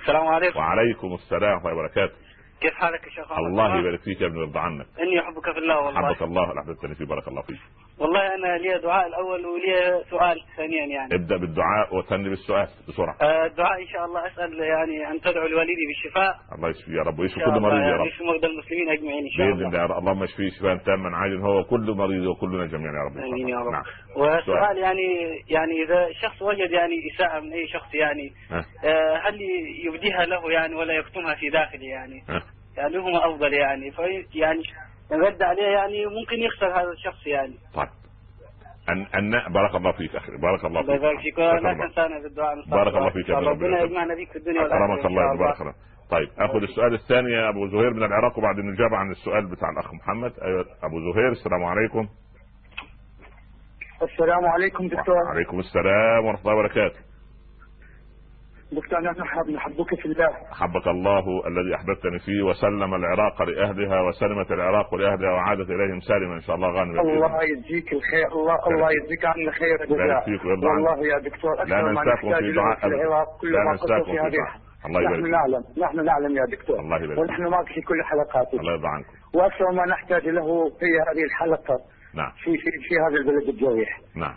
السلام 0.00 0.26
عليكم. 0.26 0.58
وعليكم 0.58 1.14
السلام 1.14 1.52
ورحمة 1.52 1.70
الله 1.70 1.80
وبركاته. 1.80 2.14
كيف 2.60 2.74
حالك 2.74 3.04
يا 3.04 3.10
شيخ 3.10 3.32
الله؟ 3.32 3.78
يبارك 3.78 4.00
فيك 4.00 4.20
يا 4.20 4.26
ابن 4.26 4.36
يرضى 4.38 4.58
عنك. 4.58 4.86
إني 5.00 5.20
أحبك 5.20 5.52
في 5.52 5.58
الله 5.58 5.80
والله. 5.80 6.08
حبك 6.08 6.22
الله 6.22 6.44
احببتني 6.60 6.94
فيه 6.94 7.04
بارك 7.04 7.28
الله 7.28 7.42
فيك. 7.42 7.56
والله 7.98 8.34
أنا 8.34 8.58
لي 8.58 8.78
دعاء 8.78 9.06
الأول 9.06 9.46
ولي 9.46 10.04
سؤال 10.10 10.36
ثانيا 10.56 10.84
يعني. 10.86 11.14
ابدأ 11.14 11.36
بالدعاء 11.36 11.96
وثني 11.96 12.28
بالسؤال 12.28 12.68
بسرعة. 12.88 13.16
آه، 13.22 13.46
الدعاء 13.46 13.82
إن 13.82 13.86
شاء 13.86 14.04
الله 14.04 14.26
أسأل 14.26 14.58
يعني 14.60 15.10
أن 15.10 15.20
تدعو 15.20 15.46
لوالدي 15.46 15.72
بالشفاء. 15.88 16.32
الله 16.54 16.68
يشفيه 16.70 16.92
يا 16.92 17.02
رب 17.02 17.18
ويشفي 17.18 17.40
كل 17.40 17.50
الله 17.50 17.60
مريض 17.60 17.82
يا 17.82 17.86
يعني 17.88 18.00
رب. 18.00 18.06
يشفي 18.06 18.24
مرضى 18.24 18.46
المسلمين 18.46 18.88
أجمعين 18.90 19.24
إن 19.24 19.30
شاء 19.36 19.46
بإذن 19.46 19.56
الله. 19.56 19.68
الله 19.68 19.78
يا 19.78 19.84
رب. 19.86 19.98
اللهم 19.98 20.22
اشفيه 20.22 20.48
شفاء 20.50 20.76
تاما 20.76 21.16
عاجلا 21.16 21.40
هو 21.46 21.64
كل 21.64 21.90
مريض 21.96 22.26
وكلنا 22.26 22.66
جميعا 22.66 22.92
يا 22.92 23.04
رب 23.10 23.16
آمين 23.32 23.48
يا 23.48 23.56
الله. 23.56 23.66
رب. 23.66 23.72
نعم. 23.72 23.84
والسؤال 24.16 24.78
يعني 24.78 25.08
يعني 25.48 25.82
إذا 25.84 26.08
شخص 26.22 26.42
وجد 26.42 26.70
يعني 26.70 26.94
إساءة 27.14 27.40
من 27.40 27.52
أي 27.52 27.66
شخص 27.68 27.94
يعني 27.94 28.32
ها. 28.50 28.64
آه، 28.84 29.16
هل 29.28 29.40
يبديها 29.86 30.24
له 30.26 30.50
يعني 30.52 30.74
ولا 30.74 30.94
يكتمها 30.94 31.34
في 31.34 31.48
داخله 31.50 31.84
يعني؟ 31.84 32.22
ها. 32.28 32.42
يعني 32.76 32.96
هما 32.96 33.26
أفضل 33.26 33.52
يعني. 33.54 33.90
في 33.90 34.38
يعني 34.38 34.62
يرد 35.12 35.42
عليه 35.42 35.62
يعني 35.62 36.06
ممكن 36.06 36.36
يخسر 36.36 36.66
هذا 36.66 36.92
الشخص 36.92 37.26
يعني. 37.26 37.54
طيب. 37.74 37.88
أن 38.88 39.06
أن 39.14 39.52
بارك 39.52 39.74
الله 39.74 39.92
فيك 39.92 40.16
أخي. 40.16 40.32
بارك 40.36 40.64
الله 40.64 40.82
فيك. 40.82 40.90
يبارك 40.90 41.20
فيك 41.20 41.38
لا. 41.38 41.86
تنسانا 41.86 42.20
بارك 42.70 42.96
الله 42.96 43.10
فيك 43.10 43.30
ابن 43.30 43.44
ربنا. 43.46 43.80
يجمعنا 43.80 44.14
بك 44.14 44.30
في 44.32 44.38
الدنيا 44.38 44.62
والآخرة 44.62 44.84
أكرمك 44.84 45.06
الله 45.06 45.34
يبارك 45.34 45.60
الله. 45.60 45.74
طيب 46.10 46.28
أخذ 46.38 46.62
السؤال 46.62 46.94
الثاني 46.94 47.32
يا 47.32 47.48
أبو 47.48 47.66
زهير 47.66 47.90
من 47.94 48.02
العراق 48.02 48.38
وبعدين 48.38 48.70
نجاب 48.70 48.94
عن 48.94 49.10
السؤال 49.10 49.46
بتاع 49.46 49.70
الأخ 49.70 49.94
محمد. 49.94 50.32
أيوة 50.42 50.64
أبو 50.82 51.12
زهير 51.12 51.28
السلام 51.28 51.64
عليكم. 51.64 52.08
السلام 54.02 54.44
عليكم 54.44 54.88
دكتور. 54.88 55.14
وعليكم 55.14 55.58
السلام 55.58 56.24
ورحمة 56.24 56.40
الله 56.40 56.54
وبركاته. 56.54 57.09
دكتور 58.72 59.00
نحن 59.00 59.20
نحب- 59.20 59.50
نحبك 59.50 59.94
في 60.00 60.06
الله. 60.06 60.30
أحبك 60.52 60.86
الله 60.86 61.24
الذي 61.46 61.74
أحببتني 61.74 62.18
فيه 62.18 62.42
وسلم 62.42 62.94
العراق 62.94 63.42
لأهلها 63.42 64.00
وسلمت 64.08 64.52
العراق 64.52 64.94
لأهلها 64.94 65.32
وعادت 65.32 65.70
إليهم 65.70 66.00
سالما 66.00 66.34
إن 66.34 66.40
شاء 66.40 66.56
الله 66.56 66.68
غانما 66.68 67.02
بإذن 67.02 67.14
الله 67.14 67.42
يجزيك 67.42 67.92
الخير 67.92 68.28
الله 68.32 68.58
الله 68.66 68.88
يجزيك 69.02 69.24
عنا 69.24 69.50
خير 69.52 69.82
الجزاء. 69.82 70.30
والله 70.46 71.06
يا 71.06 71.18
دكتور 71.18 71.54
لا 71.54 71.62
أكثر 71.62 71.92
ما 71.92 72.02
نحتاج 72.04 72.18
في. 72.80 72.86
العراق 72.86 73.40
كل 73.40 73.52
ما 73.52 73.70
قلت 73.72 73.82
ننساكم 73.82 74.04
في 74.12 74.18
هذه. 74.18 74.36
الله 74.86 75.00
يبارك 75.00 75.20
نحن. 75.22 75.30
نعلم 75.30 75.64
نحن 75.78 76.04
نعلم 76.04 76.36
يا 76.36 76.44
دكتور. 76.44 76.80
الله 76.80 76.96
يبارك 77.02 77.18
ونحن 77.18 77.46
معك 77.46 77.66
في 77.66 77.80
كل 77.80 78.02
حلقاتك. 78.04 78.54
الله 78.60 78.72
يرضى 78.72 78.88
عنكم. 78.88 79.08
وأكثر 79.34 79.70
ما 79.72 79.86
نحتاج 79.86 80.28
له 80.28 80.46
هي 80.82 80.94
هذه 81.10 81.24
الحلقة 81.24 81.78
نعم. 82.14 82.30
في 82.44 82.50
في 82.58 82.70
في 82.88 82.94
هذا 83.00 83.16
البلد 83.20 83.48
الجويح 83.48 84.00
نعم. 84.16 84.34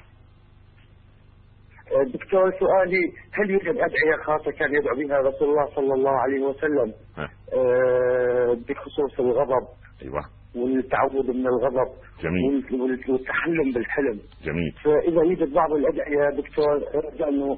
دكتور 2.14 2.52
سؤالي 2.60 3.02
هل 3.34 3.50
يوجد 3.50 3.68
أدعية 3.78 4.16
خاصة 4.24 4.52
كان 4.52 4.74
يدعو 4.76 4.96
بها 4.96 5.18
رسول 5.18 5.50
الله 5.50 5.66
صلى 5.76 5.94
الله 5.94 6.12
عليه 6.12 6.42
وسلم؟ 6.46 6.94
ها. 7.18 7.30
آه، 7.54 8.58
بخصوص 8.70 9.20
الغضب. 9.20 9.68
أيوه. 10.02 10.22
والتعوذ 10.56 11.28
من 11.34 11.48
الغضب. 11.48 11.92
جميل. 12.24 12.66
وال- 12.72 12.82
وال- 12.82 13.12
والتحلم 13.12 13.72
بالحلم. 13.74 14.20
جميل. 14.44 14.72
فإذا 14.84 15.22
يوجد 15.24 15.54
بعض 15.54 15.72
الأدعية 15.74 16.18
يا 16.26 16.30
دكتور 16.30 16.82
ارجع 16.96 17.28
انه 17.28 17.58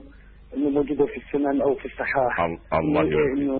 إنه 0.56 0.70
موجوده 0.70 1.06
في 1.06 1.18
السنن 1.18 1.62
أو 1.62 1.76
في 1.76 1.86
الصحاح. 1.86 2.42
ال- 2.42 2.58
الله. 2.74 3.02
انه 3.02 3.60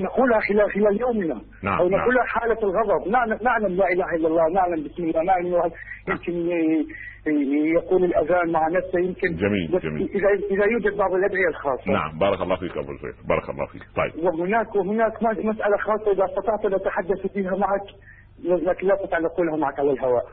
نقولها 0.00 0.40
خلال 0.40 0.72
خلال 0.72 1.00
يومنا. 1.00 1.40
نعم، 1.62 1.78
أو 1.78 1.88
نعم. 1.88 2.00
نقولها 2.00 2.24
حالة 2.24 2.58
الغضب. 2.62 3.08
نعلم 3.08 3.38
نعلم 3.42 3.66
لا 3.76 3.84
إله 3.92 4.14
إلا 4.16 4.28
الله 4.28 4.48
نعلم 4.54 4.82
بسم 4.84 5.02
الله 5.04 5.22
نعلم 5.22 5.46
إنه 5.46 5.70
يمكن 6.08 6.32
ي- 6.32 6.86
ي- 7.26 7.72
يقول 7.74 8.04
الأذان 8.04 8.52
مع 8.52 8.68
نفسه 8.68 8.98
يمكن. 8.98 9.36
جميل، 9.36 9.80
جميل. 9.82 10.08
اذا 10.14 10.28
إذا 10.50 10.64
يوجد 10.72 10.96
بعض 10.96 11.12
الأدعية 11.14 11.48
الخاصة. 11.48 11.92
نعم 11.92 12.18
بارك 12.18 12.40
الله 12.40 12.56
فيك 12.56 12.76
أبو 12.76 12.92
زهير 13.02 13.14
بارك 13.28 13.50
الله 13.50 13.66
فيك. 13.66 13.82
طيب. 13.96 14.24
وهناك 14.24 14.74
وهناك 14.74 15.22
مس- 15.22 15.44
مسألة 15.44 15.76
خاصة 15.76 16.12
إذا 16.12 16.24
استطعت 16.24 16.64
أن 16.64 16.74
أتحدث 16.74 17.26
فيها 17.32 17.56
معك 17.56 17.82
لكن 18.44 18.86
لا 18.86 18.94
استطيع 18.94 19.18
ان 19.18 19.24
اقولها 19.24 19.56
معك 19.56 19.78
على 19.80 19.90
الهواء. 19.90 20.24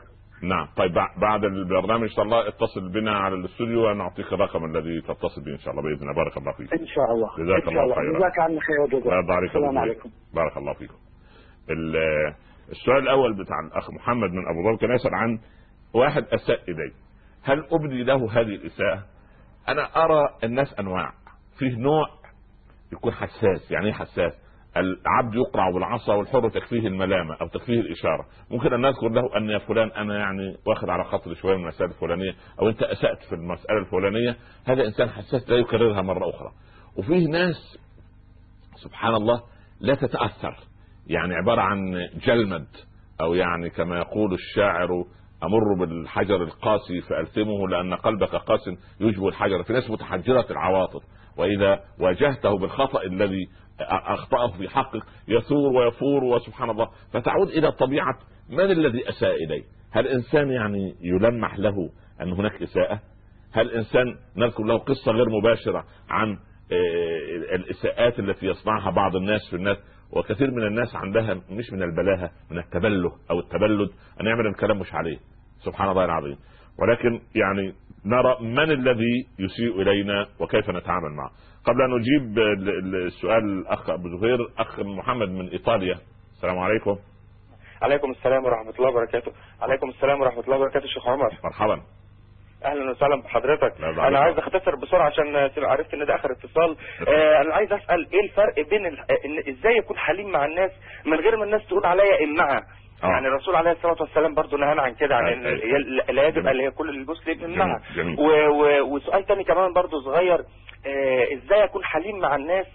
نعم. 0.42 0.68
طيب 0.76 0.92
بع- 0.94 1.20
بعد 1.20 1.44
البرنامج 1.44 2.02
إن 2.02 2.08
شاء 2.08 2.24
الله 2.24 2.48
اتصل 2.48 2.88
بنا 2.92 3.16
على 3.18 3.34
الاستوديو 3.34 3.90
ونعطيك 3.90 4.32
الرقم 4.32 4.64
الذي 4.64 5.00
تتصل 5.00 5.44
به 5.44 5.52
إن 5.52 5.58
شاء 5.58 5.70
الله 5.70 5.82
بإذن 5.82 6.02
الله. 6.02 6.14
بارك 6.14 6.36
الله 6.36 6.52
فيك. 6.52 6.72
إن 6.72 6.86
شاء 6.86 7.04
الله. 7.14 7.28
جزاك 7.38 7.68
الله 7.68 7.94
خيرا. 7.94 8.18
جزاك 8.18 8.38
عنا 8.38 8.60
خير 8.60 8.80
وجزاك. 8.80 9.12
السلام. 9.44 9.78
عليكم. 9.78 10.10
بارك 10.34 10.56
الله 10.56 10.72
فيكم. 10.72 10.94
ال- 11.70 12.34
السؤال 12.70 12.98
الأول 12.98 13.34
بتاع 13.44 13.56
الأخ 13.66 13.90
محمد 13.90 14.30
من 14.30 14.48
أبو 14.48 14.68
ظبي 14.68 14.76
كان 14.86 14.94
يسأل 14.94 15.14
عن 15.14 15.38
واحد 15.94 16.24
أساء 16.24 16.70
الي 16.70 16.92
هل 17.42 17.64
أبدي 17.72 18.02
له 18.02 18.32
هذه 18.40 18.54
الإساءة؟ 18.54 19.02
أنا 19.68 20.04
أرى 20.04 20.28
الناس 20.44 20.78
أنواع. 20.80 21.12
فيه 21.58 21.76
نوع 21.76 22.06
يكون 22.92 23.12
حساس 23.12 23.70
يعني 23.70 23.86
إيه 23.86 23.92
حساس؟ 23.92 24.32
العبد 24.76 25.34
يقرع 25.34 25.70
بالعصا 25.70 26.14
والحر 26.14 26.48
تكفيه 26.48 26.86
الملامة 26.86 27.36
أو 27.40 27.46
تكفيه 27.46 27.80
الإشارة، 27.80 28.26
ممكن 28.50 28.74
أن 28.74 28.80
نذكر 28.80 29.08
له 29.08 29.36
أن 29.36 29.50
يا 29.50 29.58
فلان 29.58 29.90
أنا 29.90 30.18
يعني 30.18 30.56
واخد 30.66 30.88
على 30.88 31.04
خاطري 31.04 31.34
شوية 31.34 31.56
من 31.56 31.62
المسائل 31.62 31.90
الفلانية 31.90 32.34
أو 32.60 32.68
أنت 32.68 32.82
أسأت 32.82 33.22
في 33.28 33.34
المسألة 33.34 33.78
الفلانية، 33.78 34.36
هذا 34.66 34.86
إنسان 34.86 35.08
حساس 35.08 35.50
لا 35.50 35.56
يكررها 35.56 36.02
مرة 36.02 36.30
أخرى. 36.30 36.52
وفيه 36.96 37.28
ناس 37.28 37.78
سبحان 38.74 39.14
الله 39.14 39.42
لا 39.80 39.94
تتأثر. 39.94 40.56
يعني 41.06 41.34
عبارة 41.34 41.60
عن 41.60 42.08
جلمد 42.26 42.66
أو 43.20 43.34
يعني 43.34 43.70
كما 43.70 43.98
يقول 43.98 44.32
الشاعر 44.32 45.04
أمر 45.42 45.74
بالحجر 45.78 46.42
القاسي 46.42 47.00
فالتمه 47.00 47.68
لأن 47.68 47.94
قلبك 47.94 48.34
قاس 48.34 48.70
يشبه 49.00 49.28
الحجر. 49.28 49.62
في 49.62 49.72
ناس 49.72 49.90
متحجره 49.90 50.46
العواطف. 50.50 51.02
وإذا 51.36 51.80
واجهته 52.00 52.58
بالخطأ 52.58 53.02
الذي 53.02 53.48
أخطأه 53.88 54.48
في 54.58 54.68
حقك 54.68 55.02
يثور 55.28 55.72
ويفور 55.72 56.24
وسبحان 56.24 56.70
الله. 56.70 56.88
فتعود 57.12 57.48
إلى 57.48 57.72
طبيعة 57.72 58.18
من 58.50 58.60
الذي 58.70 59.08
أساء 59.08 59.34
إليه؟ 59.44 59.62
هل 59.92 60.06
إنسان 60.08 60.50
يعني 60.50 60.94
يلمح 61.00 61.58
له 61.58 61.90
أن 62.20 62.32
هناك 62.32 62.62
إساءة؟ 62.62 63.00
هل 63.52 63.70
إنسان 63.70 64.16
نذكر 64.36 64.62
له 64.62 64.78
قصة 64.78 65.12
غير 65.12 65.28
مباشرة 65.28 65.84
عن 66.08 66.38
آه، 66.72 67.54
الإساءات 67.54 68.18
التي 68.18 68.46
يصنعها 68.46 68.90
بعض 68.90 69.16
الناس 69.16 69.40
في 69.50 69.56
الناس؟ 69.56 69.76
وكثير 70.12 70.50
من 70.50 70.66
الناس 70.66 70.96
عندها 70.96 71.34
مش 71.50 71.72
من 71.72 71.82
البلاهة 71.82 72.30
من 72.50 72.58
التبله 72.58 73.12
أو 73.30 73.40
التبلد 73.40 73.90
أن 74.20 74.26
يعمل 74.26 74.46
الكلام 74.46 74.78
مش 74.78 74.94
عليه. 74.94 75.18
سبحان 75.64 75.88
الله 75.90 76.04
العظيم. 76.04 76.36
ولكن 76.80 77.20
يعني 77.34 77.74
نرى 78.06 78.36
من 78.40 78.70
الذي 78.70 79.26
يسيء 79.38 79.82
إلينا 79.82 80.26
وكيف 80.40 80.70
نتعامل 80.70 81.10
معه. 81.16 81.30
قبل 81.64 81.82
أن 81.82 81.92
ال- 82.38 83.06
السؤال 83.06 83.44
الأخ 83.44 83.90
أبو 83.90 84.08
زهير 84.08 84.38
أخ 84.58 84.80
محمد 84.80 85.28
من 85.28 85.48
إيطاليا. 85.48 85.98
السلام 86.36 86.58
عليكم. 86.58 86.96
عليكم 87.82 88.10
السلام 88.10 88.44
ورحمة 88.44 88.70
الله 88.78 88.88
وبركاته. 88.88 89.32
عليكم 89.60 89.88
السلام 89.88 90.20
ورحمة 90.20 90.40
الله 90.40 90.56
وبركاته 90.56 90.86
شيخ 90.86 91.08
عمر. 91.08 91.30
مرحبا. 91.44 91.80
أهلا 92.64 92.90
وسهلا 92.90 93.22
بحضرتك. 93.22 93.80
عليك. 93.84 93.98
أنا 93.98 94.18
عايز 94.18 94.38
أختصر 94.38 94.76
بسرعة 94.76 95.06
عشان 95.06 95.50
تبقى 95.56 95.70
عرفت 95.70 95.94
إن 95.94 96.06
ده 96.06 96.14
آخر 96.14 96.32
اتصال. 96.32 96.76
آه 97.08 97.40
أنا 97.40 97.54
عايز 97.54 97.72
أسأل 97.72 98.06
إيه 98.12 98.20
الفرق 98.24 98.54
بين 98.70 98.86
ال... 98.86 98.98
إزاي 99.48 99.76
يكون 99.76 99.96
حليم 99.98 100.30
مع 100.32 100.44
الناس 100.44 100.70
من 101.06 101.14
غير 101.18 101.36
ما 101.36 101.44
الناس 101.44 101.66
تقول 101.66 101.86
عليا 101.86 102.24
امعه 102.24 102.62
آه. 103.04 103.06
يعني 103.06 103.26
الرسول 103.28 103.56
عليه 103.56 103.70
الصلاة 103.72 103.96
والسلام 104.00 104.34
برضه 104.34 104.56
نهانا 104.58 104.82
عن 104.82 104.94
كده 104.94 105.16
عن. 105.16 105.26
هي- 105.46 106.12
لا 106.12 106.26
يجب. 106.28 106.48
اللي 106.48 106.62
هي 106.62 106.70
كل 106.70 106.88
المسلم. 106.88 107.44
و... 108.18 108.80
وسؤال 108.96 109.26
تاني 109.26 109.44
كمان 109.44 109.72
برضه 109.72 110.00
صغير 110.04 110.40
آه 110.86 111.26
إزاي 111.34 111.64
اكون 111.64 111.84
حليم 111.84 112.18
مع 112.18 112.36
الناس 112.36 112.66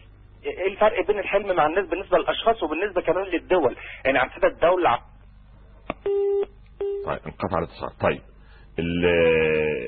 إيه 0.46 0.68
الفرق 0.68 1.08
بين 1.08 1.20
الحلم 1.20 1.56
مع 1.56 1.66
الناس 1.66 1.88
بالنسبة 1.88 2.18
للأشخاص 2.18 2.64
وبالنسبة 2.64 3.02
كمان 3.02 3.24
للدول 3.26 3.76
يعني 4.06 4.20
عندنا 4.20 4.48
الدولة 4.48 5.00
طيب 7.06 7.20
انقطع 7.26 7.58
الاتصال 7.58 7.90
طيب 8.02 8.22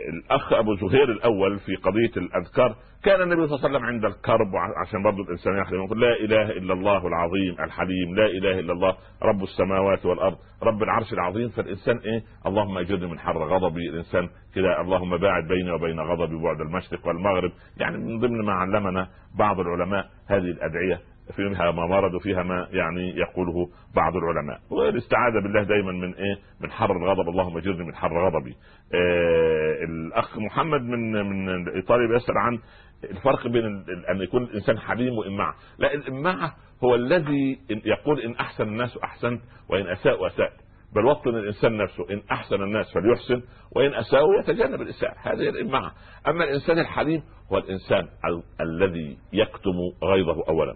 الأخ 0.10 0.54
أبو 0.54 0.76
زهير 0.76 1.12
الأول 1.12 1.60
في 1.60 1.76
قضية 1.76 2.12
الأذكار 2.18 2.76
كان 3.04 3.22
النبي 3.22 3.48
صلى 3.48 3.56
الله 3.56 3.60
عليه 3.68 3.70
وسلم 3.78 3.86
عند 3.86 4.06
الكرب 4.06 4.52
عشان 4.86 5.04
برضه 5.04 5.24
الإنسان 5.24 5.58
يحلم 5.58 5.84
يقول 5.84 6.02
لا 6.02 6.14
إله 6.14 6.52
إلا 6.52 6.74
الله 6.74 7.08
العظيم 7.08 7.56
الحليم 7.60 8.16
لا 8.16 8.26
إله 8.26 8.60
إلا 8.60 8.74
الله 8.74 8.96
رب 9.24 9.44
السماوات 9.44 10.06
والأرض 10.06 10.38
رب 10.64 10.84
العرش 10.84 11.14
العظيم 11.14 11.50
فالإنسان 11.50 11.98
إيه؟ 11.98 12.24
اللهم 12.46 12.78
أجرني 12.78 13.08
من 13.08 13.20
حر 13.20 13.38
غضبي 13.44 13.90
الإنسان 13.90 14.30
كده 14.56 14.82
اللهم 14.82 15.18
باعد 15.18 15.44
بيني 15.48 15.72
وبين 15.72 16.00
غضبي 16.00 16.36
بعد 16.44 16.62
المشرق 16.62 17.08
والمغرب 17.08 17.52
يعني 17.78 17.98
من 17.98 18.20
ضمن 18.20 18.46
ما 18.46 18.54
علمنا 18.54 19.08
بعض 19.38 19.60
العلماء 19.60 20.06
هذه 20.28 20.38
الأدعية. 20.52 21.00
فيها 21.36 21.72
ما 21.72 21.84
ورد 21.96 22.14
وفيها 22.16 22.44
ما 22.44 22.68
يعني 22.72 23.18
يقوله 23.18 23.54
بعض 23.96 24.14
العلماء. 24.16 24.60
والاستعاذة 24.72 25.40
بالله 25.44 25.64
دايما 25.64 25.92
من 25.92 26.14
إيه؟ 26.14 26.36
من 26.62 26.72
حر 26.72 26.92
الغضب. 26.98 27.30
اللهم 27.30 27.58
أجرني 27.58 27.84
من 27.84 27.96
حر 27.96 28.26
غضبي. 28.26 28.56
آه 28.94 29.84
الأخ 29.84 30.38
محمد 30.38 30.82
من 30.82 31.12
من 31.30 31.70
ايطاليا 31.70 32.08
بيسأل 32.08 32.38
عن 32.38 32.60
الفرق 33.04 33.48
بين 33.48 33.66
أن 34.10 34.22
يكون 34.22 34.44
الإنسان 34.44 34.80
حليم 34.80 35.14
وامعه 35.18 35.54
لا 35.80 35.94
الامعه 35.94 36.54
هو 36.84 36.96
الذي 36.96 37.60
يقول 37.86 38.20
إن 38.20 38.36
أحسن 38.36 38.64
الناس 38.64 38.98
أحسنت 39.04 39.42
وإن 39.70 39.88
أساءوا 39.88 40.28
اسات 40.28 40.54
بل 40.96 41.06
وطن 41.06 41.30
الانسان 41.30 41.78
نفسه 41.78 42.10
إن 42.14 42.22
أحسن 42.32 42.64
الناس 42.64 42.94
فليحسن 42.94 43.42
وإن 43.76 43.94
أساءوا 43.94 44.40
يتجنب 44.40 44.82
الإساءة. 44.82 45.16
هذه 45.24 45.42
هي 45.42 45.50
الامعه 45.50 45.92
أما 46.28 46.44
الإنسان 46.44 46.80
الحليم 46.80 47.24
هو 47.52 47.58
الإنسان 47.58 48.00
ال- 48.00 48.44
الذي 48.62 49.18
يكتم 49.34 49.74
غيظه 50.04 50.44
اولا. 50.50 50.76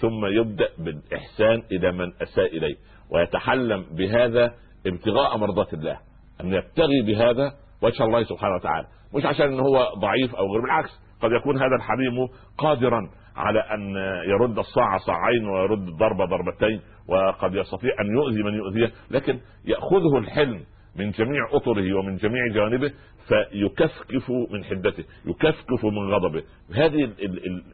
ثم 0.00 0.26
يبدأ 0.26 0.68
بالإحسان 0.78 1.62
إلى 1.72 1.92
من 1.92 2.12
أساء 2.22 2.56
إليه 2.56 2.76
ويتحلم 3.10 3.84
بهذا 3.96 4.54
ابتغاء 4.86 5.36
مرضات 5.36 5.74
الله 5.74 5.98
أن 6.40 6.52
يبتغي 6.52 7.02
بهذا 7.06 7.52
وجه 7.82 8.04
الله 8.04 8.24
سبحانه 8.24 8.54
وتعالى. 8.54 8.86
مش 9.14 9.24
عشان 9.26 9.46
ان 9.46 9.60
هو 9.60 9.92
ضعيف 9.98 10.34
أو 10.34 10.52
غير 10.52 10.60
بالعكس 10.62 10.90
قد 11.22 11.32
يكون 11.32 11.56
هذا 11.56 11.76
الحليم 11.76 12.28
قادرا 12.58 13.10
على 13.36 13.60
أن 13.60 13.94
يرد 14.28 14.58
الصاع 14.58 14.98
صاعين 14.98 15.48
ويرد 15.48 15.88
الضربه 15.88 16.24
ضربتين 16.24 16.80
وقد 17.08 17.54
يستطيع 17.54 17.90
أن 18.00 18.06
يؤذي 18.16 18.42
من 18.42 18.54
يؤذيه 18.54 18.92
لكن 19.10 19.40
يأخذه 19.64 20.18
الحلم 20.18 20.60
من 20.96 21.10
جميع 21.10 21.48
أطره 21.52 21.94
ومن 21.98 22.16
جميع 22.16 22.48
جوانبه 22.54 22.92
فيكفكف 23.28 24.30
من 24.50 24.64
حدته 24.64 25.04
يكفكف 25.26 25.84
من 25.84 26.14
غضبه. 26.14 26.42
هذه 26.74 27.12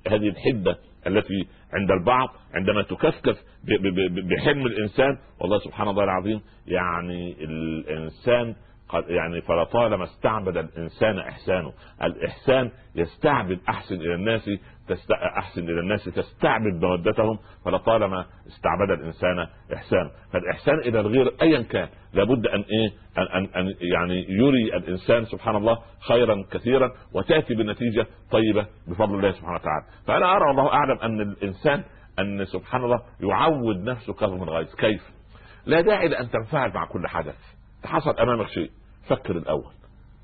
هذه 0.09 0.29
الحده 0.29 0.77
التي 1.07 1.47
عند 1.73 1.91
البعض 1.91 2.29
عندما 2.55 2.83
ب- 4.15 4.29
بحلم 4.35 4.67
الإنسان 4.67 5.19
والله 5.41 5.59
سبحان 5.59 5.89
الله 5.89 6.05
العظيم 6.05 6.41
يعني 6.67 7.37
الإنسان 7.41 8.55
يعني 9.09 9.41
فلطالما 9.41 10.05
استعبد 10.05 10.57
الإنسان 10.57 11.19
إحسانه. 11.19 11.73
الإحسان 12.03 12.71
يستعبد 12.95 13.59
أحسن 13.69 13.95
إلى 13.95 14.15
الناس 14.15 14.51
تست... 14.89 15.11
أحسن 15.39 15.61
إلى 15.61 15.81
الناس 15.81 16.05
تستعبد 16.05 16.85
مودتهم 16.85 17.39
فلطالما 17.65 18.27
استعبد 18.47 18.91
الإنسان 18.91 19.47
احسانه 19.75 20.11
فالإحسان 20.33 20.79
إلى 20.79 21.01
الغير 21.01 21.33
ايا 21.43 21.63
كان 21.63 21.89
لابد 22.13 22.47
أن 22.47 22.61
إيه؟ 22.61 22.93
ان, 23.19 23.27
أن... 23.27 23.45
أن 23.57 23.75
يعني 23.81 24.27
يري 24.29 24.77
الإنسان 24.77 25.25
سبحان 25.25 25.57
الله 25.57 25.79
خيرا 26.09 26.45
كثيرا 26.51 26.93
وتأتي 27.15 27.55
بنتيجة 27.55 28.07
طيبة 28.31 28.67
بفضل 28.89 29.15
الله 29.15 29.31
سبحانه 29.31 29.55
وتعالى. 29.55 29.85
فأنا 30.07 30.37
أرى 30.37 30.49
والله 30.49 30.73
أعلم 30.73 30.99
أن 30.99 31.21
الإنسان 31.21 31.85
أن 32.19 32.45
سبحان 32.45 32.85
الله 32.85 33.01
يعود 33.21 33.77
نفسه 33.77 34.13
كظم 34.13 34.43
الغيظ 34.43 34.75
كيف؟ 34.75 35.03
لا 35.67 35.81
داعي 35.81 36.09
لأن 36.09 36.31
تنفعل 36.31 36.73
مع 36.75 36.85
كل 36.87 37.07
حدث. 37.07 37.58
حصل 37.85 38.19
أمامك 38.19 38.47
شيء 38.47 38.71
فكر 39.09 39.37
الأول. 39.37 39.73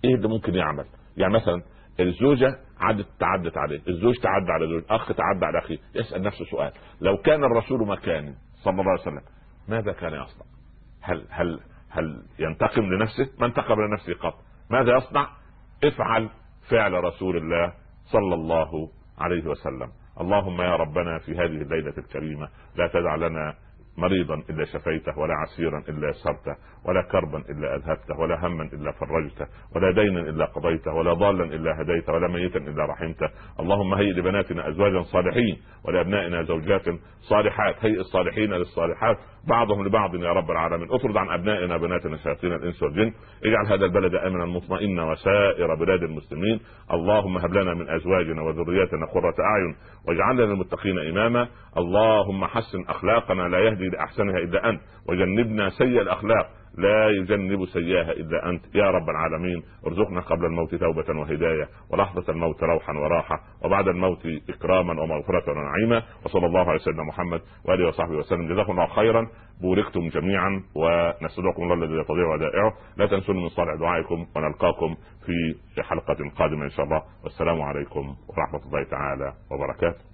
إيه 0.04 0.14
اللي 0.14 0.28
ممكن 0.28 0.54
يعمل؟ 0.54 0.84
يعني 1.16 1.34
مثلا 1.34 1.62
الزوجة 2.00 2.58
عدت 2.80 3.06
تعدت 3.18 3.58
عليه 3.58 3.80
الزوج 3.88 4.14
تعدى 4.14 4.52
على 4.52 4.66
زوج 4.68 4.82
أخ 4.90 5.06
تعدى 5.08 5.46
على 5.46 5.58
أخيه 5.58 5.78
يسأل 5.94 6.22
نفسه 6.22 6.44
سؤال. 6.44 6.72
لو 7.00 7.16
كان 7.16 7.44
الرسول 7.44 7.86
مكاني 7.86 8.34
صلى 8.54 8.80
الله 8.80 8.90
عليه 8.90 9.00
وسلم 9.00 9.22
ماذا 9.68 9.92
كان 9.92 10.12
يصنع؟ 10.12 10.46
هل 11.02 11.26
هل 11.30 11.60
هل 11.90 12.22
ينتقم 12.38 12.82
لنفسه؟ 12.82 13.30
ما 13.38 13.46
انتقم 13.46 13.80
لنفسه 13.80 14.14
قط. 14.14 14.34
ماذا 14.70 14.96
يصنع؟ 14.96 15.28
افعل 15.84 16.30
فعل 16.70 16.92
رسول 16.92 17.36
الله 17.36 17.74
صلى 18.04 18.34
الله 18.34 18.88
عليه 19.18 19.46
وسلم. 19.46 19.90
اللهم 20.20 20.60
يا 20.60 20.76
ربنا 20.76 21.18
في 21.18 21.32
هذه 21.32 21.62
الليلة 21.62 21.94
الكريمة 21.98 22.48
لا 22.76 22.86
تدع 22.86 23.14
لنا 23.14 23.54
مريضا 23.98 24.34
إلا 24.50 24.64
شفيته 24.64 25.18
ولا 25.18 25.34
عسيرا 25.34 25.78
إلا 25.88 26.08
يسرته 26.08 26.56
ولا 26.84 27.02
كربا 27.02 27.38
إلا 27.38 27.76
أذهبته 27.76 28.20
ولا 28.20 28.46
هما 28.46 28.62
إلا 28.62 28.92
فرجته 28.92 29.46
ولا 29.76 29.90
دينا 29.90 30.20
إلا 30.20 30.44
قضيته 30.44 30.92
ولا 30.94 31.12
ضالا 31.12 31.44
إلا 31.44 31.82
هديته 31.82 32.12
ولا 32.12 32.28
ميتا 32.28 32.58
إلا 32.58 32.84
رحمته. 32.86 33.28
اللهم 33.60 33.94
هيئ 33.94 34.12
لبناتنا 34.12 34.68
ازواجا 34.68 35.02
صالحين 35.02 35.56
ولأبنائنا 35.84 36.42
زوجات 36.42 36.84
صالحات. 37.20 37.84
هيئ 37.84 38.00
الصالحين 38.00 38.52
للصالحات 38.52 39.16
بعضهم 39.48 39.86
لبعض 39.86 40.14
يا 40.14 40.32
رب 40.32 40.50
العالمين. 40.50 40.88
اطرد 40.90 41.16
عن 41.16 41.28
أبنائنا 41.28 41.74
وبناتنا 41.74 42.16
شياطين 42.16 42.52
الإنس 42.52 42.82
والجن. 42.82 43.12
اجعل 43.44 43.66
هذا 43.66 43.84
البلد 43.84 44.14
امنا 44.14 44.46
مطمئنا 44.46 45.04
وسائر 45.10 45.74
بلاد 45.74 46.02
المسلمين. 46.02 46.60
اللهم 46.92 47.38
هب 47.38 47.52
لنا 47.52 47.74
من 47.74 47.90
أزواجنا 47.90 48.42
وذرياتنا 48.42 49.06
قرة 49.06 49.34
أعين 49.40 49.76
واجعلنا 50.08 50.42
للمتقين 50.42 50.98
إماما. 50.98 51.48
اللهم 51.76 52.44
حسن 52.44 52.84
أخلاقنا 52.88 53.42
لا 53.48 53.58
يهدي 53.58 53.83
لأحسنها 53.88 54.38
الا 54.38 54.68
أنت. 54.68 54.80
وجنبنا 55.08 55.68
سيء 55.68 56.00
الأخلاق. 56.00 56.50
لا 56.78 57.08
يجنب 57.08 57.64
سيئها 57.64 58.12
الا 58.12 58.48
أنت. 58.48 58.74
يا 58.74 58.90
رب 58.90 59.10
العالمين 59.10 59.62
ارزقنا 59.86 60.20
قبل 60.20 60.44
الموت 60.44 60.74
توبة 60.74 61.20
وهداية 61.20 61.68
ولحظة 61.90 62.32
الموت 62.32 62.62
روحا 62.62 62.92
وراحة 62.92 63.40
وبعد 63.64 63.88
الموت 63.88 64.26
إكراما 64.48 65.02
ومغفرة 65.02 65.50
ونعيما 65.50 66.02
وصلى 66.24 66.46
الله 66.46 66.70
على 66.70 66.78
سيدنا 66.78 67.02
محمد 67.02 67.40
وآله 67.64 67.88
وصحبه 67.88 68.16
وسلم. 68.16 68.48
جزاكم 68.52 68.72
الله 68.72 68.86
خيرا. 68.86 69.28
بوركتم 69.62 70.08
جميعا 70.08 70.62
ونستودعكم 70.74 71.62
الله 71.62 71.74
الذي 71.74 71.94
لا 71.94 72.02
تضيع 72.02 72.34
ودائعه 72.34 72.72
لا 72.96 73.06
تنسون 73.06 73.36
من 73.36 73.48
صالح 73.48 73.74
دعائكم 73.74 74.26
ونلقاكم 74.36 74.96
في 75.74 75.82
حلقة 75.82 76.30
قادمة 76.38 76.64
إن 76.64 76.70
شاء 76.70 76.84
الله. 76.84 77.02
والسلام 77.24 77.62
عليكم 77.62 78.16
ورحمة 78.28 78.66
الله 78.66 78.84
تعالى 78.84 79.32
وبركاته. 79.50 80.13